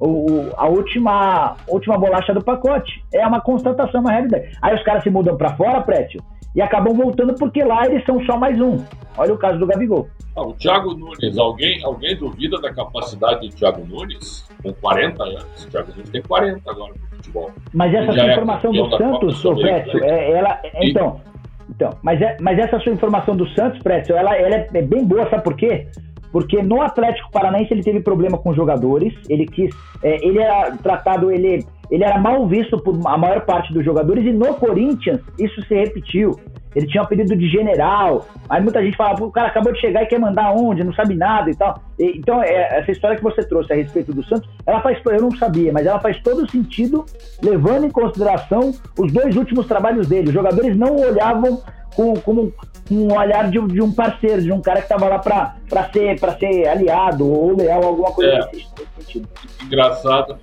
o, 0.00 0.50
a 0.56 0.66
última, 0.68 1.56
última 1.66 1.98
bolacha 1.98 2.32
do 2.32 2.44
pacote. 2.44 3.02
É 3.12 3.26
uma 3.26 3.40
constatação, 3.40 4.02
uma 4.02 4.12
realidade. 4.12 4.50
Aí 4.62 4.74
os 4.74 4.82
caras 4.82 5.02
se 5.02 5.10
mudam 5.10 5.36
para 5.36 5.56
fora, 5.56 5.80
Prétio, 5.80 6.22
e 6.56 6.62
acabam 6.62 6.94
voltando 6.94 7.34
porque 7.34 7.62
lá 7.62 7.86
eles 7.86 8.02
são 8.06 8.24
só 8.24 8.38
mais 8.38 8.58
um. 8.58 8.82
Olha 9.18 9.34
o 9.34 9.38
caso 9.38 9.58
do 9.58 9.66
Gabigol. 9.66 10.08
Ah, 10.34 10.42
o 10.42 10.54
Thiago 10.54 10.94
Nunes, 10.94 11.36
alguém, 11.38 11.84
alguém 11.84 12.16
duvida 12.16 12.58
da 12.60 12.72
capacidade 12.72 13.46
do 13.46 13.54
Thiago 13.54 13.86
Nunes? 13.86 14.48
Com 14.62 14.72
40 14.72 15.22
anos. 15.22 15.64
O 15.64 15.70
Thiago 15.70 15.92
Nunes 15.92 16.10
tem 16.10 16.22
40 16.22 16.70
agora 16.70 16.94
no 16.94 17.16
futebol. 17.16 17.50
Mas 17.74 17.94
essa 17.94 18.12
sua 18.12 18.22
é 18.22 18.32
informação 18.32 18.74
é 18.74 18.76
do 18.76 18.96
Santos, 18.96 19.44
ô 19.44 19.54
Précio, 19.54 20.04
é, 20.04 20.30
ela. 20.32 20.60
E... 20.80 20.90
Então. 20.90 21.20
Então, 21.68 21.90
mas, 22.00 22.22
é, 22.22 22.36
mas 22.40 22.58
essa 22.58 22.78
sua 22.78 22.92
informação 22.92 23.36
do 23.36 23.46
Santos, 23.48 23.82
Précio, 23.82 24.16
ela, 24.16 24.34
ela 24.36 24.56
é, 24.56 24.68
é 24.72 24.82
bem 24.82 25.04
boa, 25.04 25.28
sabe 25.28 25.42
por 25.42 25.56
quê? 25.56 25.88
Porque 26.30 26.62
no 26.62 26.80
Atlético 26.80 27.30
Paranaense 27.30 27.72
ele 27.72 27.82
teve 27.82 28.00
problema 28.00 28.38
com 28.38 28.54
jogadores, 28.54 29.12
ele 29.28 29.46
quis. 29.46 29.74
É, 30.02 30.24
ele 30.26 30.38
era 30.38 30.70
tratado, 30.76 31.30
ele, 31.30 31.64
ele 31.90 32.04
era 32.04 32.18
mal 32.18 32.46
visto 32.46 32.78
por 32.78 32.98
a 33.06 33.18
maior 33.18 33.44
parte 33.44 33.72
dos 33.72 33.84
jogadores, 33.84 34.24
e 34.24 34.32
no 34.32 34.54
Corinthians 34.54 35.20
isso 35.38 35.60
se 35.62 35.74
repetiu 35.74 36.38
ele 36.76 36.86
tinha 36.86 37.02
um 37.02 37.06
apelido 37.06 37.34
de 37.34 37.48
general. 37.48 38.26
Aí 38.50 38.62
muita 38.62 38.82
gente 38.82 38.98
fala, 38.98 39.18
o 39.24 39.32
cara 39.32 39.48
acabou 39.48 39.72
de 39.72 39.80
chegar 39.80 40.02
e 40.02 40.06
quer 40.06 40.20
mandar 40.20 40.52
onde, 40.52 40.84
não 40.84 40.92
sabe 40.92 41.14
nada 41.14 41.50
e 41.50 41.56
tal. 41.56 41.80
E, 41.98 42.18
então, 42.18 42.42
é, 42.42 42.80
essa 42.80 42.92
história 42.92 43.16
que 43.16 43.22
você 43.22 43.42
trouxe 43.42 43.72
a 43.72 43.76
respeito 43.76 44.12
do 44.12 44.22
Santos, 44.22 44.46
ela 44.66 44.82
faz, 44.82 45.00
eu 45.06 45.22
não 45.22 45.30
sabia, 45.30 45.72
mas 45.72 45.86
ela 45.86 45.98
faz 45.98 46.20
todo 46.20 46.48
sentido, 46.50 47.06
levando 47.42 47.86
em 47.86 47.90
consideração 47.90 48.74
os 48.98 49.10
dois 49.10 49.34
últimos 49.36 49.66
trabalhos 49.66 50.06
dele. 50.06 50.28
Os 50.28 50.34
jogadores 50.34 50.76
não 50.76 50.96
olhavam 50.96 51.62
com, 51.94 52.12
com, 52.16 52.50
com 52.50 52.94
um 52.94 53.16
olhar 53.16 53.50
de, 53.50 53.58
de, 53.68 53.80
um 53.80 53.90
parceiro, 53.90 54.42
de 54.42 54.52
um 54.52 54.60
cara 54.60 54.82
que 54.82 54.92
estava 54.92 55.08
lá 55.08 55.18
para 55.18 55.90
ser, 55.94 56.18
ser 56.38 56.68
aliado 56.68 57.26
ou 57.26 57.56
leal, 57.56 57.82
alguma 57.82 58.12
coisa 58.12 58.32
é. 58.32 58.46
nesse 58.52 58.66
sentido. 58.98 59.28
Engraçado, 59.64 60.36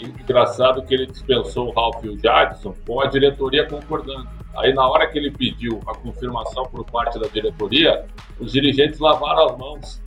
engraçado 0.00 0.82
que 0.82 0.94
ele 0.94 1.06
dispensou 1.06 1.68
o 1.68 1.70
Ralph 1.72 2.04
e 2.04 2.08
o 2.08 2.18
Jadson 2.18 2.74
com 2.86 3.00
a 3.00 3.06
diretoria 3.06 3.66
concordando. 3.66 4.28
Aí, 4.56 4.72
na 4.74 4.88
hora 4.88 5.06
que 5.06 5.18
ele 5.18 5.30
pediu 5.30 5.80
a 5.86 5.94
confirmação 5.94 6.64
por 6.64 6.84
parte 6.84 7.18
da 7.18 7.28
diretoria, 7.28 8.06
os 8.40 8.52
dirigentes 8.52 8.98
lavaram 8.98 9.46
as 9.46 9.58
mãos, 9.58 10.02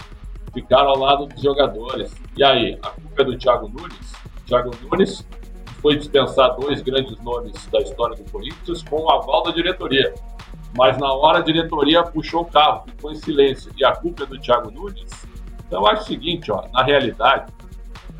ficaram 0.54 0.90
ao 0.90 0.98
lado 0.98 1.26
dos 1.28 1.42
jogadores. 1.42 2.14
E 2.36 2.44
aí, 2.44 2.78
a 2.82 2.90
culpa 2.90 3.22
é 3.22 3.26
do 3.26 3.38
Thiago 3.38 3.70
Nunes? 3.70 4.14
Thiago 4.46 4.72
Nunes 4.82 5.26
foi 5.82 5.98
dispensar 5.98 6.56
dois 6.58 6.82
grandes 6.82 7.18
nomes 7.24 7.66
da 7.68 7.80
história 7.80 8.16
do 8.16 8.30
Corinthians 8.30 8.84
com 8.84 9.02
o 9.02 9.10
aval 9.10 9.44
da 9.44 9.52
diretoria. 9.52 10.14
Mas 10.78 10.98
na 10.98 11.12
hora 11.12 11.40
a 11.40 11.42
diretoria 11.42 12.04
puxou 12.04 12.42
o 12.42 12.46
carro, 12.46 12.84
ficou 12.88 13.12
em 13.12 13.16
silêncio. 13.16 13.72
E 13.78 13.84
a 13.84 13.96
culpa 13.96 14.24
é 14.24 14.26
do 14.26 14.40
Thiago 14.40 14.72
Nunes? 14.72 15.10
Então 15.68 15.82
eu 15.82 15.88
acho 15.88 16.04
o 16.04 16.06
seguinte, 16.06 16.52
ó, 16.52 16.68
na 16.74 16.84
realidade, 16.84 17.52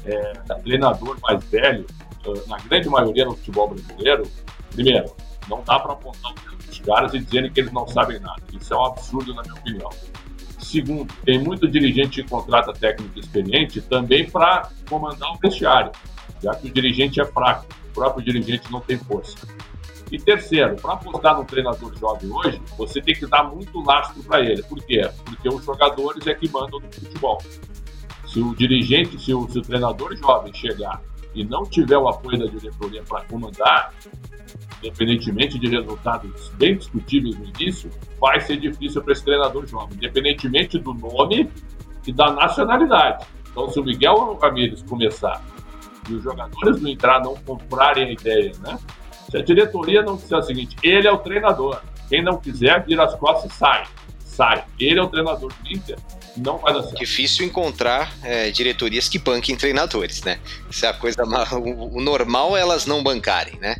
é, 0.06 0.34
treinador 0.64 1.18
mais 1.22 1.44
velho, 1.46 1.86
na 2.48 2.58
grande 2.58 2.90
maioria 2.90 3.26
no 3.26 3.36
futebol 3.36 3.70
brasileiro, 3.70 4.24
primeiro, 4.72 5.16
não 5.50 5.64
dá 5.64 5.80
para 5.80 5.94
apontar 5.94 6.34
os 6.70 6.80
caras 6.80 7.14
e 7.14 7.20
dizerem 7.20 7.52
que 7.52 7.60
eles 7.60 7.72
não 7.72 7.88
sabem 7.88 8.20
nada. 8.20 8.42
Isso 8.54 8.74
é 8.74 8.78
um 8.78 8.86
absurdo, 8.86 9.34
na 9.34 9.42
minha 9.42 9.56
opinião. 9.56 9.90
Segundo, 10.60 11.14
tem 11.26 11.40
muito 11.40 11.68
dirigente 11.68 12.24
que 12.24 12.30
contrata 12.30 12.72
técnico 12.72 13.20
experiente 13.20 13.82
também 13.82 14.30
para 14.30 14.70
comandar 14.88 15.34
o 15.34 15.38
vestiário, 15.38 15.92
já 16.42 16.56
que 16.56 16.68
o 16.68 16.72
dirigente 16.72 17.20
é 17.20 17.26
fraco, 17.26 17.66
o 17.90 17.94
próprio 17.94 18.24
dirigente 18.24 18.72
não 18.72 18.80
tem 18.80 18.98
força. 18.98 19.36
E 20.12 20.20
terceiro, 20.20 20.76
para 20.76 20.94
apostar 20.94 21.38
no 21.38 21.46
treinador 21.46 21.98
jovem 21.98 22.30
hoje, 22.32 22.62
você 22.78 23.02
tem 23.02 23.16
que 23.16 23.26
dar 23.26 23.44
muito 23.46 23.82
lastro 23.82 24.22
para 24.24 24.42
ele. 24.42 24.62
Por 24.64 24.84
quê? 24.84 25.10
Porque 25.26 25.48
os 25.48 25.64
jogadores 25.64 26.28
é 26.28 26.36
que 26.36 26.50
mandam 26.50 26.80
no 26.80 26.92
futebol. 26.92 27.42
Se 28.32 28.40
o 28.40 28.56
dirigente, 28.56 29.20
se 29.22 29.34
o, 29.34 29.46
se 29.50 29.60
o 29.60 29.62
treinador 29.62 30.16
jovem 30.16 30.54
chegar 30.54 31.02
e 31.36 31.44
não 31.44 31.64
tiver 31.64 31.98
o 31.98 32.08
apoio 32.08 32.40
da 32.40 32.46
diretoria 32.46 33.04
para 33.04 33.26
comandar, 33.26 33.94
independentemente 34.82 35.60
de 35.60 35.68
resultados 35.68 36.50
bem 36.52 36.78
discutíveis 36.78 37.38
no 37.38 37.46
início, 37.46 37.90
vai 38.22 38.40
ser 38.40 38.56
difícil 38.56 39.04
para 39.04 39.12
esse 39.12 39.26
treinador 39.26 39.68
jovem, 39.68 39.98
independentemente 39.98 40.80
do 40.80 40.94
nome 40.94 41.52
e 42.08 42.14
da 42.14 42.32
nacionalidade. 42.32 43.26
Então, 43.52 43.70
se 43.70 43.82
o 43.82 43.84
Miguel 43.84 44.40
Ramírez 44.42 44.82
começar 44.84 45.44
e 46.10 46.14
os 46.14 46.24
jogadores 46.24 46.82
não 46.82 46.90
entrar, 46.90 47.20
não 47.22 47.36
comprarem 47.36 48.06
a 48.06 48.12
ideia, 48.14 48.54
né? 48.62 48.80
Se 49.30 49.36
a 49.36 49.42
diretoria 49.42 50.02
não 50.04 50.16
disser 50.16 50.38
o 50.38 50.42
seguinte, 50.42 50.78
ele 50.82 51.06
é 51.06 51.12
o 51.12 51.18
treinador, 51.18 51.82
quem 52.08 52.24
não 52.24 52.38
quiser, 52.38 52.86
vira 52.86 53.04
as 53.04 53.14
costas 53.16 53.52
e 53.52 53.56
sai. 53.56 53.84
Sai. 54.20 54.64
Ele 54.80 55.00
é 55.00 55.04
o 55.04 55.08
treinador 55.08 55.52
do 55.52 55.70
Inter, 55.70 55.98
não 56.38 56.60
dar 56.60 56.82
certo. 56.84 56.96
Difícil 56.96 57.46
encontrar 57.46 58.14
é, 58.24 58.50
diretorias 58.52 59.10
que 59.10 59.20
banquem 59.20 59.56
treinadores, 59.56 60.24
né? 60.24 60.40
Isso 60.70 60.86
é 60.86 60.90
a 60.90 60.94
coisa. 60.94 61.24
O, 61.24 61.98
o 61.98 62.02
normal 62.02 62.56
é 62.56 62.62
elas 62.62 62.86
não 62.86 63.04
bancarem, 63.04 63.58
né? 63.60 63.76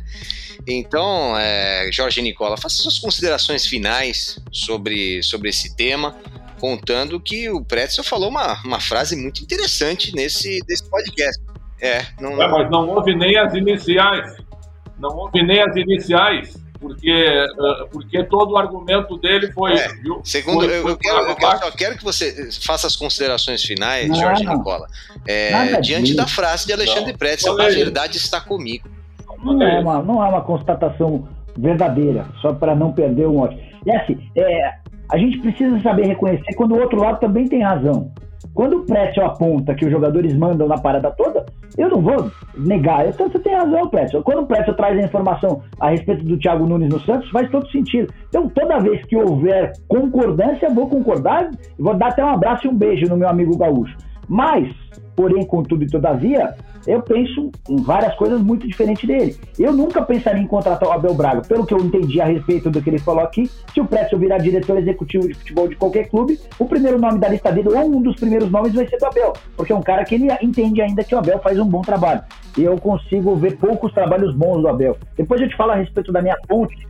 Então, 0.66 1.36
é, 1.36 1.90
Jorge 1.92 2.22
Nicola, 2.22 2.56
faça 2.56 2.76
suas 2.82 2.98
considerações 2.98 3.66
finais 3.66 4.38
sobre, 4.52 5.22
sobre 5.22 5.48
esse 5.48 5.74
tema, 5.76 6.16
contando 6.60 7.18
que 7.18 7.50
o 7.50 7.64
Pretzel 7.64 8.04
falou 8.04 8.28
uma, 8.28 8.62
uma 8.62 8.78
frase 8.78 9.16
muito 9.16 9.42
interessante 9.42 10.14
nesse, 10.14 10.60
nesse 10.68 10.88
podcast. 10.88 11.42
É, 11.80 12.06
não... 12.20 12.40
É, 12.40 12.48
mas 12.48 12.70
não 12.70 12.88
houve 12.88 13.14
nem 13.14 13.36
as 13.36 13.52
iniciais. 13.54 14.36
Não 14.98 15.10
houve 15.10 15.42
nem 15.42 15.60
as 15.60 15.74
iniciais. 15.74 16.61
Porque, 16.82 17.10
eh, 17.10 17.86
porque 17.92 18.24
todo 18.24 18.52
o 18.52 18.58
argumento 18.58 19.16
dele 19.16 19.52
foi. 19.52 19.74
É, 19.74 19.88
viu? 20.02 20.20
Segundo, 20.24 20.64
foi, 20.64 20.78
eu, 20.78 20.88
eu, 20.88 20.96
quero, 20.96 21.16
eu, 21.18 21.36
quero, 21.36 21.64
eu, 21.64 21.72
quero, 21.72 21.96
que 21.96 22.02
você 22.02 22.50
faça 22.60 22.88
as 22.88 22.96
considerações 22.96 23.62
finais, 23.62 24.08
não, 24.08 24.16
Jorge. 24.16 24.44
Nicola, 24.44 24.88
é, 25.26 25.80
diante 25.80 26.14
da 26.14 26.26
frase 26.26 26.66
de 26.66 26.72
Alexandre 26.72 27.16
Pretzel: 27.16 27.52
a 27.60 27.68
verdade 27.68 28.16
está 28.16 28.40
comigo. 28.40 28.88
Não 29.44 29.62
é 29.62 29.78
uma, 29.78 30.02
não 30.02 30.24
é 30.24 30.28
uma 30.28 30.42
constatação 30.42 31.28
verdadeira, 31.56 32.26
só 32.40 32.52
para 32.52 32.74
não 32.74 32.92
perder 32.92 33.26
o 33.26 33.34
mote. 33.34 33.56
E 33.86 33.90
assim, 33.90 34.18
é, 34.36 34.72
a 35.08 35.16
gente 35.16 35.38
precisa 35.38 35.80
saber 35.80 36.06
reconhecer 36.06 36.54
quando 36.54 36.74
o 36.74 36.80
outro 36.80 36.98
lado 36.98 37.20
também 37.20 37.48
tem 37.48 37.62
razão. 37.62 38.10
Quando 38.54 38.78
o 38.78 38.84
Pretzel 38.84 39.24
aponta 39.24 39.74
que 39.74 39.84
os 39.84 39.90
jogadores 39.90 40.34
mandam 40.34 40.68
na 40.68 40.76
parada 40.76 41.10
toda, 41.10 41.46
eu 41.78 41.88
não 41.88 42.02
vou 42.02 42.30
negar. 42.56 43.08
Então 43.08 43.28
você 43.28 43.38
tem 43.38 43.54
razão, 43.54 43.88
Pretzel. 43.88 44.22
Quando 44.22 44.42
o 44.42 44.46
Pretzel 44.46 44.74
traz 44.74 44.98
a 44.98 45.02
informação 45.02 45.62
a 45.80 45.90
respeito 45.90 46.24
do 46.24 46.38
Thiago 46.38 46.66
Nunes 46.66 46.90
no 46.90 47.00
Santos, 47.00 47.30
faz 47.30 47.50
todo 47.50 47.70
sentido. 47.70 48.12
Então, 48.28 48.48
toda 48.48 48.78
vez 48.80 49.04
que 49.06 49.16
houver 49.16 49.72
concordância, 49.88 50.68
vou 50.70 50.88
concordar 50.88 51.50
vou 51.78 51.94
dar 51.94 52.08
até 52.08 52.24
um 52.24 52.28
abraço 52.28 52.66
e 52.66 52.70
um 52.70 52.76
beijo 52.76 53.06
no 53.06 53.16
meu 53.16 53.28
amigo 53.28 53.56
gaúcho. 53.56 53.96
Mas, 54.28 54.72
porém, 55.14 55.44
contudo 55.46 55.84
e 55.84 55.86
todavia, 55.86 56.54
eu 56.86 57.00
penso 57.02 57.50
em 57.68 57.76
várias 57.76 58.14
coisas 58.16 58.40
muito 58.40 58.66
diferentes 58.66 59.06
dele. 59.06 59.36
Eu 59.58 59.72
nunca 59.72 60.02
pensaria 60.02 60.42
em 60.42 60.46
contratar 60.46 60.88
o 60.88 60.92
Abel 60.92 61.14
Braga, 61.14 61.42
pelo 61.42 61.64
que 61.66 61.74
eu 61.74 61.78
entendi 61.78 62.20
a 62.20 62.24
respeito 62.24 62.70
do 62.70 62.82
que 62.82 62.90
ele 62.90 62.98
falou 62.98 63.22
aqui. 63.22 63.50
Se 63.72 63.80
o 63.80 63.86
Précio 63.86 64.18
virar 64.18 64.38
diretor 64.38 64.78
executivo 64.78 65.28
de 65.28 65.34
futebol 65.34 65.68
de 65.68 65.76
qualquer 65.76 66.08
clube, 66.08 66.38
o 66.58 66.66
primeiro 66.66 66.98
nome 66.98 67.18
da 67.18 67.28
lista 67.28 67.52
dele, 67.52 67.68
ou 67.68 67.84
um 67.84 68.02
dos 68.02 68.16
primeiros 68.16 68.50
nomes, 68.50 68.74
vai 68.74 68.86
ser 68.88 68.98
do 68.98 69.06
Abel, 69.06 69.32
porque 69.56 69.72
é 69.72 69.76
um 69.76 69.82
cara 69.82 70.04
que 70.04 70.14
ele 70.14 70.28
entende 70.42 70.82
ainda 70.82 71.04
que 71.04 71.14
o 71.14 71.18
Abel 71.18 71.38
faz 71.38 71.58
um 71.58 71.66
bom 71.66 71.82
trabalho. 71.82 72.22
E 72.56 72.64
eu 72.64 72.76
consigo 72.76 73.34
ver 73.36 73.56
poucos 73.56 73.92
trabalhos 73.92 74.34
bons 74.34 74.60
do 74.60 74.68
Abel. 74.68 74.96
Depois 75.16 75.40
eu 75.40 75.48
te 75.48 75.56
falo 75.56 75.72
a 75.72 75.76
respeito 75.76 76.12
da 76.12 76.20
minha 76.20 76.36
fonte. 76.48 76.86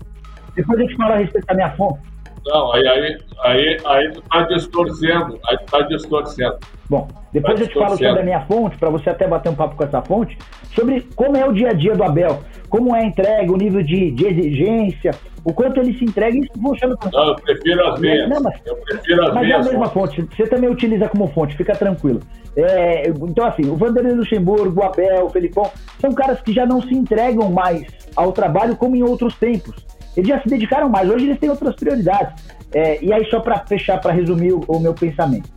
Depois 0.57 0.81
eu 0.81 0.89
te 0.89 0.97
falo 0.97 1.13
a 1.15 1.17
respeito 1.17 1.47
da 1.47 1.55
minha 1.55 1.71
fonte. 1.77 2.12
Não, 2.47 2.73
aí, 2.73 2.87
aí, 2.89 3.19
aí, 3.45 3.77
aí 3.85 4.11
tu 4.13 4.23
tá 4.23 4.43
distorcendo, 4.43 5.39
aí 5.49 5.57
tu 5.59 5.71
tá 5.71 5.81
distorcendo. 5.83 6.59
Bom, 6.91 7.09
depois 7.33 7.55
tá 7.55 7.65
eu 7.65 7.69
te 7.69 7.75
falo 7.75 7.97
sobre 7.97 8.21
a 8.21 8.25
minha 8.25 8.41
fonte, 8.43 8.77
para 8.77 8.91
você 8.91 9.11
até 9.11 9.27
bater 9.27 9.49
um 9.51 9.55
papo 9.55 9.77
com 9.77 9.85
essa 9.85 10.03
fonte, 10.03 10.37
sobre 10.75 11.07
como 11.15 11.37
é 11.37 11.47
o 11.47 11.53
dia 11.53 11.71
a 11.71 11.73
dia 11.73 11.95
do 11.95 12.03
Abel, 12.03 12.41
como 12.69 12.95
é 12.95 13.01
a 13.01 13.05
entrega, 13.05 13.53
o 13.53 13.57
nível 13.57 13.83
de, 13.83 14.11
de 14.11 14.27
exigência, 14.27 15.13
o 15.45 15.53
quanto 15.53 15.81
ele 15.81 15.97
se 15.99 16.05
entrega, 16.05 16.37
isso 16.37 16.53
funciona. 16.61 16.97
Não, 17.13 17.29
eu 17.29 17.35
prefiro 17.37 17.89
as 17.89 18.01
minhas. 18.01 18.29
Não, 18.29 18.43
mas, 18.43 18.61
eu 18.65 18.77
prefiro 18.77 19.27
as 19.27 19.35
mas 19.35 19.47
minhas. 19.47 19.67
é 19.67 19.69
a 19.69 19.73
mesma 19.73 19.89
fonte, 19.89 20.23
você 20.23 20.47
também 20.47 20.71
utiliza 20.71 21.09
como 21.09 21.29
fonte, 21.29 21.57
fica 21.57 21.75
tranquilo. 21.75 22.21
É, 22.55 23.09
então, 23.09 23.47
assim, 23.47 23.69
o 23.69 23.77
Vanderlei 23.77 24.13
Luxemburgo, 24.13 24.81
o 24.81 24.85
Abel, 24.85 25.27
o 25.27 25.31
Felipão, 25.31 25.71
são 26.01 26.13
caras 26.13 26.41
que 26.43 26.53
já 26.53 26.67
não 26.67 26.83
se 26.83 26.95
entregam 26.95 27.51
mais 27.51 27.87
ao 28.15 28.33
trabalho 28.33 28.77
como 28.77 28.95
em 28.95 29.03
outros 29.03 29.35
tempos. 29.37 29.75
Eles 30.17 30.29
já 30.29 30.41
se 30.43 30.49
dedicaram 30.49 30.89
mais, 30.89 31.09
hoje 31.09 31.27
eles 31.27 31.39
têm 31.39 31.51
outras 31.51 31.75
prioridades. 31.75 32.43
É, 32.73 33.03
e 33.05 33.13
aí, 33.13 33.29
só 33.31 33.41
para 33.41 33.59
fechar, 33.67 34.01
para 34.01 34.13
resumir 34.13 34.53
o, 34.53 34.65
o, 34.67 34.81
meu 34.81 34.95
pensamento. 34.95 35.49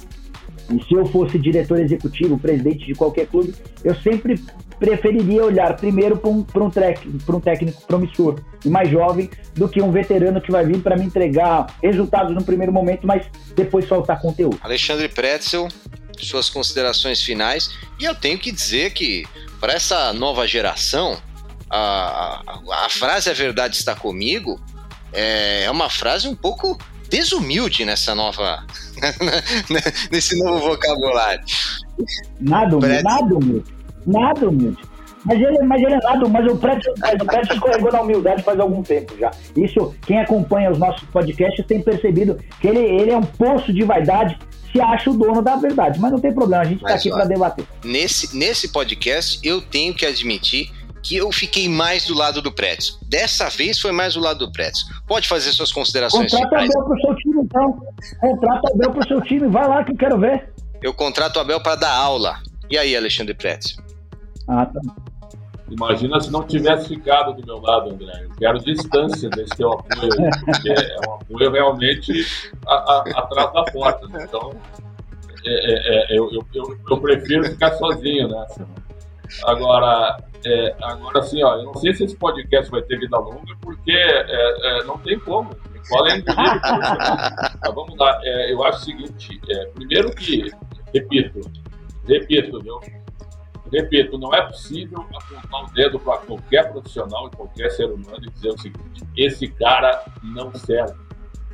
E 0.70 0.84
se 0.84 0.94
eu 0.94 1.06
fosse 1.06 1.38
diretor 1.38 1.80
executivo, 1.80 2.38
presidente 2.38 2.86
de 2.86 2.94
qualquer 2.94 3.28
clube, 3.28 3.54
eu 3.84 3.96
sempre 3.96 4.42
preferiria 4.80 5.46
olhar 5.46 5.76
primeiro 5.78 6.18
para 6.18 6.30
um, 6.30 6.46
um, 6.56 7.36
um 7.36 7.40
técnico 7.40 7.82
promissor 7.84 8.42
e 8.66 8.70
mais 8.70 8.90
jovem 8.90 9.30
do 9.54 9.70
que 9.70 9.82
um 9.82 9.92
veterano 9.92 10.42
que 10.42 10.52
vai 10.52 10.66
vir 10.66 10.82
para 10.82 10.98
me 10.98 11.06
entregar 11.06 11.68
resultados 11.82 12.34
no 12.34 12.44
primeiro 12.44 12.74
momento, 12.74 13.08
mas 13.08 13.26
depois 13.56 13.88
soltar 13.88 14.20
conteúdo. 14.20 14.60
Alexandre 14.62 15.08
Pretzel, 15.08 15.70
suas 16.24 16.50
considerações 16.50 17.22
finais. 17.22 17.70
E 18.00 18.06
eu 18.06 18.16
tenho 18.16 18.38
que 18.38 18.52
dizer 18.52 18.92
que, 18.94 19.26
para 19.60 19.74
essa 19.74 20.12
nova 20.14 20.48
geração, 20.48 21.18
a, 21.76 22.42
a, 22.48 22.86
a 22.86 22.90
frase 22.90 23.30
a 23.30 23.34
verdade 23.34 23.76
está 23.76 23.96
comigo 23.96 24.60
é, 25.14 25.64
é 25.64 25.72
uma 25.72 25.90
frase 25.90 26.28
um 26.28 26.36
pouco 26.36 26.78
desumilde 27.10 27.86
nessa 27.86 28.14
nova 28.14 28.66
nesse 30.12 30.38
novo 30.38 30.70
vocabulário. 30.70 31.44
Nada 32.40 32.78
humilde, 32.78 33.04
nada 33.04 33.36
humilde, 33.36 33.74
nada 34.06 34.50
humilde. 34.50 34.82
Mas 35.24 35.42
ele, 35.42 35.58
mas 35.64 35.82
ele 35.82 35.94
é 35.94 36.00
nada, 36.00 36.30
mas 36.30 36.52
o 36.52 36.56
prédio, 36.56 36.94
o 36.94 37.26
prédio 37.26 37.54
escorregou 37.54 37.92
na 37.92 38.02
humildade 38.02 38.44
faz 38.44 38.60
algum 38.60 38.84
tempo 38.84 39.18
já. 39.18 39.32
Isso, 39.56 39.96
quem 40.06 40.20
acompanha 40.20 40.70
os 40.70 40.78
nossos 40.78 41.02
podcasts 41.10 41.66
tem 41.66 41.82
percebido 41.82 42.38
que 42.62 42.68
ele, 42.68 42.80
ele 42.80 43.10
é 43.10 43.18
um 43.18 43.24
poço 43.24 43.74
de 43.74 43.84
vaidade, 43.84 44.38
se 44.72 44.80
acha 44.80 45.10
o 45.10 45.18
dono 45.18 45.42
da 45.42 45.56
verdade. 45.56 46.00
Mas 46.00 46.12
não 46.12 46.20
tem 46.20 46.32
problema, 46.32 46.62
a 46.62 46.66
gente 46.66 46.84
está 46.84 46.94
aqui 46.94 47.10
para 47.10 47.26
debater. 47.26 47.66
Nesse, 47.84 48.38
nesse 48.38 48.72
podcast, 48.72 49.40
eu 49.42 49.62
tenho 49.62 49.96
que 49.96 50.06
admitir 50.06 50.70
que 51.06 51.16
eu 51.16 51.32
fiquei 51.32 51.70
mais 51.70 52.08
do 52.08 52.16
lado 52.16 52.42
do 52.42 52.52
Pretz. 52.52 52.98
Dessa 53.08 53.48
vez 53.48 53.80
foi 53.80 53.92
mais 53.92 54.16
do 54.16 54.20
lado 54.20 54.40
do 54.40 54.52
Pretz. 54.52 54.84
Pode 55.08 55.28
fazer 55.28 55.52
suas 55.52 55.72
considerações 55.72 56.32
Contrata 56.32 56.50
finais. 56.50 56.76
Abel 56.76 56.86
pro 56.86 57.02
seu 57.02 57.16
time, 57.16 57.42
então. 57.44 57.80
Contrata 58.20 58.72
Abel 58.74 58.92
pro 58.92 59.08
seu 59.08 59.22
time. 59.22 59.48
Vai 59.48 59.68
lá 59.68 59.84
que 59.84 59.92
eu 59.92 59.98
quero 59.98 60.20
ver. 60.20 60.50
Eu 60.82 60.94
contrato 60.96 61.38
o 61.38 61.40
Abel 61.40 61.62
para 61.62 61.76
dar 61.76 61.96
aula. 61.96 62.40
E 62.72 62.78
aí, 62.78 62.98
Alexandre 62.98 63.36
Pretz? 63.36 63.78
Ah, 64.48 64.66
tá. 64.66 64.82
Imagina 65.70 66.20
se 66.20 66.32
não 66.32 66.44
tivesse 66.44 66.88
ficado 66.90 67.34
do 67.34 67.46
meu 67.46 67.60
lado, 67.60 67.92
André. 67.92 68.24
Eu 68.24 68.36
quero 68.38 68.60
distância 68.60 69.30
desse 69.30 69.56
teu 69.56 69.74
apoio, 69.74 70.10
porque 70.46 70.70
é 70.72 70.98
um 71.08 71.14
apoio 71.14 71.52
realmente 71.52 72.26
a, 72.68 72.74
a, 72.74 73.04
atrás 73.20 73.54
da 73.54 73.64
porta. 73.66 74.08
Né? 74.08 74.26
Então, 74.28 74.54
é, 75.46 75.52
é, 75.52 76.16
é, 76.16 76.20
eu, 76.20 76.32
eu, 76.32 76.46
eu, 76.54 76.78
eu, 76.90 76.98
prefiro 76.98 77.46
ficar 77.46 77.72
sozinho 77.74 78.28
nessa. 78.28 78.68
Agora, 79.46 80.18
é, 80.46 80.76
agora 80.82 81.22
sim, 81.24 81.44
ó, 81.44 81.56
eu 81.56 81.66
não 81.66 81.74
sei 81.76 81.94
se 81.94 82.04
esse 82.04 82.16
podcast 82.16 82.70
vai 82.70 82.82
ter 82.84 83.00
vida 83.00 83.18
longa, 83.18 83.56
porque 83.62 83.92
é, 83.92 84.80
é, 84.80 84.84
não 84.84 84.98
tem 85.00 85.20
como. 85.20 85.56
Qual 85.90 86.08
é 86.08 86.14
a 86.14 87.56
Mas 87.62 87.74
vamos 87.76 87.98
lá. 87.98 88.20
É, 88.24 88.54
eu 88.54 88.64
acho 88.64 88.80
o 88.80 88.84
seguinte: 88.84 89.40
é, 89.50 89.66
primeiro 89.68 90.12
que, 90.16 90.52
repito, 90.94 91.42
repito, 92.08 92.60
viu? 92.62 92.80
Repito, 93.72 94.18
não 94.18 94.34
é 94.34 94.44
possível 94.44 95.06
apontar 95.14 95.64
o 95.64 95.74
dedo 95.74 96.00
para 96.00 96.20
qualquer 96.20 96.72
profissional 96.72 97.28
e 97.28 97.36
qualquer 97.36 97.72
ser 97.72 97.86
humano 97.86 98.24
e 98.24 98.30
dizer 98.32 98.50
o 98.50 98.58
seguinte: 98.58 99.04
esse 99.18 99.48
cara 99.48 100.04
não 100.24 100.54
serve, 100.54 100.96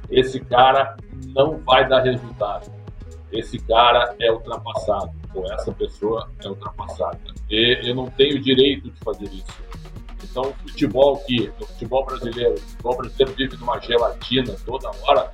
esse 0.09 0.39
cara 0.39 0.97
não 1.28 1.57
vai 1.59 1.88
dar 1.88 2.01
resultado, 2.01 2.72
esse 3.32 3.57
cara 3.59 4.15
é 4.19 4.32
ultrapassado 4.32 5.20
ou 5.34 5.51
essa 5.51 5.71
pessoa 5.71 6.29
é 6.43 6.47
ultrapassada. 6.47 7.19
E 7.49 7.79
eu 7.84 7.95
não 7.95 8.09
tenho 8.11 8.41
direito 8.41 8.89
de 8.89 8.99
fazer 8.99 9.25
isso. 9.25 9.61
Então, 10.23 10.43
o 10.43 10.69
futebol 10.69 11.17
que, 11.25 11.51
o 11.59 11.65
futebol 11.65 12.05
brasileiro, 12.05 12.53
o 12.53 12.59
futebol 12.59 12.97
brasileiro 12.97 13.34
vive 13.36 13.57
numa 13.57 13.79
gelatina 13.79 14.55
toda 14.65 14.91
hora, 15.03 15.32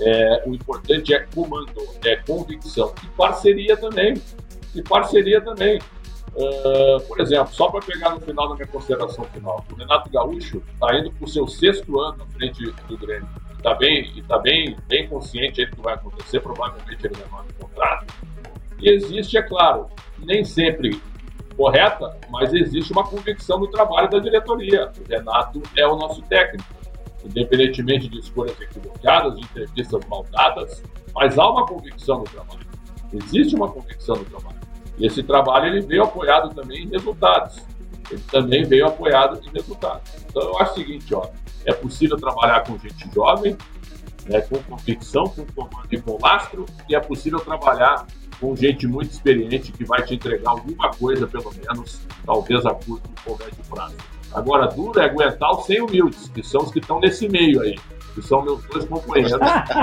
é, 0.00 0.42
o 0.46 0.54
importante 0.54 1.14
é 1.14 1.20
comando, 1.34 1.86
é 2.04 2.16
convicção 2.16 2.92
e 3.02 3.06
parceria 3.16 3.76
também. 3.76 4.14
E 4.74 4.82
parceria 4.82 5.40
também. 5.40 5.78
Uh, 6.34 7.00
por 7.06 7.20
exemplo, 7.20 7.54
só 7.54 7.68
para 7.68 7.80
pegar 7.80 8.10
no 8.10 8.20
final 8.20 8.48
da 8.48 8.54
minha 8.56 8.66
consideração 8.66 9.24
final, 9.26 9.64
o 9.70 9.74
Renato 9.76 10.10
Gaúcho 10.10 10.60
está 10.72 10.98
indo 10.98 11.12
para 11.12 11.24
o 11.24 11.28
seu 11.28 11.46
sexto 11.46 12.00
ano 12.00 12.24
à 12.24 12.26
frente 12.26 12.60
do 12.88 12.98
Grêmio. 12.98 13.28
Está 13.56 13.72
bem, 13.74 14.18
está 14.18 14.38
bem, 14.40 14.76
bem 14.88 15.08
consciente 15.08 15.64
do 15.64 15.76
que 15.76 15.82
vai 15.82 15.94
acontecer. 15.94 16.40
Provavelmente 16.40 17.06
ele 17.06 17.14
renova 17.14 17.46
o 17.48 17.64
contrato. 17.64 18.12
Existe, 18.84 19.38
é 19.38 19.42
claro, 19.42 19.88
nem 20.18 20.44
sempre 20.44 21.00
correta, 21.56 22.18
mas 22.28 22.52
existe 22.52 22.92
uma 22.92 23.04
convicção 23.04 23.58
do 23.58 23.66
trabalho 23.68 24.10
da 24.10 24.18
diretoria. 24.18 24.92
O 24.98 25.08
Renato 25.08 25.62
é 25.74 25.86
o 25.86 25.96
nosso 25.96 26.20
técnico, 26.22 26.68
independentemente 27.24 28.08
de 28.08 28.18
escolhas 28.18 28.60
equivocadas, 28.60 29.36
de 29.36 29.42
entrevistas 29.42 30.04
mal 30.06 30.26
dadas, 30.30 30.82
mas 31.14 31.38
há 31.38 31.48
uma 31.48 31.66
convicção 31.66 32.22
do 32.22 32.30
trabalho. 32.30 32.66
Existe 33.10 33.56
uma 33.56 33.70
convicção 33.70 34.16
do 34.16 34.24
trabalho. 34.26 34.58
E 34.98 35.06
esse 35.06 35.22
trabalho 35.22 35.66
ele 35.66 35.80
veio 35.80 36.02
apoiado 36.02 36.54
também 36.54 36.84
em 36.84 36.90
resultados. 36.90 37.62
Ele 38.10 38.22
também 38.30 38.64
veio 38.64 38.86
apoiado 38.86 39.40
em 39.42 39.50
resultados. 39.50 40.12
Então 40.28 40.42
eu 40.42 40.58
acho 40.58 40.72
o 40.72 40.74
seguinte, 40.74 41.14
ó, 41.14 41.26
é 41.64 41.72
possível 41.72 42.18
trabalhar 42.18 42.64
com 42.64 42.76
gente 42.76 43.08
jovem, 43.14 43.56
né, 44.26 44.40
com 44.42 44.62
convicção, 44.62 45.24
com 45.24 45.46
comando 45.46 45.88
e 45.90 46.00
com 46.00 46.18
lastro, 46.20 46.66
e 46.88 46.94
é 46.94 47.00
possível 47.00 47.40
trabalhar 47.40 48.06
com 48.44 48.54
gente 48.54 48.86
muito 48.86 49.10
experiente 49.10 49.72
que 49.72 49.86
vai 49.86 50.02
te 50.02 50.14
entregar 50.14 50.50
alguma 50.50 50.90
coisa, 50.90 51.26
pelo 51.26 51.50
menos, 51.54 52.00
talvez 52.26 52.66
a 52.66 52.74
curto 52.74 53.08
ou 53.24 53.38
médio 53.38 53.56
prazo. 53.70 53.96
Agora, 54.34 54.66
duro 54.66 55.00
é 55.00 55.06
aguentar 55.06 55.50
os 55.52 55.64
sem 55.64 55.80
humildes, 55.80 56.28
que 56.28 56.42
são 56.42 56.62
os 56.62 56.70
que 56.70 56.78
estão 56.78 57.00
nesse 57.00 57.26
meio 57.26 57.62
aí, 57.62 57.78
que 58.14 58.20
são 58.20 58.42
meus 58.42 58.62
dois 58.64 58.84
companheiros 58.84 59.40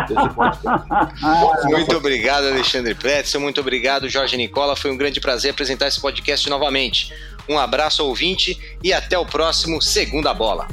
desse 0.07 0.29
podcast. 0.35 1.65
Muito 1.65 1.97
obrigado, 1.97 2.45
Alexandre 2.45 2.93
Pretzel. 2.93 3.41
Muito 3.41 3.59
obrigado, 3.59 4.07
Jorge 4.07 4.37
Nicola. 4.37 4.75
Foi 4.75 4.91
um 4.91 4.97
grande 4.97 5.19
prazer 5.19 5.49
apresentar 5.49 5.87
esse 5.87 5.99
podcast 5.99 6.47
novamente. 6.47 7.11
Um 7.49 7.57
abraço 7.57 8.05
ouvinte 8.05 8.77
e 8.83 8.93
até 8.93 9.17
o 9.17 9.25
próximo 9.25 9.81
Segunda 9.81 10.35
Bola. 10.35 10.67